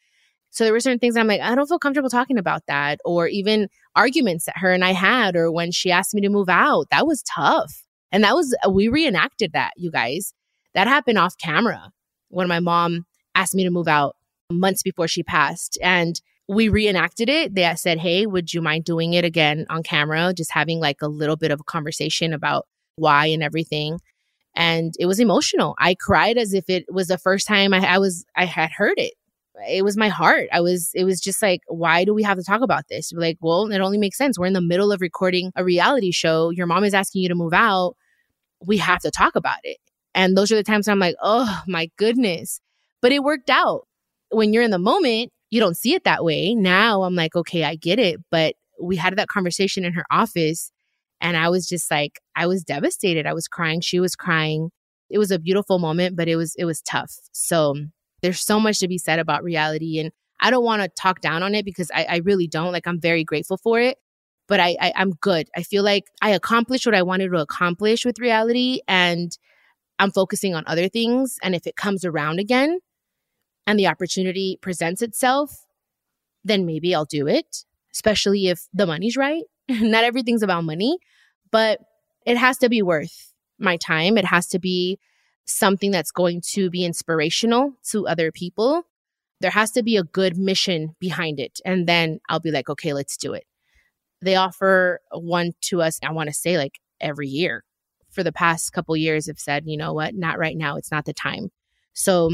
So 0.49 0.65
there 0.65 0.73
were 0.73 0.81
certain 0.81 0.99
things 0.99 1.17
I'm 1.17 1.27
like, 1.27 1.41
I 1.41 1.55
don't 1.55 1.67
feel 1.67 1.79
comfortable 1.79 2.11
talking 2.11 2.39
about 2.39 2.63
that. 2.69 3.01
Or 3.05 3.27
even 3.27 3.69
arguments 3.95 4.47
that 4.47 4.59
her 4.59 4.73
and 4.73 4.85
I 4.85 4.93
had, 4.93 5.37
or 5.37 5.53
when 5.53 5.73
she 5.73 5.91
asked 5.91 6.15
me 6.15 6.23
to 6.23 6.31
move 6.31 6.49
out, 6.49 6.89
that 6.91 7.07
was 7.07 7.23
tough. 7.23 7.82
And 8.13 8.23
that 8.25 8.35
was, 8.35 8.55
uh, 8.65 8.71
we 8.71 8.89
reenacted 8.89 9.53
that, 9.53 9.73
you 9.77 9.91
guys. 9.91 10.33
That 10.75 10.87
happened 10.87 11.19
off 11.19 11.37
camera 11.39 11.91
when 12.29 12.49
my 12.49 12.61
mom 12.61 13.07
asked 13.35 13.55
me 13.55 13.65
to 13.65 13.71
move 13.71 13.89
out 13.89 14.17
months 14.51 14.83
before 14.83 15.09
she 15.09 15.23
passed. 15.23 15.79
And 15.83 16.21
we 16.49 16.69
reenacted 16.69 17.29
it. 17.29 17.55
They 17.55 17.73
said, 17.77 17.99
Hey, 17.99 18.27
would 18.27 18.53
you 18.53 18.61
mind 18.61 18.85
doing 18.85 19.15
it 19.15 19.25
again 19.25 19.67
on 19.71 19.83
camera? 19.83 20.33
Just 20.35 20.53
having 20.53 20.81
like 20.81 21.03
a 21.03 21.09
little 21.09 21.37
bit 21.37 21.51
of 21.51 21.61
a 21.61 21.65
conversation 21.65 22.33
about 22.33 22.67
why 22.97 23.27
and 23.27 23.43
everything. 23.43 24.01
And 24.55 24.93
it 24.99 25.07
was 25.07 25.19
emotional. 25.19 25.75
I 25.79 25.95
cried 25.95 26.37
as 26.37 26.53
if 26.53 26.69
it 26.69 26.85
was 26.91 27.09
the 27.09 27.19
first 27.19 27.47
time 27.47 27.73
I, 27.73 27.79
I 27.87 27.99
was, 27.99 28.25
I 28.37 28.45
had 28.45 28.71
heard 28.71 28.99
it 28.99 29.15
it 29.69 29.85
was 29.85 29.97
my 29.97 30.09
heart. 30.09 30.49
I 30.53 30.61
was, 30.61 30.91
it 30.95 31.05
was 31.05 31.21
just 31.21 31.43
like, 31.43 31.61
why 31.69 32.05
do 32.05 32.15
we 32.15 32.23
have 32.23 32.39
to 32.39 32.45
talk 32.45 32.63
about 32.63 32.89
this? 32.89 33.13
Like, 33.13 33.39
well, 33.41 33.71
it 33.71 33.81
only 33.81 33.99
makes 33.99 34.17
sense. 34.17 34.39
We're 34.39 34.47
in 34.47 34.53
the 34.53 34.61
middle 34.61 34.93
of 34.93 35.01
recording 35.01 35.53
a 35.57 35.65
reality 35.65 36.11
show. 36.11 36.51
Your 36.51 36.67
mom 36.67 36.85
is 36.85 36.95
asking 36.95 37.23
you 37.23 37.29
to 37.29 37.35
move 37.35 37.53
out. 37.53 37.97
We 38.65 38.79
have 38.79 39.01
to 39.01 39.11
talk 39.11 39.37
about 39.37 39.59
it. 39.65 39.79
And 40.15 40.37
those 40.37 40.53
are 40.53 40.57
the 40.57 40.63
times 40.63 40.89
I'm 40.89 40.99
like, 40.99 41.17
oh 41.23 41.63
my 41.67 41.91
goodness. 41.97 42.61
But 43.01 43.13
it 43.13 43.23
worked 43.23 43.51
out. 43.51 43.87
When 44.31 44.53
you're 44.53 44.63
in 44.63 44.71
the 44.71 44.79
moment, 44.79 45.33
you 45.51 45.61
don't 45.61 45.77
see 45.77 45.95
it 45.95 46.05
that 46.05 46.25
way. 46.25 46.55
Now 46.55 47.03
I'm 47.03 47.15
like, 47.15 47.37
okay, 47.37 47.65
I 47.65 47.77
get 47.77 47.99
it. 47.99 48.21
But 48.31 48.55
we 48.81 48.97
had 48.97 49.17
that 49.17 49.29
conversation 49.29 49.85
in 49.85 49.93
her 49.93 50.05
office. 50.11 50.71
And 51.21 51.37
I 51.37 51.49
was 51.49 51.69
just 51.69 51.91
like, 51.91 52.21
I 52.35 52.47
was 52.47 52.65
devastated. 52.65 53.27
I 53.27 53.35
was 53.35 53.49
crying. 53.49 53.81
She 53.81 54.01
was 54.01 54.17
crying. 54.17 54.71
It 55.11 55.19
was 55.19 55.31
a 55.31 55.39
beautiful 55.39 55.79
moment, 55.79 56.17
but 56.17 56.29
it 56.29 56.37
was, 56.37 56.55
it 56.57 56.65
was 56.65 56.81
tough. 56.81 57.15
So 57.33 57.77
there's 58.23 58.41
so 58.41 58.59
much 58.59 58.79
to 58.81 58.89
be 58.89 58.99
said 58.99 59.19
about 59.19 59.45
reality. 59.45 59.99
And 59.99 60.11
I 60.41 60.51
don't 60.51 60.65
want 60.65 60.83
to 60.83 60.89
talk 60.89 61.21
down 61.21 61.43
on 61.43 61.55
it 61.55 61.65
because 61.65 61.91
I, 61.95 62.07
I, 62.09 62.17
really 62.25 62.49
don't. 62.49 62.73
Like, 62.73 62.87
I'm 62.89 63.01
very 63.01 63.23
grateful 63.23 63.59
for 63.59 63.79
it, 63.79 63.99
but 64.53 64.61
I, 64.61 64.77
I, 64.79 64.93
I'm 64.97 65.13
good. 65.13 65.49
I 65.57 65.63
feel 65.63 65.83
like 65.83 66.11
I 66.21 66.33
accomplished 66.33 66.85
what 66.85 66.95
I 66.95 67.01
wanted 67.01 67.31
to 67.31 67.39
accomplish 67.39 68.05
with 68.05 68.19
reality 68.19 68.81
and 68.87 69.35
I'm 69.99 70.11
focusing 70.11 70.55
on 70.55 70.65
other 70.67 70.91
things. 70.91 71.39
And 71.43 71.55
if 71.55 71.67
it 71.67 71.75
comes 71.75 72.05
around 72.05 72.39
again 72.39 72.81
and 73.67 73.79
the 73.79 73.87
opportunity 73.87 74.59
presents 74.61 75.01
itself, 75.01 75.65
then 76.45 76.67
maybe 76.67 76.95
I'll 76.95 77.07
do 77.07 77.27
it, 77.27 77.65
especially 77.95 78.49
if 78.49 78.69
the 78.75 78.85
money's 78.85 79.17
right. 79.17 79.45
Not 79.71 80.05
everything's 80.05 80.43
about 80.43 80.65
money, 80.65 80.99
but 81.51 81.79
it 82.27 82.37
has 82.37 82.59
to 82.59 82.69
be 82.69 82.83
worth 82.83 83.33
my 83.59 83.79
time. 83.79 84.19
It 84.19 84.27
has 84.27 84.49
to 84.49 84.59
be 84.59 84.99
something 85.47 85.91
that's 85.91 86.11
going 86.11 86.43
to 86.51 86.69
be 86.69 86.85
inspirational 86.85 87.73
to 87.93 88.07
other 88.07 88.31
people, 88.31 88.83
there 89.41 89.51
has 89.51 89.71
to 89.71 89.83
be 89.83 89.97
a 89.97 90.05
good 90.05 90.37
mission 90.37 90.95
behind 91.01 91.41
it. 91.41 91.59
And 91.65 91.89
then 91.89 92.21
I'll 92.29 92.39
be 92.39 92.51
like, 92.51 92.69
okay, 92.69 92.93
let's 92.93 93.17
do 93.17 93.33
it. 93.33 93.45
They 94.23 94.37
offer 94.37 95.01
one 95.11 95.53
to 95.63 95.83
us, 95.83 95.99
I 96.03 96.13
want 96.13 96.29
to 96.29 96.35
say 96.35 96.57
like 96.57 96.79
every 97.01 97.29
year. 97.29 97.65
For 98.11 98.23
the 98.23 98.33
past 98.33 98.73
couple 98.75 98.95
years, 98.95 99.27
have 99.27 99.39
said, 99.39 99.65
you 99.67 99.77
know 99.77 99.95
what, 99.95 100.15
not 100.15 100.39
right 100.39 100.57
now. 100.57 100.77
It's 100.77 100.91
not 100.91 101.07
the 101.07 101.15
time. 101.15 101.51
So 101.95 102.31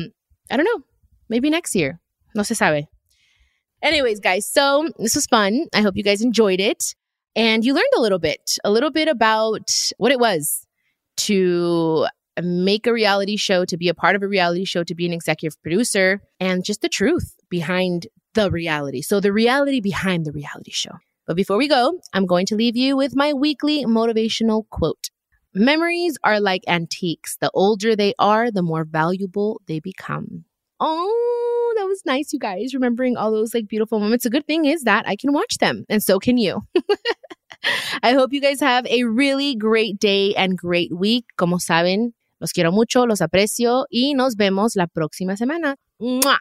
I 0.51 0.57
don't 0.57 0.65
know. 0.65 0.85
Maybe 1.29 1.51
next 1.51 1.75
year. 1.75 2.01
No 2.35 2.43
se 2.43 2.55
sabe. 2.55 2.87
Anyways, 3.81 4.19
guys, 4.19 4.53
so 4.53 4.89
this 4.99 5.15
was 5.15 5.27
fun. 5.27 5.67
I 5.73 5.83
hope 5.83 5.97
you 5.97 6.03
guys 6.03 6.21
enjoyed 6.21 6.61
it. 6.61 6.95
And 7.37 7.65
you 7.65 7.75
learned 7.75 7.93
a 7.97 8.01
little 8.01 8.19
bit, 8.19 8.59
a 8.65 8.71
little 8.71 8.91
bit 8.91 9.07
about 9.07 9.71
what 9.99 10.11
it 10.11 10.19
was 10.19 10.67
to 11.19 12.07
make 12.43 12.87
a 12.87 12.93
reality 12.93 13.37
show, 13.37 13.65
to 13.65 13.77
be 13.77 13.89
a 13.89 13.95
part 13.95 14.17
of 14.17 14.23
a 14.23 14.29
reality 14.29 14.65
show, 14.65 14.83
to 14.83 14.95
be 14.95 15.07
an 15.07 15.13
executive 15.13 15.61
producer, 15.63 16.21
and 16.41 16.65
just 16.65 16.81
the 16.83 16.89
truth 16.89 17.37
behind 17.49 18.09
the 18.35 18.51
reality. 18.51 19.03
So, 19.03 19.21
the 19.21 19.33
reality 19.33 19.81
behind 19.81 20.25
the 20.25 20.33
reality 20.33 20.73
show. 20.73 20.99
But 21.29 21.37
before 21.37 21.59
we 21.59 21.69
go, 21.69 22.01
I'm 22.15 22.25
going 22.25 22.47
to 22.47 22.57
leave 22.57 22.75
you 22.75 22.97
with 22.97 23.15
my 23.15 23.35
weekly 23.35 23.85
motivational 23.85 24.67
quote 24.71 25.11
Memories 25.53 26.17
are 26.25 26.41
like 26.41 26.63
antiques. 26.67 27.37
The 27.39 27.51
older 27.53 27.95
they 27.95 28.15
are, 28.19 28.51
the 28.51 28.63
more 28.63 28.85
valuable 28.85 29.61
they 29.67 29.79
become. 29.79 30.47
Oh, 30.81 31.75
that 31.77 31.85
was 31.85 32.01
nice, 32.07 32.33
you 32.33 32.39
guys, 32.39 32.73
remembering 32.73 33.19
all 33.19 33.31
those 33.31 33.53
like 33.53 33.69
beautiful 33.69 34.01
moments. 34.01 34.25
The 34.25 34.31
good 34.31 34.47
thing 34.47 34.65
is 34.65 34.85
that 34.85 35.07
I 35.07 35.17
can 35.17 35.35
watch 35.35 35.59
them, 35.59 35.85
and 35.91 36.03
so 36.03 36.19
can 36.19 36.39
you. 36.39 36.63
I 38.03 38.13
hope 38.13 38.33
you 38.33 38.41
guys 38.41 38.61
have 38.61 38.87
a 38.87 39.05
really 39.05 39.55
great 39.55 39.99
day 40.01 40.35
and 40.35 40.57
great 40.57 40.97
week. 40.97 41.27
Como 41.37 41.59
saben, 41.59 42.15
los 42.41 42.53
quiero 42.53 42.73
mucho, 42.73 43.05
los 43.05 43.21
aprecio 43.21 43.85
y 43.93 44.15
nos 44.15 44.35
vemos 44.35 44.77
la 44.77 44.87
próxima 44.87 45.37
semana. 45.37 45.77
¡Mua! 46.01 46.39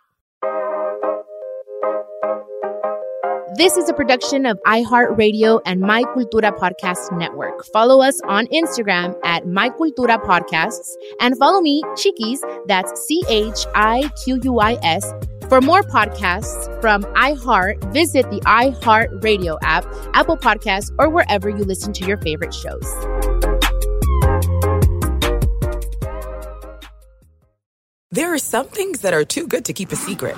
This 3.57 3.75
is 3.75 3.89
a 3.89 3.93
production 3.93 4.45
of 4.45 4.59
iHeartRadio 4.67 5.61
and 5.65 5.81
My 5.81 6.03
Cultura 6.03 6.55
Podcast 6.55 7.11
Network. 7.17 7.65
Follow 7.73 8.03
us 8.03 8.21
on 8.27 8.45
Instagram 8.53 9.19
at 9.23 9.47
My 9.47 9.71
Cultura 9.71 10.23
Podcasts 10.23 10.91
and 11.19 11.35
follow 11.39 11.59
me, 11.59 11.81
Chiquis, 11.95 12.39
that's 12.67 13.01
C 13.07 13.23
H 13.27 13.65
I 13.73 14.11
Q 14.23 14.39
U 14.43 14.59
I 14.59 14.77
S. 14.83 15.11
For 15.49 15.59
more 15.59 15.81
podcasts 15.81 16.69
from 16.81 17.01
iHeart, 17.15 17.91
visit 17.91 18.29
the 18.29 18.41
iHeartRadio 18.41 19.57
app, 19.63 19.87
Apple 20.13 20.37
Podcasts, 20.37 20.93
or 20.99 21.09
wherever 21.09 21.49
you 21.49 21.63
listen 21.63 21.93
to 21.93 22.05
your 22.05 22.17
favorite 22.17 22.53
shows. 22.53 22.85
There 28.11 28.31
are 28.31 28.37
some 28.37 28.67
things 28.67 29.01
that 29.01 29.15
are 29.15 29.25
too 29.25 29.47
good 29.47 29.65
to 29.65 29.73
keep 29.73 29.91
a 29.91 29.95
secret 29.95 30.37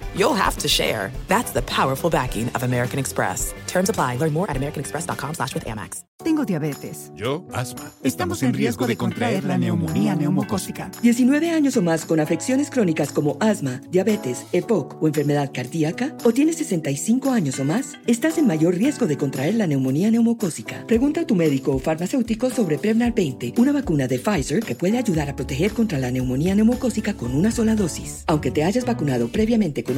you'll 0.15 0.33
have 0.33 0.57
to 0.57 0.67
share. 0.67 1.11
That's 1.27 1.51
the 1.51 1.61
powerful 1.61 2.09
backing 2.09 2.49
of 2.55 2.63
American 2.63 2.99
Express. 2.99 3.53
Terms 3.67 3.89
apply. 3.89 4.17
Learn 4.17 4.33
more 4.33 4.49
at 4.49 4.57
americanexpress.com 4.57 5.35
slash 5.35 5.53
with 5.53 5.65
Amex. 5.65 6.03
Tengo 6.23 6.45
diabetes. 6.45 7.11
Yo, 7.15 7.47
asma. 7.51 7.91
Estamos 8.03 8.43
en 8.43 8.53
riesgo 8.53 8.85
de 8.85 8.95
contraer 8.95 9.43
la 9.43 9.57
neumonía 9.57 10.15
neumocócica. 10.15 10.91
19 11.01 11.49
años 11.49 11.77
o 11.77 11.81
más 11.81 12.05
con 12.05 12.19
afecciones 12.19 12.69
crónicas 12.69 13.11
como 13.11 13.37
asma, 13.39 13.81
diabetes, 13.89 14.45
EPOC 14.51 15.01
o 15.01 15.07
enfermedad 15.07 15.49
cardíaca, 15.51 16.15
o 16.23 16.31
tienes 16.31 16.57
65 16.57 17.31
años 17.31 17.59
o 17.59 17.65
más, 17.65 17.97
estás 18.05 18.37
en 18.37 18.45
mayor 18.45 18.75
riesgo 18.75 19.07
de 19.07 19.17
contraer 19.17 19.55
la 19.55 19.65
neumonía 19.65 20.11
neumocócica. 20.11 20.85
Pregunta 20.85 21.21
a 21.21 21.25
tu 21.25 21.33
médico 21.33 21.71
o 21.75 21.79
farmacéutico 21.79 22.51
sobre 22.51 22.77
Prevnar 22.77 23.15
20, 23.15 23.55
una 23.57 23.71
vacuna 23.71 24.07
de 24.07 24.19
Pfizer 24.19 24.59
que 24.59 24.75
puede 24.75 24.99
ayudar 24.99 25.27
a 25.27 25.35
proteger 25.35 25.71
contra 25.73 25.97
la 25.97 26.11
neumonía 26.11 26.53
neumocócica 26.53 27.15
con 27.15 27.33
una 27.33 27.49
sola 27.49 27.75
dosis. 27.75 28.25
Aunque 28.27 28.51
te 28.51 28.63
hayas 28.63 28.85
vacunado 28.85 29.27
previamente 29.29 29.83
con 29.83 29.97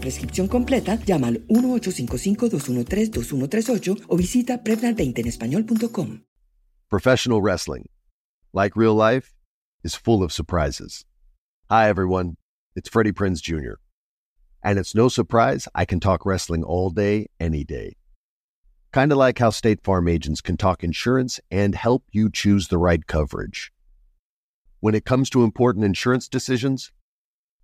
prescripción 0.00 0.48
completa, 0.48 0.98
llama 1.04 1.28
al 1.28 1.46
1-855-213-2138 1.48 4.06
o 4.08 4.16
visita 4.16 4.64
Prevnar20 4.64 5.20
en 5.20 5.26
español.com. 5.26 6.22
Professional 6.90 7.40
wrestling, 7.40 7.84
like 8.52 8.76
real 8.76 8.96
life, 8.96 9.32
is 9.84 9.94
full 9.94 10.24
of 10.24 10.32
surprises. 10.32 11.04
Hi, 11.70 11.88
everyone. 11.88 12.36
It's 12.74 12.88
Freddie 12.88 13.12
Prinze 13.12 13.40
Jr. 13.40 13.74
And 14.62 14.78
it's 14.78 14.94
no 14.94 15.08
surprise 15.08 15.68
I 15.74 15.84
can 15.84 16.00
talk 16.00 16.24
wrestling 16.26 16.64
all 16.64 16.90
day, 16.90 17.26
any 17.38 17.64
day. 17.64 17.96
Kind 18.92 19.12
of 19.12 19.18
like 19.18 19.38
how 19.38 19.50
State 19.50 19.84
Farm 19.84 20.08
agents 20.08 20.40
can 20.40 20.56
talk 20.56 20.82
insurance 20.82 21.38
and 21.50 21.76
help 21.76 22.02
you 22.10 22.28
choose 22.28 22.68
the 22.68 22.78
right 22.78 23.06
coverage. 23.06 23.70
When 24.80 24.96
it 24.96 25.04
comes 25.04 25.30
to 25.30 25.44
important 25.44 25.84
insurance 25.84 26.28
decisions, 26.28 26.90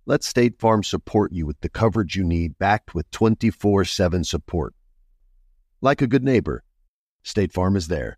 let 0.07 0.23
State 0.23 0.57
Farm 0.57 0.83
support 0.83 1.33
you 1.33 1.45
with 1.45 1.59
the 1.59 1.67
coverage 1.67 2.15
you 2.15 2.23
need, 2.23 2.57
backed 2.57 2.95
with 2.95 3.11
24 3.11 3.83
7 3.83 4.23
support. 4.23 4.73
Like 5.81 6.01
a 6.01 6.07
good 6.07 6.23
neighbor, 6.23 6.63
State 7.23 7.51
Farm 7.51 7.75
is 7.75 7.89
there. 7.89 8.17